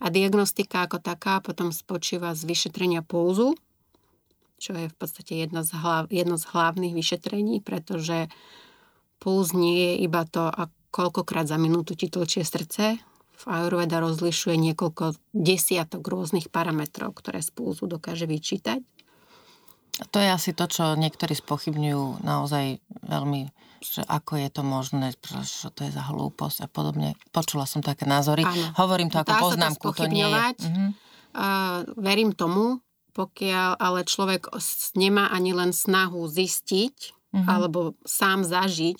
A 0.00 0.08
diagnostika 0.08 0.88
ako 0.88 0.96
taká 1.04 1.44
potom 1.44 1.76
spočíva 1.76 2.32
z 2.32 2.48
vyšetrenia 2.48 3.04
pulzu, 3.04 3.52
čo 4.58 4.72
je 4.76 4.86
v 4.88 4.96
podstate 4.96 5.36
jedno 5.36 5.66
z, 5.66 5.74
hlav, 5.76 6.10
jedno 6.10 6.38
z 6.40 6.44
hlavných 6.48 6.94
vyšetrení, 6.94 7.60
pretože 7.60 8.32
puls 9.18 9.52
nie 9.56 9.76
je 9.78 9.92
iba 10.04 10.22
to, 10.28 10.46
a 10.46 10.70
koľkokrát 10.94 11.50
za 11.50 11.58
minútu 11.58 11.98
ti 11.98 12.06
tlčie 12.06 12.46
srdce, 12.46 13.02
v 13.34 13.44
Ayurveda 13.50 13.98
rozlišuje 13.98 14.54
niekoľko 14.56 15.18
desiatok 15.34 16.06
rôznych 16.06 16.48
parametrov, 16.48 17.12
ktoré 17.18 17.42
z 17.42 17.50
pulzu 17.50 17.90
dokáže 17.90 18.30
vyčítať. 18.30 18.80
To 20.10 20.18
je 20.18 20.28
asi 20.30 20.50
to, 20.50 20.66
čo 20.66 20.98
niektorí 20.98 21.38
spochybňujú 21.38 22.26
naozaj 22.26 22.82
veľmi, 23.06 23.46
že 23.78 24.02
ako 24.06 24.42
je 24.42 24.48
to 24.50 24.62
možné, 24.66 25.14
čo 25.22 25.70
to 25.70 25.86
je 25.86 25.92
za 25.94 26.02
hlúposť 26.10 26.66
a 26.66 26.68
podobne. 26.70 27.14
Počula 27.30 27.62
som 27.66 27.78
také 27.78 28.02
názory. 28.02 28.42
Áno. 28.42 28.74
Hovorím 28.74 29.10
to 29.10 29.22
ako 29.22 29.34
Dá 29.34 29.38
poznámku, 29.38 29.86
to, 29.94 30.02
to 30.02 30.04
nie 30.10 30.26
je. 30.26 30.40
Uh-huh. 30.66 30.90
Uh, 31.34 31.78
verím 31.94 32.34
tomu, 32.34 32.82
pokiaľ 33.14 33.78
ale 33.78 34.02
človek 34.02 34.50
nemá 34.98 35.30
ani 35.30 35.54
len 35.54 35.70
snahu 35.70 36.26
zistiť 36.26 36.96
uh-huh. 37.32 37.46
alebo 37.46 37.94
sám 38.02 38.42
zažiť, 38.42 38.98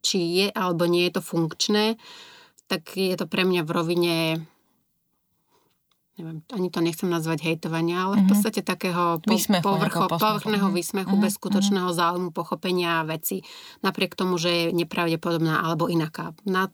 či 0.00 0.18
je 0.40 0.46
alebo 0.54 0.86
nie 0.86 1.10
je 1.10 1.18
to 1.18 1.22
funkčné, 1.24 1.98
tak 2.70 2.94
je 2.94 3.12
to 3.18 3.26
pre 3.26 3.42
mňa 3.42 3.66
v 3.66 3.70
rovine 3.74 4.16
neviem, 6.14 6.46
ani 6.54 6.70
to 6.70 6.78
nechcem 6.78 7.10
nazvať 7.10 7.42
hejtovania, 7.42 8.06
ale 8.06 8.22
mm-hmm. 8.22 8.22
v 8.22 8.24
mhm. 8.24 8.30
podstate 8.30 8.60
takého 8.62 9.18
po, 9.18 9.34
povrcho, 9.58 10.06
povrchného 10.06 10.70
mm-hmm. 10.70 10.78
výsmechu, 10.78 11.10
mm-hmm. 11.10 11.26
bez 11.26 11.32
skutočného 11.34 11.90
záujmu, 11.90 12.30
pochopenia 12.30 13.02
veci, 13.02 13.42
napriek 13.82 14.14
tomu, 14.14 14.38
že 14.38 14.50
je 14.50 14.64
nepravdepodobná 14.78 15.66
alebo 15.66 15.90
inaká. 15.90 16.30
Na 16.46 16.70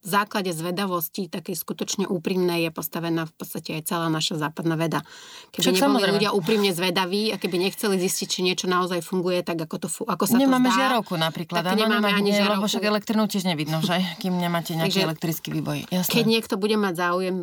základe 0.00 0.52
zvedavosti, 0.56 1.28
takej 1.28 1.56
skutočne 1.56 2.04
úprimnej, 2.08 2.68
je 2.68 2.70
postavená 2.72 3.28
v 3.28 3.34
podstate 3.36 3.76
aj 3.76 3.82
celá 3.84 4.08
naša 4.08 4.40
západná 4.40 4.74
veda. 4.74 5.04
Keby 5.52 5.60
Však 5.60 5.74
neboli 5.76 5.84
samozrejme. 5.84 6.14
ľudia 6.16 6.30
úprimne 6.32 6.70
zvedaví 6.72 7.22
a 7.32 7.36
keby 7.36 7.56
nechceli 7.68 8.00
zistiť, 8.00 8.26
či 8.28 8.40
niečo 8.40 8.66
naozaj 8.66 9.04
funguje, 9.04 9.44
tak 9.44 9.60
ako, 9.60 9.76
to, 9.76 9.88
ako 10.08 10.24
sa 10.24 10.40
nemáme 10.40 10.68
to 10.68 10.72
zdá. 10.72 10.78
žiarovku 10.80 11.14
napríklad. 11.20 11.60
Tak 11.60 11.76
nemáme 11.76 12.08
nemá, 12.08 12.16
ani 12.16 12.30
žiarovku. 12.32 12.64
Lebo 12.64 12.70
však 12.72 12.84
elektrinu 12.88 13.22
tiež 13.28 13.44
nevidno, 13.44 13.84
že? 13.84 14.00
Kým 14.24 14.40
nemáte 14.40 14.72
nejaký 14.72 15.00
Takže, 15.00 15.06
elektrický 15.06 15.48
výboj. 15.52 15.78
Jasné. 15.92 16.12
Keď 16.12 16.24
niekto 16.24 16.54
bude 16.56 16.76
mať 16.80 16.94
záujem 16.96 17.36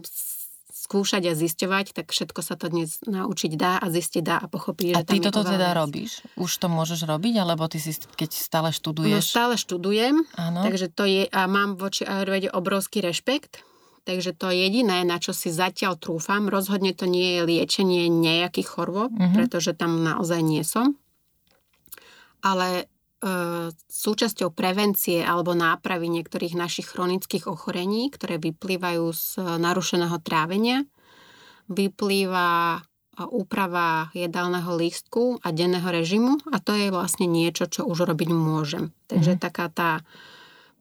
skúšať 0.87 1.27
a 1.27 1.33
zisťovať, 1.35 1.91
tak 1.91 2.15
všetko 2.15 2.39
sa 2.39 2.55
to 2.55 2.71
dnes 2.71 3.03
naučiť 3.03 3.59
dá 3.59 3.75
a 3.75 3.91
zistiť 3.91 4.23
dá 4.23 4.39
a 4.39 4.47
pochopí, 4.47 4.95
že 4.95 4.95
A 4.95 5.03
ty 5.03 5.19
toto 5.19 5.43
teda 5.43 5.75
vec. 5.75 5.79
robíš? 5.83 6.23
Už 6.39 6.47
to 6.47 6.71
môžeš 6.71 7.03
robiť? 7.03 7.43
Alebo 7.43 7.67
ty 7.67 7.83
si, 7.83 7.91
keď 7.91 8.31
stále 8.31 8.71
študuješ? 8.71 9.11
No 9.11 9.19
stále 9.19 9.59
študujem, 9.59 10.23
Áno. 10.39 10.63
takže 10.63 10.87
to 10.87 11.03
je, 11.03 11.27
a 11.27 11.43
mám 11.51 11.75
voči 11.75 12.07
Ayurvede 12.07 12.47
obrovský 12.47 13.03
rešpekt, 13.03 13.67
takže 14.07 14.31
to 14.31 14.47
jediné, 14.47 15.03
na 15.03 15.19
čo 15.19 15.35
si 15.35 15.51
zatiaľ 15.51 15.99
trúfam, 15.99 16.47
rozhodne 16.47 16.95
to 16.95 17.03
nie 17.03 17.35
je 17.35 17.41
liečenie 17.43 18.07
nejakých 18.07 18.71
chorôb, 18.71 19.11
uh-huh. 19.11 19.35
pretože 19.35 19.75
tam 19.75 20.07
naozaj 20.07 20.39
nie 20.39 20.63
som. 20.63 20.95
Ale 22.39 22.87
súčasťou 23.89 24.53
prevencie 24.53 25.25
alebo 25.25 25.57
nápravy 25.57 26.05
niektorých 26.05 26.53
našich 26.53 26.93
chronických 26.93 27.49
ochorení, 27.49 28.13
ktoré 28.13 28.37
vyplývajú 28.37 29.05
z 29.09 29.41
narušeného 29.57 30.21
trávenia, 30.21 30.85
vyplýva 31.65 32.81
úprava 33.17 34.13
jedálneho 34.13 34.77
lístku 34.77 35.41
a 35.41 35.49
denného 35.49 35.89
režimu 35.89 36.37
a 36.53 36.61
to 36.61 36.77
je 36.77 36.93
vlastne 36.93 37.25
niečo, 37.25 37.65
čo 37.65 37.89
už 37.89 38.05
robiť 38.05 38.29
môžem. 38.29 38.93
Takže 39.09 39.33
mm. 39.35 39.39
taká 39.41 39.73
tá 39.73 39.91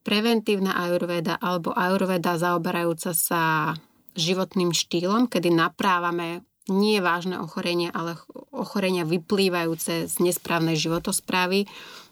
preventívna 0.05 0.76
ajurveda 0.76 1.41
alebo 1.41 1.72
ajurveda 1.72 2.37
zaoberajúca 2.37 3.16
sa 3.16 3.72
životným 4.12 4.76
štýlom, 4.76 5.32
kedy 5.32 5.49
naprávame 5.49 6.45
nie 6.68 6.99
vážne 6.99 7.39
ochorenia, 7.39 7.95
ale 7.95 8.18
ochorenia 8.51 9.07
vyplývajúce 9.07 10.11
z 10.11 10.14
nesprávnej 10.20 10.74
životosprávy, 10.74 11.64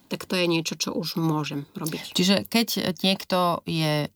tak 0.08 0.28
to 0.28 0.34
je 0.36 0.46
niečo, 0.46 0.74
čo 0.76 0.92
už 0.92 1.16
môžem 1.20 1.64
robiť. 1.74 2.12
Čiže 2.12 2.44
keď 2.46 2.94
niekto 3.02 3.64
je, 3.64 4.08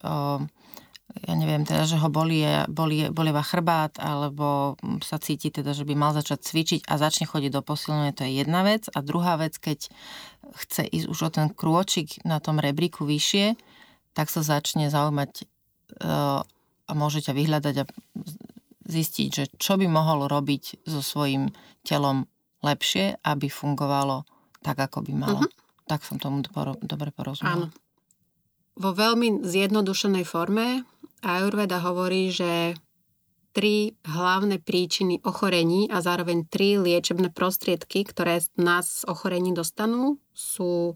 ja 1.19 1.35
neviem, 1.35 1.65
teda, 1.65 1.89
že 1.89 1.97
ho 1.97 2.09
bolie, 2.13 2.69
bolie, 2.69 3.09
bolieva 3.09 3.41
chrbát, 3.41 3.97
alebo 3.97 4.77
sa 5.01 5.17
cíti 5.17 5.49
teda, 5.49 5.73
že 5.73 5.89
by 5.89 5.95
mal 5.97 6.13
začať 6.13 6.45
cvičiť 6.45 6.81
a 6.87 7.01
začne 7.01 7.27
chodiť 7.27 7.51
do 7.51 7.65
posilňovania, 7.65 8.15
to 8.15 8.29
je 8.29 8.33
jedna 8.45 8.61
vec. 8.63 8.87
A 8.93 9.01
druhá 9.01 9.41
vec, 9.41 9.57
keď 9.57 9.89
chce 10.67 10.83
ísť 10.87 11.07
už 11.09 11.19
o 11.25 11.31
ten 11.33 11.49
krôčik 11.51 12.21
na 12.29 12.39
tom 12.39 12.61
rebríku 12.61 13.09
vyššie, 13.09 13.57
tak 14.13 14.29
sa 14.29 14.45
začne 14.45 14.93
zaujímať 14.93 15.49
a 16.89 16.93
môžete 16.93 17.33
vyhľadať 17.33 17.75
a 17.81 17.85
zistiť, 18.89 19.29
že 19.29 19.45
čo 19.61 19.77
by 19.77 19.85
mohol 19.89 20.29
robiť 20.29 20.85
so 20.89 21.05
svojím 21.05 21.53
telom 21.85 22.25
lepšie, 22.65 23.21
aby 23.25 23.53
fungovalo 23.53 24.25
tak, 24.65 24.81
ako 24.81 25.05
by 25.05 25.13
malo. 25.13 25.41
Uh-huh. 25.45 25.68
Tak 25.89 26.05
som 26.05 26.21
tomu 26.21 26.45
dobre 26.85 27.11
porozumela. 27.11 27.67
Áno. 27.67 27.67
Vo 28.79 28.95
veľmi 28.95 29.43
zjednodušenej 29.43 30.23
forme 30.23 30.87
Ayurveda 31.25 31.83
hovorí, 31.83 32.31
že 32.31 32.79
tri 33.51 33.99
hlavné 34.07 34.63
príčiny 34.63 35.19
ochorení 35.27 35.91
a 35.91 35.99
zároveň 35.99 36.47
tri 36.47 36.79
liečebné 36.79 37.35
prostriedky, 37.35 38.07
ktoré 38.07 38.39
nás 38.55 39.03
z 39.03 39.11
ochorení 39.11 39.51
dostanú, 39.51 40.23
sú 40.31 40.95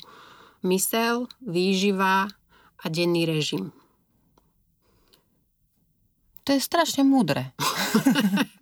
mysel, 0.62 1.26
výživa 1.42 2.30
a 2.78 2.84
denný 2.86 3.26
režim. 3.26 3.74
To 6.46 6.54
je 6.54 6.60
strašne 6.62 7.02
múdre. 7.02 7.50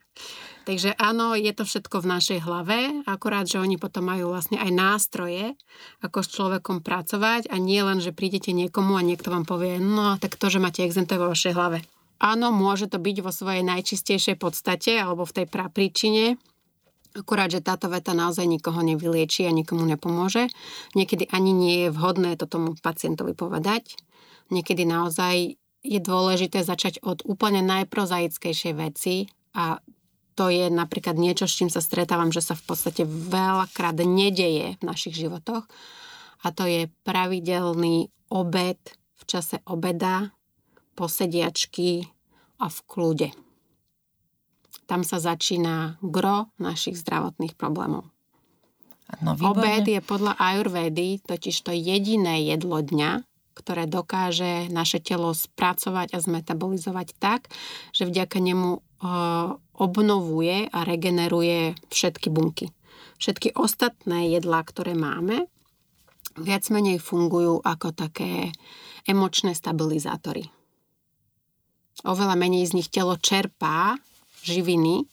Takže 0.70 0.94
áno, 1.02 1.34
je 1.34 1.50
to 1.50 1.66
všetko 1.66 1.98
v 1.98 2.10
našej 2.14 2.46
hlave, 2.46 3.02
akorát, 3.02 3.42
že 3.42 3.58
oni 3.58 3.74
potom 3.74 4.06
majú 4.06 4.30
vlastne 4.30 4.54
aj 4.54 4.70
nástroje, 4.70 5.58
ako 5.98 6.22
s 6.22 6.30
človekom 6.30 6.86
pracovať 6.86 7.50
a 7.50 7.58
nie 7.58 7.82
len, 7.82 7.98
že 7.98 8.14
prídete 8.14 8.54
niekomu 8.54 8.94
a 8.94 9.02
niekto 9.02 9.34
vám 9.34 9.42
povie, 9.42 9.82
no 9.82 10.14
tak 10.22 10.38
to, 10.38 10.46
že 10.46 10.62
máte 10.62 10.86
exem, 10.86 11.10
to 11.10 11.18
je 11.18 11.22
vo 11.26 11.34
vašej 11.34 11.58
hlave. 11.58 11.82
Áno, 12.22 12.54
môže 12.54 12.86
to 12.86 13.02
byť 13.02 13.16
vo 13.18 13.34
svojej 13.34 13.66
najčistejšej 13.66 14.38
podstate 14.38 14.94
alebo 14.94 15.26
v 15.26 15.42
tej 15.42 15.46
príčine, 15.50 16.38
Akurát, 17.18 17.50
že 17.50 17.58
táto 17.58 17.90
veta 17.90 18.14
naozaj 18.14 18.46
nikoho 18.46 18.86
nevylieči 18.86 19.42
a 19.42 19.50
nikomu 19.50 19.82
nepomôže. 19.82 20.46
Niekedy 20.94 21.34
ani 21.34 21.50
nie 21.50 21.76
je 21.82 21.88
vhodné 21.90 22.38
to 22.38 22.46
tomu 22.46 22.78
pacientovi 22.78 23.34
povedať. 23.34 23.98
Niekedy 24.54 24.86
naozaj 24.86 25.58
je 25.82 25.98
dôležité 25.98 26.62
začať 26.62 27.02
od 27.02 27.26
úplne 27.26 27.66
najprozaickejšej 27.66 28.74
veci 28.78 29.26
a 29.58 29.82
to 30.34 30.48
je 30.48 30.70
napríklad 30.70 31.18
niečo, 31.18 31.44
s 31.48 31.56
čím 31.58 31.70
sa 31.72 31.82
stretávam, 31.82 32.32
že 32.32 32.40
sa 32.44 32.54
v 32.56 32.64
podstate 32.64 33.02
veľakrát 33.06 33.98
nedeje 34.02 34.78
v 34.78 34.82
našich 34.82 35.16
životoch. 35.16 35.66
A 36.40 36.46
to 36.54 36.64
je 36.64 36.88
pravidelný 37.04 38.08
obed 38.32 38.80
v 39.20 39.22
čase 39.28 39.60
obeda, 39.68 40.32
posediačky 40.96 42.08
a 42.60 42.66
v 42.72 42.78
kľude. 42.88 43.28
Tam 44.88 45.04
sa 45.06 45.22
začína 45.22 46.00
gro 46.02 46.50
našich 46.58 46.98
zdravotných 46.98 47.54
problémov. 47.54 48.08
No, 49.18 49.34
Obed 49.34 49.90
je 49.90 49.98
podľa 49.98 50.38
Ayurvedy 50.38 51.18
totiž 51.26 51.66
to 51.66 51.74
jediné 51.74 52.46
jedlo 52.46 52.78
dňa, 52.78 53.26
ktoré 53.58 53.90
dokáže 53.90 54.70
naše 54.70 55.02
telo 55.02 55.34
spracovať 55.34 56.14
a 56.14 56.18
zmetabolizovať 56.22 57.18
tak, 57.18 57.50
že 57.90 58.06
vďaka 58.06 58.38
nemu 58.38 58.78
obnovuje 59.80 60.68
a 60.68 60.78
regeneruje 60.84 61.72
všetky 61.88 62.28
bunky. 62.28 62.68
Všetky 63.20 63.56
ostatné 63.56 64.32
jedlá, 64.32 64.64
ktoré 64.64 64.96
máme, 64.96 65.48
viac 66.36 66.68
menej 66.72 67.00
fungujú 67.00 67.60
ako 67.64 67.92
také 67.92 68.52
emočné 69.08 69.56
stabilizátory. 69.56 70.48
Oveľa 72.04 72.36
menej 72.36 72.72
z 72.72 72.76
nich 72.80 72.88
telo 72.88 73.16
čerpá 73.20 74.00
živiny 74.40 75.04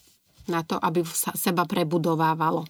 na 0.48 0.64
to, 0.64 0.80
aby 0.80 1.04
sa 1.04 1.36
seba 1.36 1.68
prebudovávalo. 1.68 2.64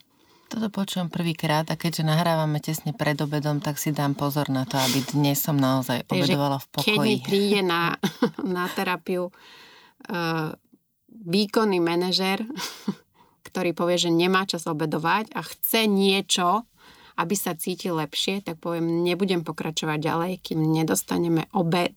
Toto 0.48 0.72
počujem 0.72 1.12
prvýkrát 1.12 1.68
a 1.68 1.76
keďže 1.76 2.08
nahrávame 2.08 2.58
tesne 2.58 2.96
pred 2.96 3.20
obedom, 3.20 3.60
tak 3.60 3.76
si 3.76 3.92
dám 3.92 4.16
pozor 4.16 4.48
na 4.48 4.64
to, 4.64 4.80
aby 4.80 5.04
dnes 5.12 5.38
som 5.38 5.54
naozaj 5.60 6.08
obedovala 6.08 6.58
v 6.58 6.66
pokoji. 6.72 6.88
Keď 6.88 6.98
mi 7.04 7.16
príde 7.20 7.60
na, 7.72 7.94
na 8.42 8.64
terapiu 8.72 9.28
uh, 9.28 10.50
výkonný 11.12 11.80
manažer, 11.80 12.44
ktorý 13.48 13.72
povie, 13.72 13.96
že 13.96 14.10
nemá 14.12 14.44
čas 14.44 14.68
obedovať 14.68 15.32
a 15.32 15.40
chce 15.42 15.88
niečo, 15.88 16.68
aby 17.18 17.34
sa 17.34 17.58
cítil 17.58 17.98
lepšie, 17.98 18.46
tak 18.46 18.62
poviem, 18.62 19.02
nebudem 19.02 19.42
pokračovať 19.42 19.98
ďalej, 19.98 20.32
kým 20.38 20.62
nedostaneme 20.62 21.50
obed 21.50 21.94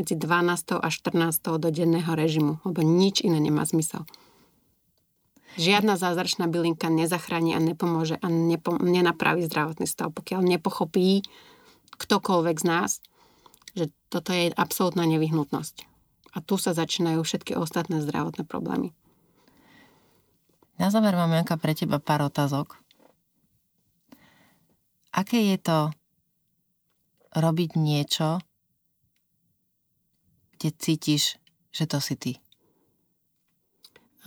medzi 0.00 0.16
12. 0.16 0.80
a 0.80 0.88
14. 0.88 1.60
do 1.60 1.68
denného 1.68 2.08
režimu, 2.16 2.64
lebo 2.64 2.80
nič 2.80 3.20
iné 3.20 3.44
nemá 3.44 3.68
zmysel. 3.68 4.08
Žiadna 5.54 5.94
zázračná 6.00 6.50
bylinka 6.50 6.90
nezachráni 6.90 7.54
a 7.54 7.62
nepomôže 7.62 8.18
a 8.18 8.26
nepo, 8.26 8.74
nenapraví 8.80 9.44
zdravotný 9.46 9.86
stav, 9.86 10.10
pokiaľ 10.10 10.42
nepochopí 10.42 11.22
ktokoľvek 11.94 12.56
z 12.58 12.66
nás, 12.66 12.90
že 13.78 13.92
toto 14.10 14.34
je 14.34 14.50
absolútna 14.50 15.06
nevyhnutnosť. 15.06 15.93
A 16.34 16.42
tu 16.42 16.58
sa 16.58 16.74
začínajú 16.74 17.22
všetky 17.22 17.54
ostatné 17.54 18.02
zdravotné 18.02 18.42
problémy. 18.42 18.90
Na 20.74 20.90
záver 20.90 21.14
mám 21.14 21.30
nejaká 21.30 21.54
pre 21.54 21.78
teba 21.78 22.02
pár 22.02 22.26
otázok. 22.26 22.82
Aké 25.14 25.38
je 25.54 25.58
to 25.62 25.78
robiť 27.38 27.78
niečo, 27.78 28.42
kde 30.58 30.74
cítiš, 30.74 31.38
že 31.70 31.86
to 31.86 32.02
si 32.02 32.18
ty? 32.18 32.32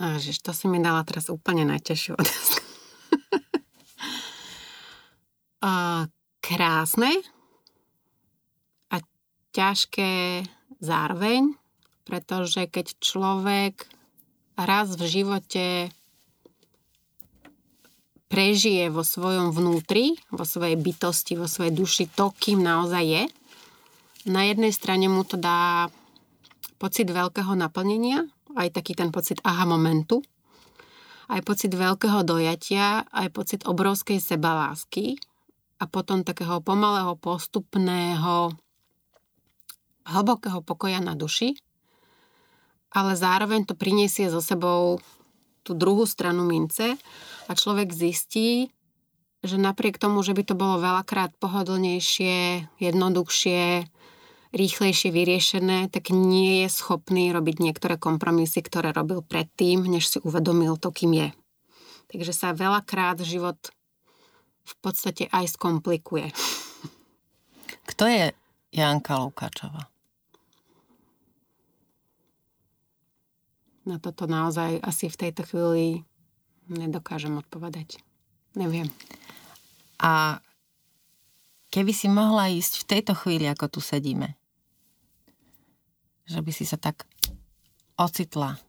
Ježiš, 0.00 0.40
to 0.40 0.56
si 0.56 0.64
mi 0.64 0.80
dala 0.80 1.04
teraz 1.04 1.28
úplne 1.28 1.68
najťažšiu 1.68 2.16
otázku. 2.16 2.56
krásne 6.48 7.12
a 8.88 9.04
ťažké 9.52 10.42
zároveň, 10.80 11.52
pretože 12.08 12.64
keď 12.64 12.96
človek 13.04 13.84
raz 14.56 14.96
v 14.96 15.04
živote 15.04 15.66
prežije 18.32 18.88
vo 18.88 19.04
svojom 19.04 19.52
vnútri, 19.52 20.16
vo 20.32 20.48
svojej 20.48 20.80
bytosti, 20.80 21.36
vo 21.36 21.44
svojej 21.44 21.76
duši 21.76 22.08
to, 22.08 22.32
kým 22.32 22.64
naozaj 22.64 23.04
je, 23.04 23.22
na 24.28 24.48
jednej 24.48 24.72
strane 24.72 25.08
mu 25.08 25.24
to 25.24 25.36
dá 25.36 25.92
pocit 26.80 27.08
veľkého 27.12 27.52
naplnenia, 27.52 28.24
aj 28.56 28.72
taký 28.72 28.96
ten 28.96 29.12
pocit 29.12 29.40
aha 29.44 29.68
momentu, 29.68 30.24
aj 31.28 31.44
pocit 31.44 31.72
veľkého 31.72 32.24
dojatia, 32.24 33.04
aj 33.12 33.28
pocit 33.36 33.60
obrovskej 33.68 34.16
sebalásky 34.16 35.20
a 35.80 35.84
potom 35.84 36.24
takého 36.24 36.60
pomalého, 36.64 37.16
postupného, 37.20 38.52
hlbokého 40.08 40.64
pokoja 40.64 41.04
na 41.04 41.12
duši, 41.12 41.52
ale 42.92 43.16
zároveň 43.16 43.68
to 43.68 43.76
priniesie 43.76 44.32
so 44.32 44.40
sebou 44.40 45.00
tú 45.62 45.76
druhú 45.76 46.08
stranu 46.08 46.48
mince 46.48 46.96
a 47.44 47.52
človek 47.52 47.92
zistí, 47.92 48.72
že 49.44 49.60
napriek 49.60 50.00
tomu, 50.00 50.24
že 50.24 50.34
by 50.34 50.42
to 50.42 50.54
bolo 50.58 50.80
veľakrát 50.80 51.36
pohodlnejšie, 51.38 52.66
jednoduchšie, 52.80 53.86
rýchlejšie 54.50 55.10
vyriešené, 55.12 55.92
tak 55.92 56.10
nie 56.10 56.64
je 56.64 56.68
schopný 56.72 57.30
robiť 57.30 57.60
niektoré 57.60 58.00
kompromisy, 58.00 58.64
ktoré 58.64 58.96
robil 58.96 59.20
predtým, 59.20 59.84
než 59.84 60.08
si 60.08 60.18
uvedomil 60.24 60.80
to, 60.80 60.88
kým 60.88 61.12
je. 61.12 61.28
Takže 62.08 62.32
sa 62.32 62.56
veľakrát 62.56 63.20
život 63.20 63.60
v 64.64 64.74
podstate 64.80 65.28
aj 65.28 65.52
skomplikuje. 65.52 66.32
Kto 67.88 68.04
je 68.08 68.32
Janka 68.72 69.20
Lukáčová? 69.20 69.97
Na 73.88 73.96
toto 73.96 74.28
naozaj 74.28 74.84
asi 74.84 75.08
v 75.08 75.16
tejto 75.16 75.48
chvíli 75.48 76.04
nedokážem 76.68 77.32
odpovedať. 77.40 77.96
Neviem. 78.52 78.92
A 79.96 80.44
keby 81.72 81.96
si 81.96 82.12
mohla 82.12 82.52
ísť 82.52 82.84
v 82.84 82.88
tejto 82.92 83.16
chvíli, 83.16 83.48
ako 83.48 83.72
tu 83.72 83.80
sedíme, 83.80 84.36
že 86.28 86.44
by 86.44 86.52
si 86.52 86.68
sa 86.68 86.76
tak 86.76 87.08
ocitla 87.96 88.60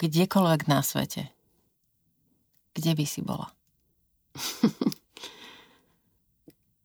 kdekoľvek 0.00 0.60
na 0.72 0.80
svete, 0.80 1.28
kde 2.72 2.92
by 2.96 3.04
si 3.04 3.20
bola? 3.20 3.52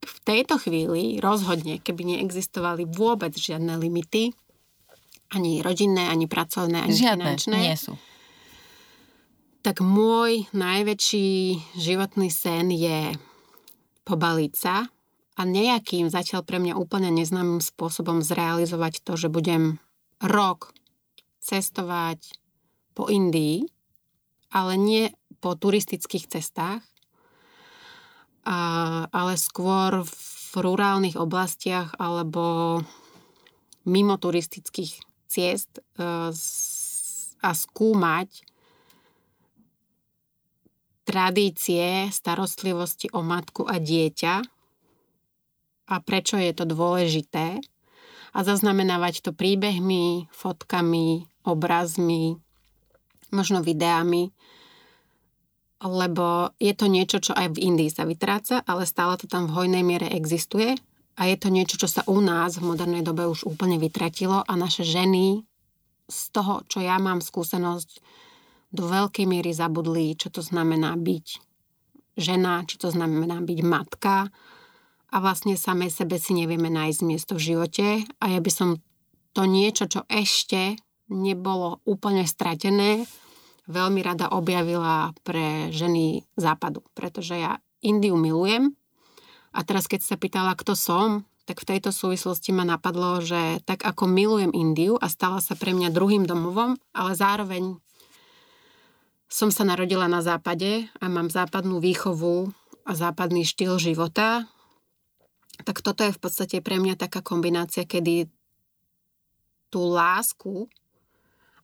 v 0.04 0.18
tejto 0.28 0.60
chvíli 0.60 1.24
rozhodne, 1.24 1.80
keby 1.80 2.20
neexistovali 2.20 2.84
vôbec 2.84 3.32
žiadne 3.32 3.80
limity, 3.80 4.36
ani 5.32 5.62
rodinné, 5.62 6.06
ani 6.06 6.30
pracovné, 6.30 6.86
ani 6.86 6.94
žiadne, 6.94 7.24
finančné. 7.34 7.56
nie 7.56 7.76
sú. 7.76 7.98
Tak 9.66 9.82
môj 9.82 10.46
najväčší 10.54 11.58
životný 11.74 12.30
sen 12.30 12.70
je 12.70 13.14
pobaliť 14.06 14.52
sa 14.54 14.86
a 15.36 15.42
nejakým 15.42 16.06
zatiaľ 16.06 16.46
pre 16.46 16.62
mňa 16.62 16.78
úplne 16.78 17.10
neznámym 17.10 17.58
spôsobom 17.58 18.22
zrealizovať 18.22 19.02
to, 19.02 19.18
že 19.18 19.28
budem 19.28 19.82
rok 20.22 20.70
cestovať 21.42 22.38
po 22.94 23.10
Indii, 23.10 23.66
ale 24.54 24.78
nie 24.78 25.04
po 25.42 25.58
turistických 25.58 26.30
cestách, 26.30 26.80
a, 28.46 28.58
ale 29.10 29.34
skôr 29.34 30.06
v 30.06 30.52
rurálnych 30.56 31.18
oblastiach 31.18 31.98
alebo 31.98 32.80
mimo 33.84 34.16
turistických 34.16 35.02
ciest 35.26 35.78
e, 35.78 35.82
a 37.42 37.50
skúmať 37.52 38.30
tradície 41.06 42.10
starostlivosti 42.10 43.06
o 43.14 43.22
matku 43.22 43.62
a 43.62 43.78
dieťa 43.78 44.34
a 45.86 45.94
prečo 46.02 46.34
je 46.34 46.50
to 46.50 46.66
dôležité 46.66 47.62
a 48.34 48.38
zaznamenávať 48.42 49.22
to 49.22 49.30
príbehmi, 49.30 50.26
fotkami, 50.34 51.24
obrazmi, 51.46 52.36
možno 53.30 53.62
videami, 53.62 54.34
lebo 55.78 56.50
je 56.58 56.74
to 56.74 56.90
niečo, 56.90 57.22
čo 57.22 57.32
aj 57.38 57.54
v 57.54 57.62
Indii 57.70 57.92
sa 57.92 58.02
vytráca, 58.02 58.66
ale 58.66 58.82
stále 58.82 59.14
to 59.20 59.30
tam 59.30 59.46
v 59.46 59.54
hojnej 59.54 59.84
miere 59.86 60.10
existuje 60.10 60.74
a 61.16 61.26
je 61.26 61.36
to 61.40 61.48
niečo, 61.48 61.80
čo 61.80 61.88
sa 61.88 62.04
u 62.06 62.20
nás 62.20 62.60
v 62.60 62.68
modernej 62.68 63.00
dobe 63.00 63.24
už 63.24 63.48
úplne 63.48 63.80
vytratilo 63.80 64.44
a 64.44 64.52
naše 64.56 64.84
ženy 64.84 65.42
z 66.06 66.20
toho, 66.30 66.62
čo 66.68 66.84
ja 66.84 67.00
mám 67.00 67.24
skúsenosť, 67.24 68.04
do 68.70 68.84
veľkej 68.84 69.24
miery 69.24 69.56
zabudli, 69.56 70.12
čo 70.18 70.28
to 70.28 70.44
znamená 70.44 70.92
byť 71.00 71.26
žena, 72.20 72.68
čo 72.68 72.76
to 72.76 72.88
znamená 72.92 73.40
byť 73.40 73.58
matka, 73.64 74.28
a 75.06 75.16
vlastne 75.22 75.54
samej 75.54 75.94
sebe 75.94 76.18
si 76.18 76.34
nevieme 76.34 76.66
nájsť 76.68 77.00
miesto 77.06 77.38
v 77.38 77.54
živote. 77.54 77.86
A 78.20 78.24
ja 78.26 78.40
by 78.42 78.50
som 78.50 78.68
to 79.32 79.46
niečo, 79.46 79.86
čo 79.86 80.02
ešte 80.10 80.76
nebolo 81.08 81.78
úplne 81.86 82.26
stratené, 82.26 83.06
veľmi 83.70 84.02
rada 84.02 84.34
objavila 84.34 85.14
pre 85.22 85.70
ženy 85.70 86.26
západu, 86.34 86.82
pretože 86.92 87.38
ja 87.38 87.58
Indiu 87.86 88.18
milujem 88.18 88.74
a 89.56 89.60
teraz 89.64 89.88
keď 89.88 90.04
sa 90.04 90.20
pýtala, 90.20 90.52
kto 90.52 90.76
som, 90.76 91.24
tak 91.48 91.64
v 91.64 91.68
tejto 91.72 91.94
súvislosti 91.94 92.52
ma 92.52 92.68
napadlo, 92.68 93.24
že 93.24 93.64
tak 93.64 93.88
ako 93.88 94.04
milujem 94.04 94.52
Indiu 94.52 95.00
a 95.00 95.08
stala 95.08 95.40
sa 95.40 95.56
pre 95.56 95.72
mňa 95.72 95.94
druhým 95.94 96.28
domovom, 96.28 96.76
ale 96.92 97.12
zároveň 97.16 97.80
som 99.32 99.48
sa 99.48 99.64
narodila 99.64 100.06
na 100.06 100.20
západe 100.20 100.90
a 101.00 101.06
mám 101.08 101.32
západnú 101.32 101.80
výchovu 101.80 102.52
a 102.84 102.92
západný 102.92 103.42
štýl 103.42 103.80
života, 103.80 104.46
tak 105.64 105.80
toto 105.80 106.04
je 106.04 106.12
v 106.12 106.20
podstate 106.20 106.60
pre 106.60 106.76
mňa 106.76 107.00
taká 107.00 107.24
kombinácia, 107.24 107.88
kedy 107.88 108.28
tú 109.72 109.82
lásku 109.88 110.68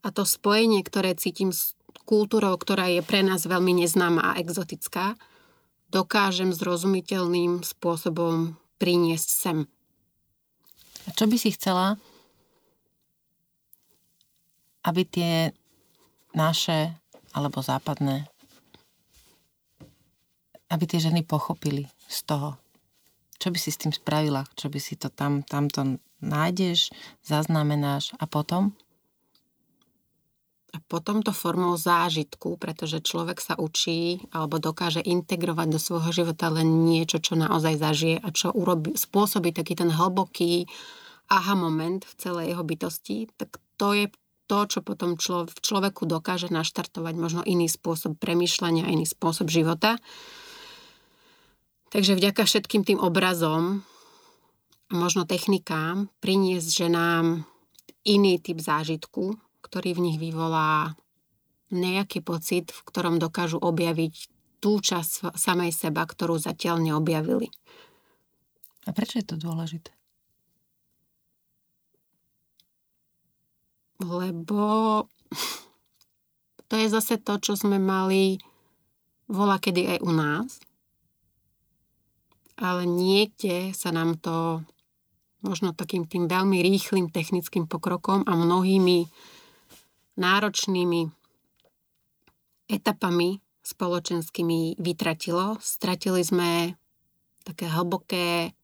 a 0.02 0.08
to 0.10 0.26
spojenie, 0.26 0.82
ktoré 0.82 1.14
cítim 1.14 1.52
s 1.54 1.76
kultúrou, 2.08 2.56
ktorá 2.58 2.90
je 2.90 3.04
pre 3.04 3.22
nás 3.22 3.46
veľmi 3.46 3.84
neznáma 3.84 4.34
a 4.34 4.38
exotická, 4.42 5.14
dokážem 5.92 6.56
zrozumiteľným 6.56 7.60
spôsobom 7.60 8.56
priniesť 8.80 9.28
sem. 9.28 9.58
A 11.04 11.08
čo 11.12 11.28
by 11.28 11.36
si 11.36 11.52
chcela, 11.52 12.00
aby 14.88 15.04
tie 15.04 15.52
naše 16.32 16.96
alebo 17.36 17.60
západné, 17.60 18.26
aby 20.72 20.84
tie 20.88 21.04
ženy 21.04 21.22
pochopili 21.28 21.86
z 22.08 22.18
toho, 22.24 22.56
čo 23.36 23.50
by 23.50 23.58
si 23.58 23.74
s 23.74 23.80
tým 23.82 23.90
spravila? 23.90 24.46
Čo 24.54 24.70
by 24.70 24.78
si 24.78 24.94
to 24.94 25.10
tam, 25.10 25.42
tamto 25.42 25.98
nájdeš, 26.22 26.94
zaznamenáš 27.26 28.14
a 28.22 28.30
potom? 28.30 28.70
A 30.72 30.80
potom 30.88 31.20
to 31.20 31.36
formou 31.36 31.76
zážitku, 31.76 32.56
pretože 32.56 33.04
človek 33.04 33.44
sa 33.44 33.60
učí 33.60 34.24
alebo 34.32 34.56
dokáže 34.56 35.04
integrovať 35.04 35.68
do 35.68 35.76
svojho 35.76 36.10
života 36.24 36.48
len 36.48 36.88
niečo, 36.88 37.20
čo 37.20 37.36
naozaj 37.36 37.76
zažije 37.76 38.16
a 38.24 38.28
čo 38.32 38.48
urobí, 38.56 38.96
spôsobí 38.96 39.52
taký 39.52 39.76
ten 39.76 39.92
hlboký 39.92 40.64
aha 41.28 41.54
moment 41.56 42.00
v 42.00 42.14
celej 42.16 42.56
jeho 42.56 42.64
bytosti, 42.64 43.28
tak 43.36 43.60
to 43.76 43.92
je 43.92 44.06
to, 44.48 44.58
čo 44.68 44.80
potom 44.84 45.16
člo, 45.16 45.48
v 45.48 45.58
človeku 45.60 46.04
dokáže 46.04 46.52
naštartovať 46.52 47.14
možno 47.16 47.40
iný 47.44 47.68
spôsob 47.68 48.20
premýšľania, 48.20 48.88
iný 48.88 49.08
spôsob 49.08 49.48
života. 49.48 49.96
Takže 51.92 52.16
vďaka 52.16 52.48
všetkým 52.48 52.84
tým 52.84 52.98
obrazom, 53.00 53.84
možno 54.92 55.28
technikám, 55.28 56.08
priniesť 56.20 56.68
ženám 56.88 57.48
iný 58.04 58.40
typ 58.40 58.60
zážitku, 58.60 59.36
ktorý 59.62 59.96
v 59.96 60.04
nich 60.10 60.18
vyvolá 60.18 60.98
nejaký 61.72 62.20
pocit, 62.20 62.68
v 62.68 62.80
ktorom 62.84 63.16
dokážu 63.16 63.56
objaviť 63.56 64.28
tú 64.62 64.78
časť 64.78 65.34
samej 65.34 65.72
seba, 65.74 66.04
ktorú 66.06 66.38
zatiaľ 66.38 66.78
neobjavili. 66.78 67.48
A 68.86 68.90
prečo 68.92 69.18
je 69.18 69.26
to 69.26 69.36
dôležité? 69.38 69.90
Lebo 74.02 74.62
to 76.66 76.74
je 76.74 76.86
zase 76.90 77.22
to, 77.22 77.38
čo 77.38 77.54
sme 77.54 77.78
mali 77.78 78.42
volá 79.30 79.62
kedy 79.62 79.96
aj 79.96 79.98
u 80.02 80.12
nás. 80.12 80.50
Ale 82.58 82.86
niekde 82.86 83.74
sa 83.74 83.90
nám 83.90 84.18
to 84.20 84.62
možno 85.42 85.74
takým 85.74 86.06
tým 86.06 86.30
veľmi 86.30 86.62
rýchlým 86.62 87.10
technickým 87.10 87.66
pokrokom 87.66 88.22
a 88.26 88.32
mnohými 88.38 89.10
náročnými 90.16 91.08
etapami 92.68 93.40
spoločenskými 93.62 94.76
vytratilo. 94.76 95.56
Stratili 95.62 96.22
sme 96.26 96.74
také 97.46 97.70
hlboké 97.70 98.54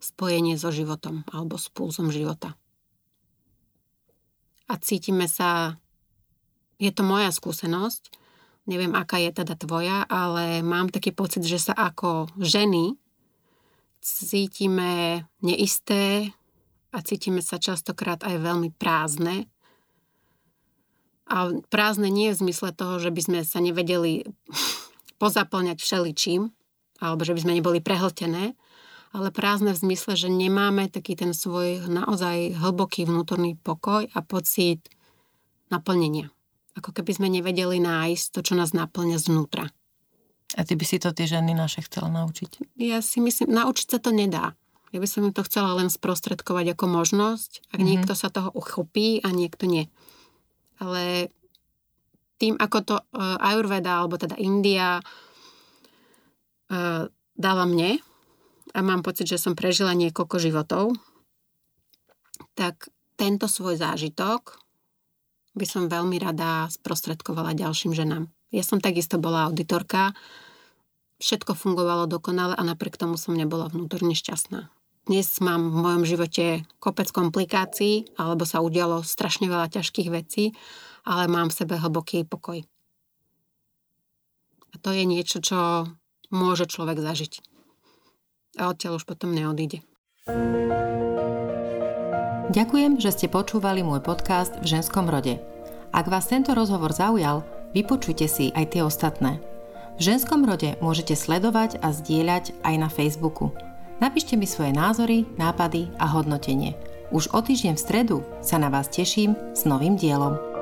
spojenie 0.00 0.56
so 0.60 0.68
životom 0.68 1.24
alebo 1.32 1.56
s 1.56 1.68
pulzom 1.72 2.12
života. 2.12 2.56
A 4.68 4.80
cítime 4.80 5.28
sa, 5.28 5.76
je 6.80 6.88
to 6.88 7.04
moja 7.04 7.28
skúsenosť, 7.28 8.12
neviem 8.64 8.96
aká 8.96 9.20
je 9.20 9.32
teda 9.32 9.56
tvoja, 9.56 10.08
ale 10.08 10.64
mám 10.64 10.88
taký 10.88 11.12
pocit, 11.12 11.44
že 11.44 11.60
sa 11.60 11.76
ako 11.76 12.32
ženy 12.40 12.96
cítime 14.04 15.24
neisté 15.40 16.32
a 16.92 17.00
cítime 17.00 17.40
sa 17.40 17.56
častokrát 17.56 18.20
aj 18.24 18.36
veľmi 18.36 18.72
prázdne 18.76 19.48
a 21.24 21.56
prázdne 21.72 22.12
nie 22.12 22.30
je 22.30 22.36
v 22.36 22.42
zmysle 22.48 22.76
toho, 22.76 23.00
že 23.00 23.08
by 23.08 23.20
sme 23.24 23.38
sa 23.48 23.58
nevedeli 23.60 24.28
pozaplňať 25.16 25.80
všeličím, 25.80 26.52
alebo 27.00 27.24
že 27.24 27.32
by 27.32 27.40
sme 27.40 27.56
neboli 27.56 27.80
prehltené, 27.80 28.52
ale 29.14 29.28
prázdne 29.30 29.72
v 29.72 29.82
zmysle, 29.88 30.18
že 30.18 30.28
nemáme 30.28 30.90
taký 30.90 31.14
ten 31.14 31.32
svoj 31.32 31.86
naozaj 31.86 32.58
hlboký 32.58 33.06
vnútorný 33.06 33.56
pokoj 33.56 34.10
a 34.10 34.20
pocit 34.20 34.90
naplnenia. 35.70 36.28
Ako 36.74 36.90
keby 36.90 37.14
sme 37.14 37.28
nevedeli 37.30 37.78
nájsť 37.78 38.26
to, 38.34 38.40
čo 38.42 38.54
nás 38.58 38.74
naplňa 38.74 39.22
znútra. 39.22 39.70
A 40.58 40.60
ty 40.66 40.74
by 40.74 40.84
si 40.86 40.98
to 40.98 41.14
tie 41.14 41.30
ženy 41.30 41.54
naše 41.54 41.86
chcela 41.86 42.10
naučiť? 42.10 42.74
Ja 42.78 42.98
si 43.00 43.22
myslím, 43.22 43.54
naučiť 43.54 43.86
sa 43.96 43.98
to 44.02 44.10
nedá. 44.10 44.58
Ja 44.94 44.98
by 45.02 45.08
som 45.10 45.26
im 45.26 45.34
to 45.34 45.42
chcela 45.46 45.74
len 45.78 45.90
sprostredkovať 45.90 46.78
ako 46.78 46.86
možnosť, 46.86 47.70
ak 47.70 47.78
mm-hmm. 47.78 47.86
niekto 47.86 48.12
sa 48.14 48.30
toho 48.30 48.50
uchopí 48.54 49.18
a 49.22 49.30
niekto 49.34 49.66
nie 49.66 49.90
ale 50.80 51.30
tým, 52.38 52.58
ako 52.58 52.78
to 52.82 52.96
uh, 52.98 53.38
Ayurveda, 53.38 54.02
alebo 54.02 54.18
teda 54.18 54.34
India 54.36 54.98
uh, 56.70 57.02
dala 57.34 57.64
mne, 57.66 58.02
a 58.74 58.82
mám 58.82 59.06
pocit, 59.06 59.30
že 59.30 59.38
som 59.38 59.54
prežila 59.54 59.94
niekoľko 59.94 60.36
životov, 60.42 60.98
tak 62.58 62.90
tento 63.14 63.46
svoj 63.46 63.78
zážitok 63.78 64.58
by 65.54 65.62
som 65.62 65.86
veľmi 65.86 66.18
rada 66.18 66.66
sprostredkovala 66.66 67.54
ďalším 67.54 67.94
ženám. 67.94 68.26
Ja 68.50 68.66
som 68.66 68.82
takisto 68.82 69.22
bola 69.22 69.46
auditorka, 69.46 70.18
všetko 71.22 71.54
fungovalo 71.54 72.10
dokonale 72.10 72.58
a 72.58 72.62
napriek 72.66 72.98
tomu 72.98 73.14
som 73.14 73.38
nebola 73.38 73.70
vnútorne 73.70 74.18
šťastná. 74.18 74.73
Dnes 75.04 75.28
mám 75.44 75.68
v 75.68 75.84
mojom 75.84 76.04
živote 76.08 76.64
kopec 76.80 77.12
komplikácií, 77.12 78.16
alebo 78.16 78.48
sa 78.48 78.64
udialo 78.64 79.04
strašne 79.04 79.52
veľa 79.52 79.68
ťažkých 79.68 80.08
vecí, 80.08 80.56
ale 81.04 81.28
mám 81.28 81.52
v 81.52 81.56
sebe 81.60 81.76
hlboký 81.76 82.24
pokoj. 82.24 82.64
A 84.72 84.74
to 84.80 84.96
je 84.96 85.04
niečo, 85.04 85.44
čo 85.44 85.84
môže 86.32 86.64
človek 86.72 87.04
zažiť. 87.04 87.44
A 88.56 88.72
odtiaľ 88.72 88.96
už 88.96 89.04
potom 89.04 89.36
neodíde. 89.36 89.84
Ďakujem, 92.48 92.96
že 92.96 93.12
ste 93.12 93.28
počúvali 93.28 93.84
môj 93.84 94.00
podcast 94.00 94.56
v 94.64 94.72
ženskom 94.72 95.12
rode. 95.12 95.36
Ak 95.92 96.08
vás 96.08 96.32
tento 96.32 96.56
rozhovor 96.56 96.96
zaujal, 96.96 97.44
vypočujte 97.76 98.24
si 98.24 98.56
aj 98.56 98.72
tie 98.72 98.80
ostatné. 98.80 99.36
V 100.00 100.16
ženskom 100.16 100.48
rode 100.48 100.80
môžete 100.80 101.12
sledovať 101.12 101.76
a 101.84 101.92
zdieľať 101.92 102.56
aj 102.64 102.74
na 102.80 102.88
Facebooku– 102.88 103.52
Napíšte 104.02 104.34
mi 104.34 104.46
svoje 104.46 104.74
názory, 104.74 105.26
nápady 105.38 105.90
a 106.02 106.10
hodnotenie. 106.10 106.74
Už 107.14 107.30
o 107.30 107.38
týždeň 107.38 107.78
v 107.78 107.84
stredu 107.84 108.16
sa 108.42 108.58
na 108.58 108.66
vás 108.66 108.90
teším 108.90 109.38
s 109.54 109.62
novým 109.68 109.94
dielom. 109.94 110.53